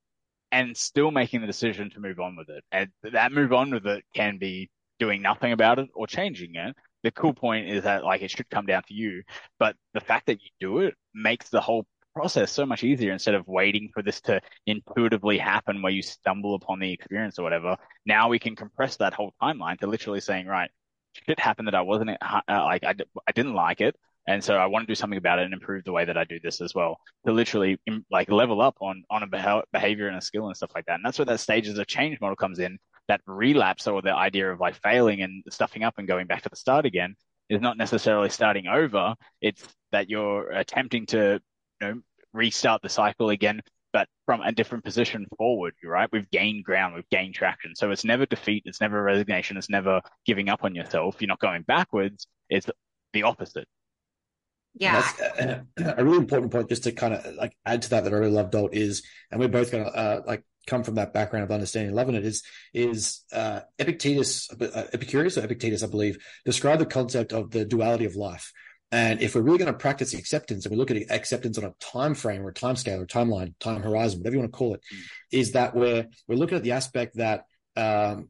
and 0.50 0.76
still 0.76 1.10
making 1.10 1.42
the 1.42 1.46
decision 1.46 1.90
to 1.90 2.00
move 2.00 2.18
on 2.18 2.34
with 2.34 2.48
it. 2.48 2.64
And 2.72 2.88
that 3.12 3.32
move 3.32 3.52
on 3.52 3.70
with 3.70 3.86
it 3.86 4.04
can 4.14 4.38
be 4.38 4.70
doing 4.98 5.22
nothing 5.22 5.52
about 5.52 5.78
it 5.78 5.88
or 5.94 6.06
changing 6.06 6.54
it 6.54 6.74
the 7.02 7.10
cool 7.12 7.34
point 7.34 7.68
is 7.68 7.84
that 7.84 8.04
like 8.04 8.22
it 8.22 8.30
should 8.30 8.48
come 8.50 8.66
down 8.66 8.82
to 8.88 8.94
you, 8.94 9.22
but 9.58 9.76
the 9.94 10.00
fact 10.00 10.26
that 10.26 10.40
you 10.42 10.50
do 10.60 10.78
it 10.78 10.94
makes 11.14 11.48
the 11.48 11.60
whole 11.60 11.86
process 12.14 12.50
so 12.50 12.66
much 12.66 12.82
easier 12.82 13.12
instead 13.12 13.34
of 13.34 13.46
waiting 13.46 13.90
for 13.94 14.02
this 14.02 14.20
to 14.22 14.40
intuitively 14.66 15.38
happen 15.38 15.82
where 15.82 15.92
you 15.92 16.02
stumble 16.02 16.54
upon 16.54 16.80
the 16.80 16.92
experience 16.92 17.38
or 17.38 17.42
whatever. 17.42 17.76
Now 18.06 18.28
we 18.28 18.40
can 18.40 18.56
compress 18.56 18.96
that 18.96 19.14
whole 19.14 19.34
timeline 19.40 19.78
to 19.78 19.86
literally 19.86 20.20
saying, 20.20 20.46
right, 20.46 20.70
shit 21.12 21.38
happened 21.38 21.68
that 21.68 21.74
I 21.74 21.82
wasn't 21.82 22.10
uh, 22.10 22.40
like 22.48 22.84
I, 22.84 22.94
I 23.26 23.32
didn't 23.32 23.54
like 23.54 23.80
it. 23.80 23.94
And 24.26 24.44
so 24.44 24.56
I 24.56 24.66
want 24.66 24.82
to 24.82 24.90
do 24.90 24.94
something 24.94 25.16
about 25.16 25.38
it 25.38 25.46
and 25.46 25.54
improve 25.54 25.84
the 25.84 25.92
way 25.92 26.04
that 26.04 26.18
I 26.18 26.24
do 26.24 26.38
this 26.38 26.60
as 26.60 26.74
well 26.74 26.98
to 27.24 27.32
literally 27.32 27.80
like 28.10 28.30
level 28.30 28.60
up 28.60 28.76
on, 28.80 29.02
on 29.08 29.22
a 29.22 29.62
behavior 29.72 30.08
and 30.08 30.18
a 30.18 30.20
skill 30.20 30.48
and 30.48 30.56
stuff 30.56 30.72
like 30.74 30.84
that. 30.84 30.96
And 30.96 31.04
that's 31.04 31.18
where 31.18 31.26
that 31.26 31.40
stages 31.40 31.78
of 31.78 31.86
change 31.86 32.20
model 32.20 32.36
comes 32.36 32.58
in 32.58 32.78
that 33.08 33.20
relapse 33.26 33.86
or 33.86 34.02
the 34.02 34.14
idea 34.14 34.50
of 34.50 34.60
like 34.60 34.80
failing 34.82 35.22
and 35.22 35.42
stuffing 35.50 35.82
up 35.82 35.94
and 35.98 36.06
going 36.06 36.26
back 36.26 36.42
to 36.42 36.48
the 36.48 36.56
start 36.56 36.86
again 36.86 37.16
is 37.48 37.60
not 37.60 37.76
necessarily 37.76 38.28
starting 38.28 38.66
over. 38.66 39.14
It's 39.40 39.66
that 39.92 40.10
you're 40.10 40.50
attempting 40.50 41.06
to, 41.06 41.40
you 41.80 41.86
know, 41.86 42.00
restart 42.32 42.82
the 42.82 42.90
cycle 42.90 43.30
again, 43.30 43.62
but 43.92 44.06
from 44.26 44.42
a 44.42 44.52
different 44.52 44.84
position 44.84 45.26
forward, 45.38 45.74
right? 45.82 46.08
We've 46.12 46.30
gained 46.30 46.64
ground, 46.64 46.94
we've 46.94 47.08
gained 47.08 47.34
traction. 47.34 47.74
So 47.74 47.90
it's 47.90 48.04
never 48.04 48.26
defeat, 48.26 48.64
it's 48.66 48.80
never 48.80 49.02
resignation, 49.02 49.56
it's 49.56 49.70
never 49.70 50.02
giving 50.26 50.50
up 50.50 50.64
on 50.64 50.74
yourself. 50.74 51.16
You're 51.20 51.28
not 51.28 51.40
going 51.40 51.62
backwards. 51.62 52.26
It's 52.50 52.68
the 53.14 53.22
opposite. 53.22 53.66
Yeah. 54.74 55.02
A, 55.40 55.94
a, 55.96 56.04
really 56.04 56.18
important 56.18 56.52
point 56.52 56.68
just 56.68 56.84
to 56.84 56.92
kind 56.92 57.14
of 57.14 57.34
like 57.34 57.56
add 57.66 57.82
to 57.82 57.90
that 57.90 58.04
that 58.04 58.12
I 58.12 58.16
really 58.16 58.30
love, 58.30 58.50
Dolt, 58.50 58.74
is, 58.74 59.02
and 59.30 59.40
we're 59.40 59.48
both 59.48 59.72
going 59.72 59.84
to 59.84 59.90
uh, 59.90 60.22
like 60.26 60.44
come 60.68 60.84
from 60.84 60.96
that 60.96 61.12
background 61.12 61.44
of 61.44 61.50
understanding 61.50 61.88
and 61.88 61.96
loving 61.96 62.14
it 62.14 62.24
is 62.24 62.42
is 62.72 63.24
uh, 63.32 63.60
Epictetus, 63.78 64.50
uh, 64.52 64.84
Epicurus 64.92 65.36
or 65.38 65.44
Epictetus, 65.44 65.82
I 65.82 65.86
believe, 65.86 66.18
described 66.44 66.80
the 66.80 66.86
concept 66.86 67.32
of 67.32 67.50
the 67.50 67.64
duality 67.64 68.04
of 68.04 68.14
life. 68.14 68.52
And 68.90 69.20
if 69.20 69.34
we're 69.34 69.42
really 69.42 69.58
going 69.58 69.72
to 69.72 69.78
practice 69.78 70.14
acceptance 70.14 70.64
and 70.64 70.70
we 70.70 70.78
look 70.78 70.90
at 70.90 71.10
acceptance 71.10 71.58
on 71.58 71.64
a 71.64 71.74
time 71.80 72.14
frame 72.14 72.42
or 72.42 72.50
a 72.50 72.54
time 72.54 72.76
scale 72.76 73.00
or 73.00 73.06
timeline, 73.06 73.52
time 73.60 73.82
horizon, 73.82 74.20
whatever 74.20 74.36
you 74.36 74.40
want 74.40 74.52
to 74.52 74.56
call 74.56 74.74
it, 74.74 74.80
mm. 74.94 75.52
that 75.52 75.74
we're 75.74 76.06
we're 76.26 76.36
looking 76.36 76.56
at 76.56 76.62
the 76.62 76.72
aspect 76.72 77.16
that 77.16 77.44
um, 77.76 78.28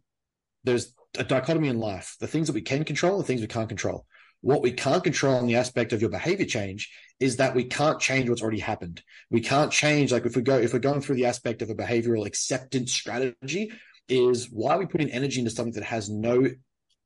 there's 0.64 0.92
a 1.16 1.24
dichotomy 1.24 1.68
in 1.68 1.78
life: 1.78 2.16
the 2.20 2.26
things 2.26 2.48
that 2.48 2.54
we 2.54 2.62
can 2.62 2.84
control, 2.84 3.18
the 3.18 3.24
things 3.24 3.40
we 3.40 3.46
can't 3.46 3.68
control. 3.68 4.06
What 4.40 4.62
we 4.62 4.72
can't 4.72 5.02
control 5.02 5.38
in 5.38 5.46
the 5.46 5.56
aspect 5.56 5.92
of 5.92 6.00
your 6.00 6.10
behavior 6.10 6.46
change 6.46 6.90
is 7.18 7.36
that 7.36 7.54
we 7.54 7.64
can't 7.64 8.00
change 8.00 8.28
what's 8.28 8.42
already 8.42 8.60
happened. 8.60 9.02
We 9.30 9.40
can't 9.40 9.72
change, 9.72 10.12
like 10.12 10.26
if 10.26 10.36
we 10.36 10.42
go, 10.42 10.58
if 10.58 10.72
we're 10.72 10.78
going 10.78 11.00
through 11.00 11.16
the 11.16 11.26
aspect 11.26 11.62
of 11.62 11.70
a 11.70 11.74
behavioral 11.74 12.26
acceptance 12.26 12.92
strategy, 12.92 13.72
is 14.08 14.48
why 14.50 14.76
we 14.76 14.86
putting 14.86 15.10
energy 15.10 15.40
into 15.40 15.50
something 15.50 15.74
that 15.74 15.84
has 15.84 16.08
no 16.08 16.48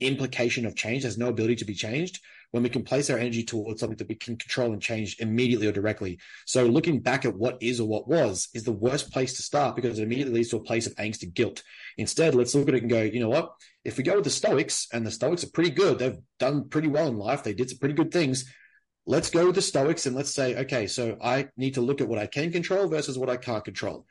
implication 0.01 0.66
of 0.66 0.77
change, 0.77 1.05
has 1.05 1.18
no 1.18 1.29
ability 1.29 1.57
to 1.57 1.64
be 1.64 1.75
changed, 1.75 2.21
when 2.53 2.62
we 2.62 2.69
can 2.69 2.85
place 2.85 3.11
our 3.11 3.19
energy 3.19 3.43
towards 3.43 3.81
something 3.81 3.97
that 3.97 4.09
we 4.09 4.15
can 4.15 4.37
control 4.37 4.73
and 4.73 4.81
change 4.81 5.17
immediately 5.19 5.67
or 5.67 5.73
directly. 5.73 6.19
So 6.47 6.67
looking 6.67 7.01
back 7.01 7.25
at 7.25 7.35
what 7.35 7.59
is 7.61 7.81
or 7.81 7.88
what 7.88 8.07
was 8.07 8.49
is 8.55 8.62
the 8.62 8.73
worst 8.73 9.11
place 9.11 9.35
to 9.35 9.43
start 9.43 9.75
because 9.75 9.99
it 9.99 10.03
immediately 10.03 10.35
leads 10.35 10.51
to 10.51 10.59
a 10.59 10.62
place 10.62 10.87
of 10.87 10.95
angst 10.97 11.23
and 11.23 11.35
guilt. 11.35 11.62
Instead, 11.97 12.35
let's 12.35 12.55
look 12.55 12.69
at 12.69 12.75
it 12.75 12.83
and 12.83 12.91
go, 12.91 13.03
you 13.03 13.21
know 13.21 13.31
what? 13.31 13.53
If 13.85 13.97
we 13.97 14.05
go 14.05 14.15
with 14.15 14.25
the 14.25 14.31
Stoics, 14.31 14.87
and 14.93 15.05
the 15.05 15.11
Stoics 15.11 15.43
are 15.45 15.51
pretty 15.51 15.71
good, 15.71 15.99
they've 15.99 16.19
done 16.38 16.69
pretty 16.69 16.88
well 16.88 17.09
in 17.09 17.17
life, 17.17 17.43
they 17.43 17.55
did 17.55 17.71
some 17.71 17.79
pretty 17.79 17.95
good 17.95 18.12
things. 18.12 18.45
Let's 19.07 19.31
go 19.31 19.47
with 19.47 19.57
the 19.57 19.62
Stoics 19.62 20.07
and 20.07 20.15
let's 20.15 20.33
say, 20.33 20.55
okay, 20.57 20.87
so 20.87 21.17
I 21.21 21.49
need 21.57 21.75
to 21.75 21.81
look 21.81 22.01
at 22.01 22.07
what 22.07 22.21
I 22.21 22.27
can 22.27 22.53
control 22.53 22.87
versus 22.87 23.19
what 23.19 23.31
I 23.31 23.37
can't 23.38 23.65
control. 23.65 24.07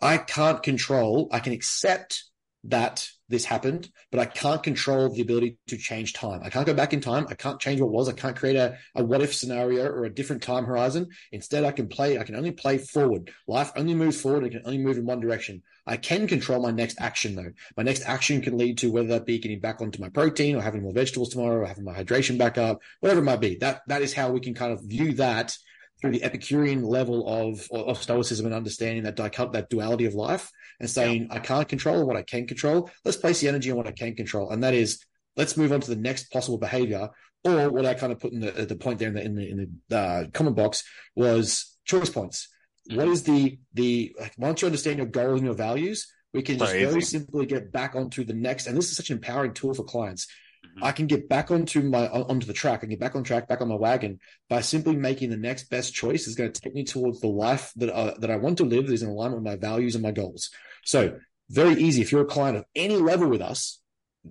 I 0.00 0.16
can't 0.16 0.62
control, 0.62 1.28
I 1.30 1.40
can 1.40 1.52
accept 1.52 2.24
that 2.64 3.06
this 3.30 3.44
happened, 3.44 3.88
but 4.10 4.20
I 4.20 4.26
can't 4.26 4.62
control 4.62 5.08
the 5.08 5.22
ability 5.22 5.56
to 5.68 5.78
change 5.78 6.12
time. 6.12 6.40
I 6.44 6.50
can't 6.50 6.66
go 6.66 6.74
back 6.74 6.92
in 6.92 7.00
time. 7.00 7.26
I 7.30 7.34
can't 7.34 7.60
change 7.60 7.80
what 7.80 7.90
was. 7.90 8.08
I 8.08 8.12
can't 8.12 8.36
create 8.36 8.56
a, 8.56 8.76
a 8.96 9.04
what 9.04 9.22
if 9.22 9.34
scenario 9.34 9.86
or 9.86 10.04
a 10.04 10.12
different 10.12 10.42
time 10.42 10.64
horizon. 10.64 11.08
Instead, 11.30 11.64
I 11.64 11.70
can 11.70 11.86
play, 11.86 12.18
I 12.18 12.24
can 12.24 12.34
only 12.34 12.50
play 12.50 12.78
forward. 12.78 13.30
Life 13.46 13.70
only 13.76 13.94
moves 13.94 14.20
forward. 14.20 14.44
It 14.44 14.50
can 14.50 14.62
only 14.64 14.78
move 14.78 14.98
in 14.98 15.06
one 15.06 15.20
direction. 15.20 15.62
I 15.86 15.96
can 15.96 16.26
control 16.26 16.60
my 16.60 16.72
next 16.72 17.00
action 17.00 17.36
though. 17.36 17.52
My 17.76 17.84
next 17.84 18.02
action 18.04 18.42
can 18.42 18.58
lead 18.58 18.78
to 18.78 18.90
whether 18.90 19.08
that 19.08 19.26
be 19.26 19.38
getting 19.38 19.60
back 19.60 19.80
onto 19.80 20.02
my 20.02 20.08
protein 20.08 20.56
or 20.56 20.60
having 20.60 20.82
more 20.82 20.92
vegetables 20.92 21.30
tomorrow 21.30 21.62
or 21.62 21.66
having 21.66 21.84
my 21.84 21.94
hydration 21.94 22.36
back 22.36 22.58
up, 22.58 22.80
whatever 22.98 23.20
it 23.20 23.24
might 23.24 23.40
be. 23.40 23.56
That, 23.56 23.82
that 23.86 24.02
is 24.02 24.12
how 24.12 24.30
we 24.30 24.40
can 24.40 24.54
kind 24.54 24.72
of 24.72 24.82
view 24.82 25.14
that 25.14 25.56
through 26.00 26.12
the 26.12 26.22
Epicurean 26.22 26.82
level 26.82 27.28
of, 27.28 27.68
of 27.70 28.02
Stoicism 28.02 28.46
and 28.46 28.54
understanding 28.54 29.04
that 29.04 29.16
dichot- 29.16 29.52
that 29.52 29.70
duality 29.70 30.06
of 30.06 30.14
life 30.14 30.50
and 30.78 30.88
saying, 30.88 31.28
yeah. 31.28 31.34
I 31.34 31.38
can't 31.38 31.68
control 31.68 32.06
what 32.06 32.16
I 32.16 32.22
can 32.22 32.46
control. 32.46 32.90
Let's 33.04 33.18
place 33.18 33.40
the 33.40 33.48
energy 33.48 33.70
on 33.70 33.76
what 33.76 33.86
I 33.86 33.92
can 33.92 34.14
control. 34.14 34.50
And 34.50 34.64
that 34.64 34.74
is, 34.74 35.04
let's 35.36 35.56
move 35.56 35.72
on 35.72 35.80
to 35.80 35.90
the 35.90 36.00
next 36.00 36.30
possible 36.32 36.58
behavior. 36.58 37.10
Or 37.42 37.70
what 37.70 37.86
I 37.86 37.94
kind 37.94 38.12
of 38.12 38.20
put 38.20 38.32
in 38.32 38.40
the, 38.40 38.50
the 38.50 38.76
point 38.76 38.98
there 38.98 39.08
in 39.08 39.14
the, 39.14 39.22
in 39.22 39.34
the, 39.34 39.50
in 39.50 39.80
the 39.88 39.98
uh, 39.98 40.24
comment 40.32 40.56
box 40.56 40.84
was 41.16 41.76
choice 41.86 42.10
points. 42.10 42.48
Mm-hmm. 42.88 42.98
What 42.98 43.08
is 43.08 43.22
the, 43.22 43.58
the, 43.72 44.14
like, 44.20 44.34
once 44.36 44.60
you 44.60 44.66
understand 44.66 44.98
your 44.98 45.06
goals 45.06 45.38
and 45.38 45.46
your 45.46 45.54
values, 45.54 46.12
we 46.34 46.42
can 46.42 46.58
just 46.58 46.72
very 46.72 47.00
simply 47.00 47.46
get 47.46 47.72
back 47.72 47.96
onto 47.96 48.24
the 48.24 48.34
next. 48.34 48.66
And 48.66 48.76
this 48.76 48.90
is 48.90 48.96
such 48.96 49.10
an 49.10 49.16
empowering 49.16 49.54
tool 49.54 49.74
for 49.74 49.84
clients 49.84 50.26
Mm-hmm. 50.66 50.84
I 50.84 50.92
can 50.92 51.06
get 51.06 51.28
back 51.28 51.50
onto 51.50 51.80
my 51.82 52.08
onto 52.08 52.46
the 52.46 52.52
track. 52.52 52.78
I 52.78 52.80
can 52.80 52.90
get 52.90 53.00
back 53.00 53.16
on 53.16 53.24
track, 53.24 53.48
back 53.48 53.60
on 53.60 53.68
my 53.68 53.74
wagon 53.74 54.18
by 54.48 54.60
simply 54.60 54.94
making 54.94 55.30
the 55.30 55.36
next 55.36 55.70
best 55.70 55.94
choice 55.94 56.26
is 56.26 56.34
going 56.34 56.52
to 56.52 56.60
take 56.60 56.74
me 56.74 56.84
towards 56.84 57.20
the 57.20 57.28
life 57.28 57.72
that 57.76 57.90
uh, 57.90 58.14
that 58.18 58.30
I 58.30 58.36
want 58.36 58.58
to 58.58 58.64
live 58.64 58.86
that 58.86 58.92
is 58.92 59.02
in 59.02 59.08
alignment 59.08 59.42
with 59.42 59.52
my 59.52 59.56
values 59.56 59.94
and 59.94 60.02
my 60.02 60.10
goals. 60.10 60.50
So 60.84 61.18
very 61.48 61.74
easy. 61.74 62.02
If 62.02 62.12
you're 62.12 62.22
a 62.22 62.26
client 62.26 62.58
of 62.58 62.64
any 62.74 62.96
level 62.96 63.28
with 63.28 63.42
us, 63.42 63.80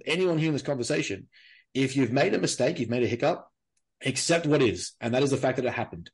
anyone 0.06 0.38
here 0.38 0.48
in 0.48 0.54
this 0.54 0.62
conversation, 0.62 1.28
if 1.74 1.96
you've 1.96 2.14
made 2.14 2.34
a 2.34 2.40
mistake, 2.40 2.80
you've 2.80 2.90
made 2.90 3.04
a 3.04 3.08
hiccup, 3.08 3.48
accept 4.06 4.46
what 4.46 4.62
is, 4.62 4.94
and 5.02 5.14
that 5.14 5.24
is 5.24 5.32
the 5.32 5.38
fact 5.38 5.58
that 5.58 5.66
it 5.66 5.74
happened. 5.74 6.10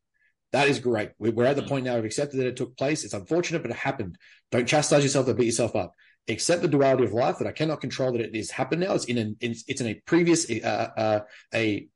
That 0.52 0.70
is 0.70 0.80
great. 0.80 1.12
We're 1.20 1.46
at 1.46 1.58
the 1.58 1.62
mm-hmm. 1.62 1.70
point 1.70 1.86
now 1.86 1.98
of 1.98 2.06
accepted 2.06 2.38
that 2.38 2.48
it 2.48 2.56
took 2.56 2.78
place. 2.78 3.04
It's 3.04 3.14
unfortunate, 3.14 3.62
but 3.62 3.72
it 3.72 3.78
happened. 3.78 4.18
Don't 4.52 4.68
chastise 4.68 5.04
yourself 5.04 5.28
or 5.28 5.34
beat 5.34 5.46
yourself 5.46 5.76
up 5.76 5.94
accept 6.28 6.62
the 6.62 6.68
duality 6.68 7.04
of 7.04 7.14
life 7.14 7.38
that 7.38 7.48
I 7.48 7.52
cannot 7.52 7.82
control 7.82 8.12
that 8.12 8.22
it 8.22 8.36
is 8.36 8.52
happened 8.52 8.82
now. 8.82 8.94
It's 8.94 9.06
in 9.06 9.18
an 9.18 9.38
it's 9.40 9.82
in 9.82 9.88
a 9.88 9.94
previous 10.06 10.50
uh, 10.50 10.90
uh, 10.98 11.20
a 11.54 11.88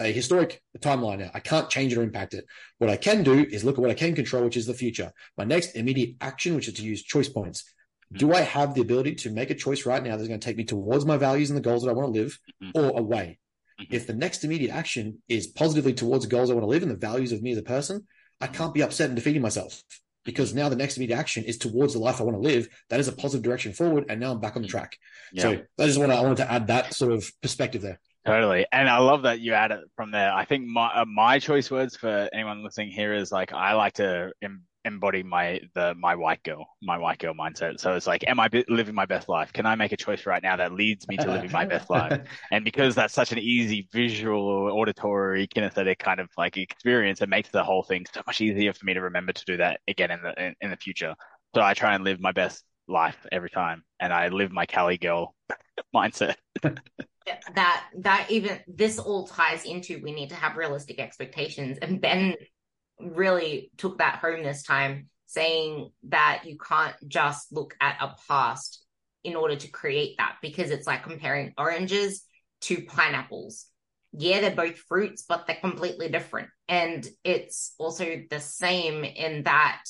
a 0.00 0.12
historic 0.12 0.60
timeline 0.80 1.20
now. 1.20 1.30
I 1.34 1.40
can't 1.40 1.70
change 1.70 1.92
it 1.92 1.98
or 1.98 2.02
impact 2.02 2.34
it. 2.34 2.46
What 2.78 2.90
I 2.90 2.96
can 2.96 3.22
do 3.22 3.46
is 3.48 3.64
look 3.64 3.76
at 3.76 3.80
what 3.80 3.90
I 3.90 3.94
can 3.94 4.14
control, 4.14 4.44
which 4.44 4.56
is 4.56 4.66
the 4.66 4.74
future. 4.74 5.12
My 5.36 5.44
next 5.44 5.76
immediate 5.76 6.16
action, 6.20 6.54
which 6.54 6.68
is 6.68 6.74
to 6.74 6.82
use 6.82 7.02
choice 7.02 7.28
points. 7.28 7.62
Mm-hmm. 8.12 8.18
Do 8.18 8.34
I 8.34 8.40
have 8.40 8.74
the 8.74 8.80
ability 8.80 9.14
to 9.16 9.30
make 9.30 9.50
a 9.50 9.54
choice 9.54 9.86
right 9.86 10.02
now 10.02 10.16
that's 10.16 10.28
going 10.28 10.40
to 10.40 10.44
take 10.44 10.56
me 10.56 10.64
towards 10.64 11.06
my 11.06 11.16
values 11.16 11.50
and 11.50 11.56
the 11.56 11.62
goals 11.62 11.84
that 11.84 11.90
I 11.90 11.94
want 11.94 12.12
to 12.12 12.20
live, 12.20 12.38
mm-hmm. 12.62 12.78
or 12.78 12.98
away? 12.98 13.38
Mm-hmm. 13.80 13.94
If 13.94 14.06
the 14.06 14.14
next 14.14 14.44
immediate 14.44 14.74
action 14.74 15.22
is 15.28 15.46
positively 15.46 15.94
towards 15.94 16.24
the 16.24 16.30
goals 16.30 16.50
I 16.50 16.54
want 16.54 16.64
to 16.64 16.68
live 16.68 16.82
and 16.82 16.90
the 16.90 16.96
values 16.96 17.32
of 17.32 17.42
me 17.42 17.52
as 17.52 17.58
a 17.58 17.62
person, 17.62 18.06
I 18.40 18.48
can't 18.48 18.74
be 18.74 18.82
upset 18.82 19.10
and 19.10 19.16
defeating 19.16 19.42
myself 19.42 19.82
because 20.24 20.54
now 20.54 20.68
the 20.68 20.76
next 20.76 20.96
immediate 20.96 21.16
action 21.16 21.44
is 21.44 21.58
towards 21.58 21.92
the 21.92 21.98
life 21.98 22.20
I 22.20 22.24
want 22.24 22.36
to 22.36 22.40
live. 22.40 22.68
That 22.90 23.00
is 23.00 23.08
a 23.08 23.12
positive 23.12 23.44
direction 23.44 23.72
forward, 23.72 24.06
and 24.08 24.20
now 24.20 24.32
I'm 24.32 24.40
back 24.40 24.56
on 24.56 24.62
the 24.62 24.68
track. 24.68 24.96
Yeah. 25.32 25.42
So 25.42 25.50
I 25.78 25.86
just 25.86 25.98
want 25.98 26.12
to 26.12 26.16
I 26.16 26.22
wanted 26.22 26.38
to 26.38 26.50
add 26.50 26.66
that 26.68 26.94
sort 26.94 27.12
of 27.12 27.30
perspective 27.42 27.82
there. 27.82 28.00
Totally, 28.26 28.66
and 28.72 28.88
I 28.88 28.98
love 28.98 29.22
that 29.22 29.40
you 29.40 29.52
add 29.52 29.70
it 29.70 29.80
from 29.96 30.10
there. 30.10 30.32
I 30.32 30.46
think 30.46 30.66
my 30.66 30.86
uh, 30.86 31.04
my 31.04 31.38
choice 31.38 31.70
words 31.70 31.96
for 31.96 32.28
anyone 32.32 32.64
listening 32.64 32.90
here 32.90 33.12
is 33.12 33.30
like 33.30 33.52
I 33.52 33.74
like 33.74 33.94
to 33.94 34.32
embody 34.84 35.22
my 35.22 35.60
the 35.74 35.94
my 35.98 36.14
white 36.14 36.42
girl 36.42 36.66
my 36.82 36.98
white 36.98 37.18
girl 37.18 37.34
mindset. 37.34 37.80
So 37.80 37.94
it's 37.94 38.06
like 38.06 38.24
am 38.28 38.40
i 38.40 38.48
living 38.68 38.94
my 38.94 39.06
best 39.06 39.28
life? 39.28 39.52
Can 39.52 39.66
i 39.66 39.74
make 39.74 39.92
a 39.92 39.96
choice 39.96 40.26
right 40.26 40.42
now 40.42 40.56
that 40.56 40.72
leads 40.72 41.08
me 41.08 41.16
to 41.18 41.30
living 41.30 41.50
my 41.50 41.64
best 41.64 41.90
life? 41.90 42.18
And 42.50 42.64
because 42.64 42.94
that's 42.94 43.14
such 43.14 43.32
an 43.32 43.38
easy 43.38 43.88
visual 43.92 44.70
auditory 44.72 45.48
kinesthetic 45.48 45.98
kind 45.98 46.20
of 46.20 46.28
like 46.36 46.56
experience 46.56 47.20
it 47.22 47.28
makes 47.28 47.50
the 47.50 47.64
whole 47.64 47.82
thing 47.82 48.04
so 48.12 48.22
much 48.26 48.40
easier 48.40 48.72
for 48.72 48.84
me 48.84 48.94
to 48.94 49.00
remember 49.00 49.32
to 49.32 49.44
do 49.44 49.56
that 49.56 49.80
again 49.88 50.10
in 50.10 50.20
the 50.22 50.32
in, 50.42 50.54
in 50.60 50.70
the 50.70 50.76
future. 50.76 51.14
So 51.54 51.62
i 51.62 51.74
try 51.74 51.94
and 51.94 52.04
live 52.04 52.20
my 52.20 52.32
best 52.32 52.64
life 52.86 53.16
every 53.32 53.50
time 53.50 53.82
and 54.00 54.12
i 54.12 54.28
live 54.28 54.52
my 54.52 54.66
cali 54.66 54.98
girl 54.98 55.34
mindset. 55.94 56.36
That 57.54 57.84
that 58.00 58.26
even 58.30 58.60
this 58.68 58.98
all 58.98 59.26
ties 59.26 59.64
into 59.64 60.02
we 60.02 60.12
need 60.12 60.28
to 60.28 60.34
have 60.34 60.58
realistic 60.58 60.98
expectations 60.98 61.78
and 61.80 61.98
ben 61.98 62.34
really 63.00 63.70
took 63.76 63.98
that 63.98 64.16
home 64.16 64.42
this 64.42 64.62
time, 64.62 65.08
saying 65.26 65.90
that 66.08 66.42
you 66.44 66.56
can't 66.58 66.96
just 67.06 67.52
look 67.52 67.74
at 67.80 67.96
a 68.00 68.14
past 68.28 68.84
in 69.22 69.36
order 69.36 69.56
to 69.56 69.68
create 69.68 70.16
that 70.18 70.36
because 70.42 70.70
it's 70.70 70.86
like 70.86 71.02
comparing 71.02 71.54
oranges 71.56 72.22
to 72.60 72.82
pineapples. 72.82 73.66
Yeah, 74.12 74.40
they're 74.40 74.54
both 74.54 74.76
fruits, 74.76 75.24
but 75.28 75.46
they're 75.46 75.56
completely 75.56 76.08
different. 76.08 76.48
And 76.68 77.06
it's 77.24 77.74
also 77.78 78.22
the 78.30 78.40
same 78.40 79.02
in 79.02 79.42
that 79.44 79.82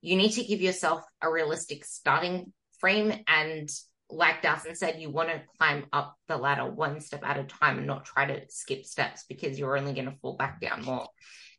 you 0.00 0.16
need 0.16 0.30
to 0.32 0.44
give 0.44 0.60
yourself 0.60 1.02
a 1.20 1.30
realistic 1.30 1.84
starting 1.84 2.52
frame. 2.78 3.12
And 3.26 3.68
like 4.08 4.42
Dalton 4.42 4.74
said, 4.74 5.00
you 5.00 5.10
want 5.10 5.28
to 5.28 5.42
climb 5.58 5.86
up 5.92 6.16
the 6.28 6.36
ladder 6.36 6.70
one 6.70 7.00
step 7.00 7.22
at 7.24 7.38
a 7.38 7.44
time 7.44 7.78
and 7.78 7.86
not 7.86 8.04
try 8.04 8.26
to 8.26 8.42
skip 8.48 8.86
steps 8.86 9.24
because 9.28 9.58
you're 9.58 9.76
only 9.76 9.92
going 9.92 10.10
to 10.10 10.16
fall 10.22 10.36
back 10.36 10.60
down 10.60 10.84
more. 10.84 11.08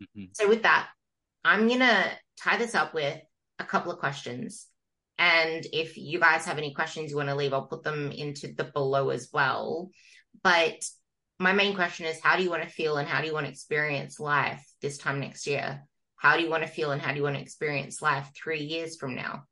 Mm-hmm. 0.02 0.26
So, 0.34 0.48
with 0.48 0.64
that, 0.64 0.88
I'm 1.44 1.68
going 1.68 1.80
to 1.80 2.12
tie 2.38 2.58
this 2.58 2.76
up 2.76 2.94
with 2.94 3.20
a 3.60 3.64
couple 3.64 3.92
of 3.92 4.00
questions. 4.00 4.68
And 5.18 5.66
if 5.74 5.98
you 5.98 6.20
guys 6.20 6.46
have 6.46 6.58
any 6.58 6.74
questions 6.74 7.12
you 7.12 7.18
want 7.18 7.30
to 7.30 7.36
leave, 7.36 7.54
I'll 7.54 7.68
put 7.68 7.84
them 7.84 8.12
into 8.12 8.54
the 8.54 8.64
below 8.64 9.10
as 9.10 9.30
well. 9.34 9.90
But 10.44 10.82
my 11.40 11.54
main 11.54 11.76
question 11.76 12.06
is 12.06 12.20
how 12.22 12.38
do 12.38 12.44
you 12.44 12.50
want 12.50 12.64
to 12.64 12.70
feel 12.70 12.98
and 12.98 13.08
how 13.08 13.22
do 13.22 13.28
you 13.28 13.34
want 13.34 13.46
to 13.46 13.52
experience 13.52 14.20
life 14.20 14.66
this 14.82 14.98
time 14.98 15.20
next 15.20 15.46
year? 15.48 15.84
How 16.16 16.36
do 16.36 16.44
you 16.44 16.50
want 16.50 16.64
to 16.64 16.70
feel 16.70 16.92
and 16.92 17.02
how 17.02 17.12
do 17.12 17.18
you 17.18 17.24
want 17.24 17.36
to 17.36 17.42
experience 17.42 18.02
life 18.02 18.30
three 18.36 18.62
years 18.64 18.98
from 18.98 19.16
now? 19.16 19.44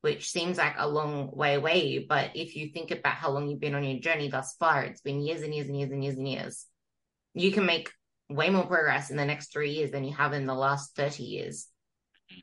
Which 0.00 0.30
seems 0.30 0.58
like 0.58 0.74
a 0.76 0.88
long 0.88 1.30
way 1.32 1.54
away. 1.54 2.04
But 2.08 2.32
if 2.34 2.54
you 2.54 2.68
think 2.68 2.90
about 2.90 3.14
how 3.14 3.30
long 3.30 3.48
you've 3.48 3.60
been 3.60 3.74
on 3.74 3.84
your 3.84 4.00
journey 4.00 4.28
thus 4.28 4.54
far, 4.58 4.84
it's 4.84 5.00
been 5.00 5.20
years 5.20 5.42
and 5.42 5.54
years 5.54 5.68
and 5.68 5.78
years 5.78 5.90
and 5.90 6.04
years 6.04 6.16
and 6.16 6.28
years. 6.28 6.66
You 7.34 7.52
can 7.52 7.66
make 7.66 7.90
way 8.28 8.50
more 8.50 8.66
progress 8.66 9.10
in 9.10 9.16
the 9.16 9.24
next 9.24 9.52
three 9.52 9.70
years 9.70 9.90
than 9.90 10.04
you 10.04 10.14
have 10.14 10.32
in 10.32 10.46
the 10.46 10.54
last 10.54 10.96
30 10.96 11.22
years. 11.22 11.68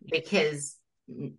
Because 0.09 0.77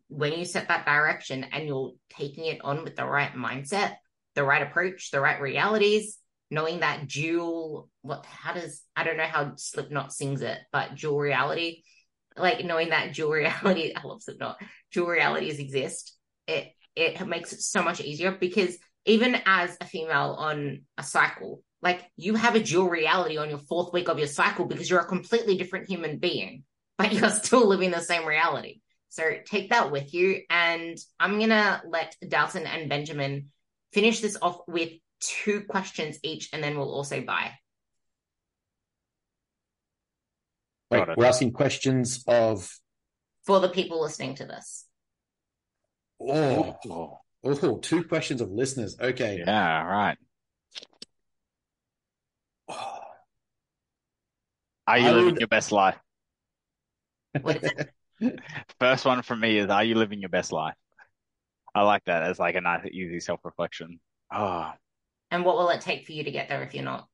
when 0.08 0.32
you 0.32 0.44
set 0.44 0.68
that 0.68 0.84
direction 0.84 1.44
and 1.44 1.66
you're 1.66 1.92
taking 2.10 2.44
it 2.46 2.60
on 2.62 2.84
with 2.84 2.96
the 2.96 3.06
right 3.06 3.32
mindset, 3.34 3.94
the 4.34 4.44
right 4.44 4.62
approach, 4.62 5.10
the 5.10 5.20
right 5.20 5.40
realities, 5.40 6.18
knowing 6.50 6.80
that 6.80 7.08
dual, 7.08 7.88
what, 8.02 8.26
how 8.26 8.52
does, 8.52 8.82
I 8.94 9.04
don't 9.04 9.16
know 9.16 9.24
how 9.24 9.54
Slipknot 9.56 10.12
sings 10.12 10.42
it, 10.42 10.58
but 10.72 10.94
dual 10.96 11.18
reality, 11.18 11.82
like 12.36 12.64
knowing 12.64 12.90
that 12.90 13.14
dual 13.14 13.32
reality, 13.32 13.92
I 13.96 14.06
love 14.06 14.22
Slipknot, 14.22 14.60
dual 14.92 15.08
realities 15.08 15.58
exist, 15.58 16.16
it, 16.46 16.72
it 16.94 17.26
makes 17.26 17.52
it 17.52 17.60
so 17.60 17.82
much 17.82 18.00
easier 18.00 18.32
because 18.32 18.76
even 19.06 19.40
as 19.46 19.76
a 19.80 19.86
female 19.86 20.36
on 20.38 20.82
a 20.98 21.02
cycle, 21.02 21.62
like 21.84 22.10
you 22.16 22.34
have 22.34 22.56
a 22.56 22.62
dual 22.62 22.88
reality 22.88 23.36
on 23.36 23.50
your 23.50 23.58
fourth 23.58 23.92
week 23.92 24.08
of 24.08 24.18
your 24.18 24.26
cycle 24.26 24.64
because 24.64 24.88
you're 24.88 25.00
a 25.00 25.06
completely 25.06 25.58
different 25.58 25.86
human 25.86 26.16
being, 26.16 26.64
but 26.98 27.12
you're 27.12 27.30
still 27.30 27.68
living 27.68 27.90
the 27.90 28.00
same 28.00 28.26
reality. 28.26 28.80
So 29.10 29.22
take 29.44 29.70
that 29.70 29.92
with 29.92 30.12
you. 30.14 30.40
And 30.50 30.98
I'm 31.20 31.38
going 31.38 31.50
to 31.50 31.82
let 31.86 32.16
Dalton 32.26 32.66
and 32.66 32.88
Benjamin 32.88 33.50
finish 33.92 34.20
this 34.20 34.36
off 34.40 34.60
with 34.66 34.90
two 35.20 35.60
questions 35.68 36.18
each, 36.24 36.48
and 36.52 36.64
then 36.64 36.76
we'll 36.76 36.92
also 36.92 37.20
buy. 37.20 37.52
Wait, 40.90 41.06
we're 41.16 41.26
asking 41.26 41.52
questions 41.52 42.24
of. 42.26 42.68
For 43.44 43.60
the 43.60 43.68
people 43.68 44.00
listening 44.00 44.36
to 44.36 44.46
this. 44.46 44.86
Oh, 46.20 46.76
oh, 47.44 47.78
two 47.78 48.04
questions 48.04 48.40
of 48.40 48.50
listeners. 48.50 48.96
Okay. 48.98 49.42
Yeah, 49.46 49.82
right. 49.84 50.16
Are 54.86 54.98
you 54.98 55.08
I 55.08 55.10
living 55.12 55.24
would... 55.32 55.40
your 55.40 55.48
best 55.48 55.72
life? 55.72 55.96
What 57.40 57.62
is 57.62 57.70
it? 58.20 58.40
First 58.80 59.04
one 59.04 59.22
from 59.22 59.40
me 59.40 59.58
is 59.58 59.68
Are 59.70 59.84
you 59.84 59.94
living 59.96 60.20
your 60.20 60.28
best 60.28 60.52
life? 60.52 60.74
I 61.74 61.82
like 61.82 62.04
that 62.04 62.22
as 62.22 62.38
like 62.38 62.54
a 62.54 62.60
nice, 62.60 62.86
easy 62.86 63.20
self 63.20 63.40
reflection. 63.44 63.98
Oh. 64.32 64.70
And 65.30 65.44
what 65.44 65.56
will 65.56 65.70
it 65.70 65.80
take 65.80 66.06
for 66.06 66.12
you 66.12 66.24
to 66.24 66.30
get 66.30 66.48
there 66.48 66.62
if 66.62 66.74
you're 66.74 66.84
not? 66.84 67.08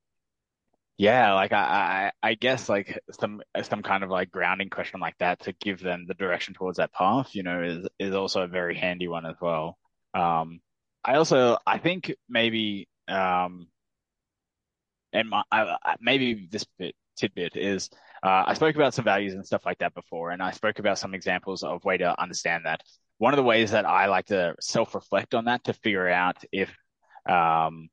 Yeah, 0.98 1.32
like 1.32 1.52
I, 1.52 2.10
I, 2.22 2.28
I 2.28 2.34
guess 2.34 2.68
like 2.68 3.00
some 3.18 3.40
some 3.62 3.82
kind 3.82 4.04
of 4.04 4.10
like 4.10 4.30
grounding 4.30 4.68
question 4.68 5.00
like 5.00 5.16
that 5.18 5.40
to 5.40 5.54
give 5.54 5.80
them 5.80 6.04
the 6.06 6.12
direction 6.12 6.52
towards 6.52 6.76
that 6.76 6.92
path, 6.92 7.34
you 7.34 7.42
know, 7.42 7.62
is 7.62 7.88
is 7.98 8.14
also 8.14 8.42
a 8.42 8.46
very 8.46 8.76
handy 8.76 9.08
one 9.08 9.24
as 9.24 9.36
well. 9.40 9.78
Um, 10.12 10.60
I 11.02 11.14
also 11.14 11.56
I 11.66 11.78
think 11.78 12.14
maybe 12.28 12.86
um, 13.08 13.68
and 15.14 15.30
my, 15.30 15.42
I, 15.50 15.96
maybe 16.00 16.46
this 16.50 16.66
bit 16.78 16.94
tidbit 17.20 17.56
is 17.56 17.90
uh, 18.22 18.44
I 18.46 18.54
spoke 18.54 18.74
about 18.74 18.94
some 18.94 19.04
values 19.04 19.34
and 19.34 19.46
stuff 19.46 19.64
like 19.64 19.78
that 19.78 19.94
before, 19.94 20.30
and 20.30 20.42
I 20.42 20.50
spoke 20.50 20.78
about 20.78 20.98
some 20.98 21.14
examples 21.14 21.62
of 21.62 21.84
way 21.84 21.96
to 21.98 22.20
understand 22.20 22.64
that. 22.66 22.82
One 23.18 23.32
of 23.32 23.36
the 23.36 23.44
ways 23.44 23.70
that 23.70 23.86
I 23.86 24.06
like 24.06 24.26
to 24.26 24.54
self-reflect 24.60 25.34
on 25.34 25.46
that 25.46 25.64
to 25.64 25.72
figure 25.72 26.08
out 26.08 26.36
if 26.52 26.74
um, 27.28 27.88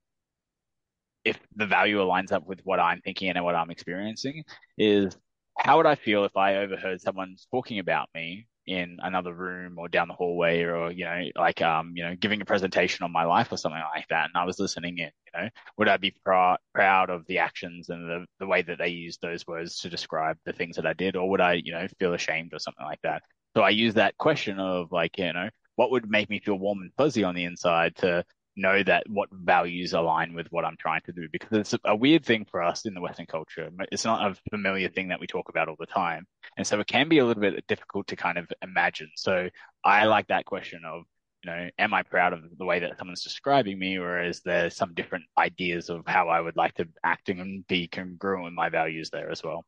if 1.24 1.38
the 1.56 1.66
value 1.66 1.98
aligns 1.98 2.32
up 2.32 2.46
with 2.48 2.62
what 2.64 2.80
I'm 2.80 3.02
thinking 3.02 3.30
and 3.30 3.44
what 3.44 3.56
I'm 3.56 3.70
experiencing 3.70 4.44
is 4.78 5.18
how 5.58 5.78
would 5.78 5.86
I 5.86 5.96
feel 5.96 6.24
if 6.24 6.38
I 6.38 6.58
overheard 6.58 7.02
someone 7.02 7.36
talking 7.52 7.80
about 7.80 8.10
me 8.16 8.48
in 8.68 8.98
another 9.02 9.34
room 9.34 9.80
or 9.80 9.88
down 9.88 10.10
the 10.10 10.14
hallway 10.14 10.62
or 10.64 10.92
you 10.92 11.06
know 11.06 11.22
like 11.38 11.62
um 11.62 11.94
you 11.96 12.04
know 12.04 12.16
giving 12.16 12.42
a 12.42 12.46
presentation 12.46 13.04
on 13.04 13.12
my 13.12 13.24
life 13.24 13.52
or 13.52 13.58
something 13.58 13.82
like 13.96 14.06
that 14.10 14.26
and 14.26 14.36
I 14.36 14.46
was 14.46 14.60
listening 14.60 14.98
in 14.98 15.06
you 15.06 15.42
know. 15.42 15.50
Would 15.78 15.88
I 15.88 15.98
be 15.98 16.14
pr- 16.26 16.56
proud 16.74 17.10
of 17.10 17.26
the 17.28 17.40
actions 17.40 17.90
and 17.90 18.08
the 18.10 18.26
the 18.40 18.48
way 18.48 18.62
that 18.62 18.78
they 18.78 18.90
used 18.90 19.22
those 19.22 19.48
words 19.48 19.80
to 19.80 19.90
describe 19.90 20.38
the 20.46 20.54
things 20.54 20.76
that 20.76 20.86
I 20.86 20.94
did 20.94 21.16
or 21.16 21.30
would 21.30 21.42
I 21.42 21.54
you 21.54 21.72
know 21.72 21.88
feel 22.00 22.14
ashamed 22.14 22.54
or 22.54 22.60
something 22.60 22.86
like 22.86 23.02
that? 23.04 23.24
So 23.56 23.64
I 23.64 23.70
use 23.70 23.96
that 23.96 24.18
question 24.18 24.60
of 24.60 24.92
like 24.92 25.18
you 25.18 25.32
know 25.34 25.50
what 25.78 25.92
would 25.92 26.10
make 26.10 26.30
me 26.30 26.40
feel 26.40 26.56
warm 26.56 26.80
and 26.80 26.92
fuzzy 26.98 27.24
on 27.24 27.36
the 27.36 27.46
inside 27.46 27.96
to 27.98 28.26
know 28.58 28.82
that 28.84 29.04
what 29.08 29.30
values 29.32 29.94
align 29.94 30.34
with 30.34 30.48
what 30.52 30.66
I'm 30.66 30.76
trying 30.78 31.02
to 31.06 31.12
do 31.14 31.28
because 31.32 31.58
it's 31.58 31.76
a 31.86 31.96
weird 31.96 32.26
thing 32.26 32.46
for 32.50 32.62
us 32.62 32.86
in 32.86 32.94
the 32.94 33.02
Western 33.02 33.28
culture. 33.28 33.70
It's 33.92 34.04
not 34.04 34.32
a 34.32 34.36
familiar 34.50 34.90
thing 34.90 35.10
that 35.10 35.20
we 35.20 35.28
talk 35.28 35.50
about 35.50 35.70
all 35.70 35.76
the 35.80 35.86
time. 35.86 36.26
And 36.58 36.66
so 36.66 36.80
it 36.80 36.88
can 36.88 37.08
be 37.08 37.20
a 37.20 37.26
little 37.26 37.42
bit 37.42 37.68
difficult 37.68 38.08
to 38.08 38.16
kind 38.16 38.38
of 38.38 38.52
imagine. 38.62 39.12
So 39.16 39.50
I 39.84 40.06
like 40.06 40.28
that 40.28 40.46
question 40.46 40.82
of, 40.86 41.04
you 41.44 41.52
know, 41.52 41.70
am 41.78 41.94
I 41.94 42.02
proud 42.02 42.34
of 42.34 42.42
the 42.58 42.66
way 42.66 42.80
that 42.80 42.98
someone's 42.98 43.24
describing 43.24 43.78
me 43.78 43.98
or 43.98 44.24
is 44.24 44.42
there 44.42 44.70
some 44.70 44.94
different 44.96 45.26
ideas 45.38 45.90
of 45.90 46.02
how 46.08 46.30
I 46.30 46.42
would 46.42 46.58
like 46.58 46.74
to 46.76 46.88
act 47.04 47.30
and 47.30 47.66
be 47.68 47.88
congruent 47.88 48.44
with 48.44 48.54
my 48.54 48.70
values 48.70 49.12
there 49.12 49.30
as 49.30 49.44
well? 49.44 49.66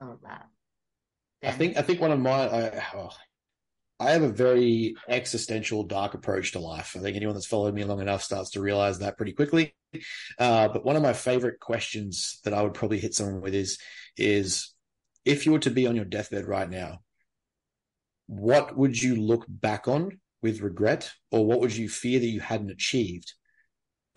Oh, 0.00 0.18
that. 0.22 0.46
I 1.42 1.52
think 1.52 1.76
I 1.76 1.82
think 1.82 2.00
one 2.00 2.10
of 2.10 2.18
my 2.18 2.30
I, 2.30 2.84
oh, 2.94 3.10
I 4.00 4.10
have 4.10 4.22
a 4.22 4.28
very 4.28 4.94
existential, 5.08 5.82
dark 5.82 6.14
approach 6.14 6.52
to 6.52 6.60
life. 6.60 6.94
I 6.96 7.00
think 7.00 7.16
anyone 7.16 7.34
that's 7.34 7.46
followed 7.46 7.74
me 7.74 7.84
long 7.84 8.00
enough 8.00 8.22
starts 8.22 8.50
to 8.50 8.60
realize 8.60 9.00
that 9.00 9.16
pretty 9.16 9.32
quickly. 9.32 9.74
Uh, 10.38 10.68
but 10.68 10.84
one 10.84 10.96
of 10.96 11.02
my 11.02 11.12
favorite 11.12 11.58
questions 11.58 12.40
that 12.44 12.54
I 12.54 12.62
would 12.62 12.74
probably 12.74 13.00
hit 13.00 13.14
someone 13.14 13.40
with 13.40 13.54
is, 13.54 13.78
is 14.16 14.72
if 15.24 15.46
you 15.46 15.52
were 15.52 15.58
to 15.60 15.70
be 15.70 15.86
on 15.86 15.96
your 15.96 16.04
deathbed 16.04 16.46
right 16.46 16.70
now, 16.70 17.00
what 18.26 18.76
would 18.76 19.02
you 19.02 19.16
look 19.16 19.46
back 19.48 19.88
on 19.88 20.20
with 20.42 20.60
regret, 20.60 21.10
or 21.32 21.44
what 21.44 21.60
would 21.60 21.76
you 21.76 21.88
fear 21.88 22.20
that 22.20 22.26
you 22.26 22.40
hadn't 22.40 22.70
achieved? 22.70 23.34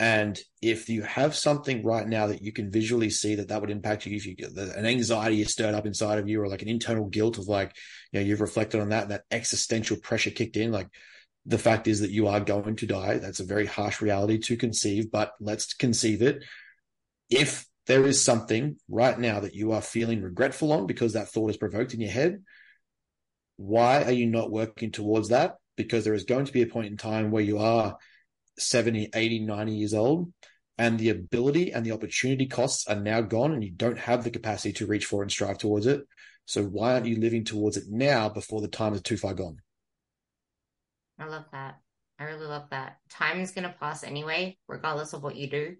And 0.01 0.39
if 0.63 0.89
you 0.89 1.03
have 1.03 1.35
something 1.35 1.83
right 1.83 2.07
now 2.07 2.25
that 2.25 2.41
you 2.41 2.51
can 2.51 2.71
visually 2.71 3.11
see 3.11 3.35
that 3.35 3.49
that 3.49 3.61
would 3.61 3.69
impact 3.69 4.07
you, 4.07 4.15
if 4.15 4.25
you 4.25 4.35
get 4.35 4.49
an 4.57 4.87
anxiety 4.87 5.41
is 5.41 5.51
stirred 5.51 5.75
up 5.75 5.85
inside 5.85 6.17
of 6.17 6.27
you, 6.27 6.41
or 6.41 6.47
like 6.47 6.63
an 6.63 6.69
internal 6.69 7.07
guilt 7.07 7.37
of 7.37 7.47
like, 7.47 7.75
you 8.11 8.19
know, 8.19 8.25
you've 8.25 8.41
reflected 8.41 8.81
on 8.81 8.89
that, 8.89 9.03
and 9.03 9.11
that 9.11 9.25
existential 9.29 9.97
pressure 9.97 10.31
kicked 10.31 10.57
in, 10.57 10.71
like 10.71 10.87
the 11.45 11.59
fact 11.59 11.87
is 11.87 11.99
that 11.99 12.09
you 12.09 12.25
are 12.25 12.39
going 12.39 12.77
to 12.77 12.87
die. 12.87 13.19
That's 13.19 13.41
a 13.41 13.45
very 13.45 13.67
harsh 13.67 14.01
reality 14.01 14.39
to 14.39 14.57
conceive, 14.57 15.11
but 15.11 15.33
let's 15.39 15.75
conceive 15.75 16.23
it. 16.23 16.45
If 17.29 17.67
there 17.85 18.03
is 18.03 18.23
something 18.23 18.77
right 18.89 19.19
now 19.19 19.41
that 19.41 19.53
you 19.53 19.73
are 19.73 19.83
feeling 19.83 20.23
regretful 20.23 20.73
on 20.73 20.87
because 20.87 21.13
that 21.13 21.29
thought 21.29 21.51
is 21.51 21.57
provoked 21.57 21.93
in 21.93 22.01
your 22.01 22.09
head, 22.09 22.41
why 23.57 24.03
are 24.03 24.13
you 24.13 24.25
not 24.25 24.49
working 24.49 24.91
towards 24.91 25.29
that? 25.29 25.57
Because 25.77 26.05
there 26.05 26.15
is 26.15 26.23
going 26.23 26.45
to 26.45 26.53
be 26.53 26.63
a 26.63 26.67
point 26.67 26.87
in 26.87 26.97
time 26.97 27.29
where 27.29 27.43
you 27.43 27.59
are 27.59 27.97
70, 28.61 29.09
80, 29.13 29.39
90 29.39 29.73
years 29.73 29.93
old, 29.93 30.31
and 30.77 30.97
the 30.97 31.09
ability 31.09 31.73
and 31.73 31.85
the 31.85 31.91
opportunity 31.91 32.47
costs 32.47 32.87
are 32.87 32.95
now 32.95 33.21
gone, 33.21 33.53
and 33.53 33.63
you 33.63 33.71
don't 33.71 33.99
have 33.99 34.23
the 34.23 34.31
capacity 34.31 34.73
to 34.73 34.87
reach 34.87 35.05
for 35.05 35.21
and 35.21 35.31
strive 35.31 35.57
towards 35.57 35.85
it. 35.85 36.01
So 36.45 36.63
why 36.63 36.93
aren't 36.93 37.05
you 37.05 37.17
living 37.17 37.43
towards 37.45 37.77
it 37.77 37.85
now 37.89 38.29
before 38.29 38.61
the 38.61 38.67
time 38.67 38.93
is 38.93 39.01
too 39.01 39.17
far 39.17 39.33
gone? 39.33 39.57
I 41.19 41.25
love 41.25 41.45
that. 41.51 41.79
I 42.19 42.25
really 42.25 42.47
love 42.47 42.67
that. 42.71 42.97
Time 43.09 43.39
is 43.39 43.51
going 43.51 43.63
to 43.63 43.75
pass 43.79 44.03
anyway, 44.03 44.57
regardless 44.67 45.13
of 45.13 45.23
what 45.23 45.35
you 45.35 45.49
do. 45.49 45.75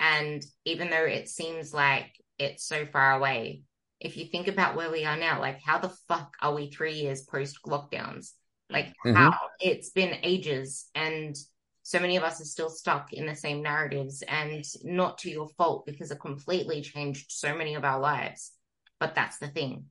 And 0.00 0.44
even 0.64 0.90
though 0.90 1.04
it 1.04 1.28
seems 1.28 1.72
like 1.72 2.12
it's 2.38 2.64
so 2.64 2.86
far 2.86 3.12
away, 3.12 3.62
if 4.00 4.16
you 4.16 4.26
think 4.26 4.48
about 4.48 4.76
where 4.76 4.90
we 4.90 5.04
are 5.04 5.16
now, 5.16 5.40
like 5.40 5.60
how 5.64 5.78
the 5.78 5.94
fuck 6.08 6.34
are 6.40 6.54
we 6.54 6.70
three 6.70 6.94
years 6.94 7.22
post 7.22 7.58
lockdowns? 7.66 8.32
Like 8.68 8.86
mm-hmm. 9.04 9.14
how 9.14 9.38
it's 9.60 9.90
been 9.90 10.18
ages 10.22 10.86
and 10.94 11.36
so 11.86 12.00
many 12.00 12.16
of 12.16 12.24
us 12.24 12.40
are 12.40 12.46
still 12.46 12.68
stuck 12.68 13.12
in 13.12 13.26
the 13.26 13.36
same 13.36 13.62
narratives 13.62 14.24
and 14.26 14.64
not 14.82 15.18
to 15.18 15.30
your 15.30 15.46
fault 15.50 15.86
because 15.86 16.10
it 16.10 16.18
completely 16.18 16.80
changed 16.80 17.26
so 17.30 17.56
many 17.56 17.76
of 17.76 17.84
our 17.84 18.00
lives. 18.00 18.50
But 18.98 19.14
that's 19.14 19.38
the 19.38 19.46
thing. 19.46 19.84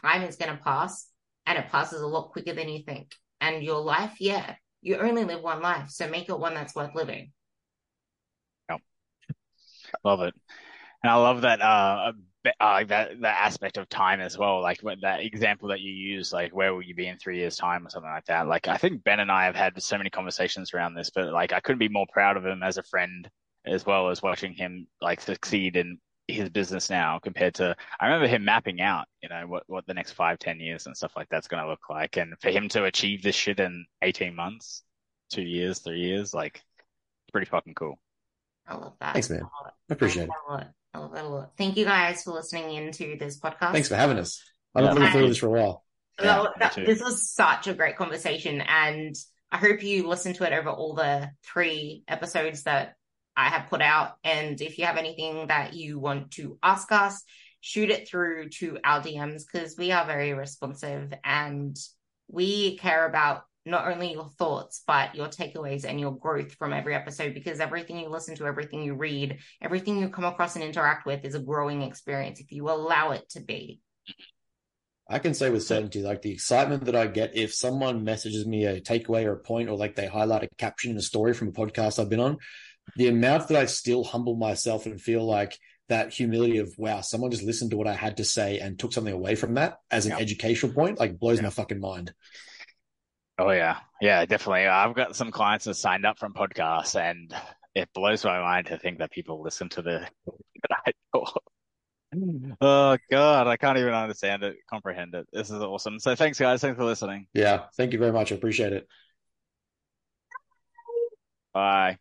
Time 0.00 0.22
is 0.22 0.36
going 0.36 0.56
to 0.56 0.62
pass 0.64 1.10
and 1.44 1.58
it 1.58 1.68
passes 1.68 2.00
a 2.00 2.06
lot 2.06 2.30
quicker 2.30 2.54
than 2.54 2.70
you 2.70 2.82
think. 2.82 3.14
And 3.42 3.62
your 3.62 3.80
life, 3.80 4.14
yeah, 4.20 4.54
you 4.80 4.96
only 4.96 5.24
live 5.24 5.42
one 5.42 5.60
life. 5.60 5.90
So 5.90 6.08
make 6.08 6.30
it 6.30 6.40
one 6.40 6.54
that's 6.54 6.74
worth 6.74 6.94
living. 6.94 7.30
Yep. 8.70 8.80
Love 10.02 10.22
it. 10.22 10.34
And 11.02 11.10
I 11.10 11.16
love 11.16 11.42
that 11.42 11.60
uh, 11.60 12.12
uh, 12.60 12.84
that 12.84 13.20
that 13.20 13.40
aspect 13.44 13.76
of 13.76 13.88
time 13.88 14.20
as 14.20 14.36
well. 14.38 14.60
Like 14.60 14.80
that 15.02 15.20
example 15.20 15.68
that 15.68 15.80
you 15.80 15.92
use, 15.92 16.32
like 16.32 16.54
where 16.54 16.74
will 16.74 16.82
you 16.82 16.94
be 16.94 17.06
in 17.06 17.18
three 17.18 17.38
years' 17.38 17.56
time 17.56 17.86
or 17.86 17.90
something 17.90 18.10
like 18.10 18.26
that. 18.26 18.46
Like 18.46 18.68
I 18.68 18.76
think 18.76 19.04
Ben 19.04 19.20
and 19.20 19.30
I 19.30 19.44
have 19.44 19.56
had 19.56 19.80
so 19.82 19.98
many 19.98 20.10
conversations 20.10 20.72
around 20.74 20.94
this, 20.94 21.10
but 21.10 21.32
like 21.32 21.52
I 21.52 21.60
couldn't 21.60 21.78
be 21.78 21.88
more 21.88 22.06
proud 22.12 22.36
of 22.36 22.44
him 22.44 22.62
as 22.62 22.78
a 22.78 22.82
friend 22.82 23.28
as 23.66 23.84
well 23.84 24.10
as 24.10 24.22
watching 24.22 24.54
him 24.54 24.86
like 25.00 25.20
succeed 25.20 25.76
in 25.76 25.98
his 26.28 26.48
business 26.48 26.90
now 26.90 27.18
compared 27.20 27.54
to 27.54 27.76
I 28.00 28.06
remember 28.06 28.26
him 28.26 28.44
mapping 28.44 28.80
out, 28.80 29.06
you 29.22 29.28
know, 29.28 29.46
what 29.46 29.64
what 29.66 29.86
the 29.86 29.94
next 29.94 30.12
five, 30.12 30.38
ten 30.38 30.60
years 30.60 30.86
and 30.86 30.96
stuff 30.96 31.12
like 31.16 31.28
that's 31.28 31.48
going 31.48 31.62
to 31.62 31.68
look 31.68 31.88
like, 31.88 32.16
and 32.16 32.34
for 32.40 32.50
him 32.50 32.68
to 32.70 32.84
achieve 32.84 33.22
this 33.22 33.36
shit 33.36 33.60
in 33.60 33.86
eighteen 34.02 34.34
months, 34.34 34.82
two 35.30 35.42
years, 35.42 35.78
three 35.80 36.00
years, 36.00 36.34
like 36.34 36.62
pretty 37.32 37.48
fucking 37.48 37.74
cool. 37.74 37.98
I 38.66 38.74
love 38.74 38.94
that. 39.00 39.12
Thanks, 39.12 39.30
man. 39.30 39.42
I 39.64 39.70
appreciate 39.92 40.24
it. 40.24 40.30
I 40.48 40.52
love 40.52 40.66
that. 41.46 41.56
Thank 41.56 41.76
you 41.76 41.84
guys 41.84 42.22
for 42.22 42.32
listening 42.32 42.74
into 42.74 43.16
this 43.18 43.38
podcast. 43.38 43.72
Thanks 43.72 43.88
for 43.88 43.96
having 43.96 44.18
us. 44.18 44.42
I've 44.74 44.84
been 44.84 44.94
looking 44.94 45.10
forward 45.10 45.22
to 45.22 45.28
this 45.28 45.38
for 45.38 45.46
a 45.46 45.60
while. 45.60 45.84
Yeah, 46.20 46.46
that, 46.58 46.74
this 46.76 47.02
was 47.02 47.30
such 47.30 47.66
a 47.66 47.74
great 47.74 47.96
conversation, 47.96 48.62
and 48.62 49.14
I 49.50 49.58
hope 49.58 49.82
you 49.82 50.08
listen 50.08 50.32
to 50.34 50.44
it 50.44 50.52
over 50.52 50.70
all 50.70 50.94
the 50.94 51.30
three 51.44 52.04
episodes 52.08 52.64
that 52.64 52.96
I 53.36 53.48
have 53.48 53.68
put 53.68 53.82
out. 53.82 54.16
And 54.24 54.60
if 54.60 54.78
you 54.78 54.86
have 54.86 54.96
anything 54.96 55.48
that 55.48 55.74
you 55.74 55.98
want 55.98 56.32
to 56.32 56.58
ask 56.62 56.90
us, 56.90 57.22
shoot 57.60 57.90
it 57.90 58.08
through 58.08 58.48
to 58.48 58.78
our 58.84 59.00
DMs 59.00 59.42
because 59.50 59.76
we 59.76 59.92
are 59.92 60.06
very 60.06 60.32
responsive 60.34 61.12
and 61.24 61.76
we 62.28 62.76
care 62.78 63.06
about 63.06 63.42
not 63.66 63.88
only 63.88 64.12
your 64.12 64.30
thoughts, 64.38 64.82
but 64.86 65.14
your 65.14 65.26
takeaways 65.26 65.84
and 65.84 65.98
your 65.98 66.16
growth 66.16 66.52
from 66.54 66.72
every 66.72 66.94
episode 66.94 67.34
because 67.34 67.60
everything 67.60 67.98
you 67.98 68.08
listen 68.08 68.36
to, 68.36 68.46
everything 68.46 68.82
you 68.82 68.94
read, 68.94 69.38
everything 69.60 69.98
you 69.98 70.08
come 70.08 70.24
across 70.24 70.54
and 70.54 70.64
interact 70.64 71.04
with 71.04 71.24
is 71.24 71.34
a 71.34 71.40
growing 71.40 71.82
experience 71.82 72.40
if 72.40 72.52
you 72.52 72.70
allow 72.70 73.10
it 73.10 73.28
to 73.30 73.40
be. 73.40 73.80
I 75.08 75.18
can 75.18 75.34
say 75.34 75.50
with 75.50 75.64
certainty, 75.64 76.02
like 76.02 76.22
the 76.22 76.32
excitement 76.32 76.84
that 76.86 76.96
I 76.96 77.06
get 77.06 77.36
if 77.36 77.54
someone 77.54 78.04
messages 78.04 78.46
me 78.46 78.64
a 78.64 78.80
takeaway 78.80 79.24
or 79.24 79.32
a 79.32 79.38
point, 79.38 79.68
or 79.68 79.76
like 79.76 79.94
they 79.94 80.06
highlight 80.06 80.44
a 80.44 80.48
caption 80.58 80.92
in 80.92 80.96
a 80.96 81.02
story 81.02 81.34
from 81.34 81.48
a 81.48 81.52
podcast 81.52 81.98
I've 81.98 82.08
been 82.08 82.20
on, 82.20 82.38
the 82.96 83.08
amount 83.08 83.48
that 83.48 83.56
I 83.56 83.66
still 83.66 84.04
humble 84.04 84.36
myself 84.36 84.86
and 84.86 85.00
feel 85.00 85.24
like 85.24 85.58
that 85.88 86.12
humility 86.12 86.58
of 86.58 86.74
wow, 86.78 87.00
someone 87.00 87.30
just 87.30 87.44
listened 87.44 87.70
to 87.70 87.76
what 87.76 87.86
I 87.86 87.94
had 87.94 88.16
to 88.16 88.24
say 88.24 88.58
and 88.58 88.78
took 88.78 88.92
something 88.92 89.12
away 89.12 89.36
from 89.36 89.54
that 89.54 89.78
as 89.90 90.06
an 90.06 90.12
yep. 90.12 90.20
educational 90.20 90.72
point, 90.72 90.98
like 90.98 91.18
blows 91.18 91.40
my 91.40 91.50
fucking 91.50 91.80
mind. 91.80 92.12
Oh 93.38 93.50
yeah, 93.50 93.80
yeah, 94.00 94.24
definitely. 94.24 94.66
I've 94.66 94.94
got 94.94 95.14
some 95.14 95.30
clients 95.30 95.66
that 95.66 95.74
signed 95.74 96.06
up 96.06 96.18
from 96.18 96.32
podcasts, 96.32 96.98
and 96.98 97.34
it 97.74 97.88
blows 97.94 98.24
my 98.24 98.40
mind 98.40 98.66
to 98.68 98.78
think 98.78 98.98
that 98.98 99.10
people 99.10 99.42
listen 99.42 99.68
to 99.70 99.82
the 99.82 100.08
that 100.68 100.78
I 100.86 100.92
talk. 101.14 101.42
Oh 102.60 102.96
god, 103.10 103.46
I 103.46 103.56
can't 103.56 103.76
even 103.78 103.92
understand 103.92 104.42
it, 104.42 104.56
comprehend 104.70 105.14
it. 105.14 105.26
This 105.32 105.50
is 105.50 105.62
awesome. 105.62 105.98
So 105.98 106.14
thanks, 106.14 106.38
guys. 106.38 106.62
Thanks 106.62 106.78
for 106.78 106.84
listening. 106.84 107.26
Yeah, 107.34 107.66
thank 107.76 107.92
you 107.92 107.98
very 107.98 108.12
much. 108.12 108.32
I 108.32 108.36
appreciate 108.36 108.72
it. 108.72 108.88
Bye. 111.52 111.98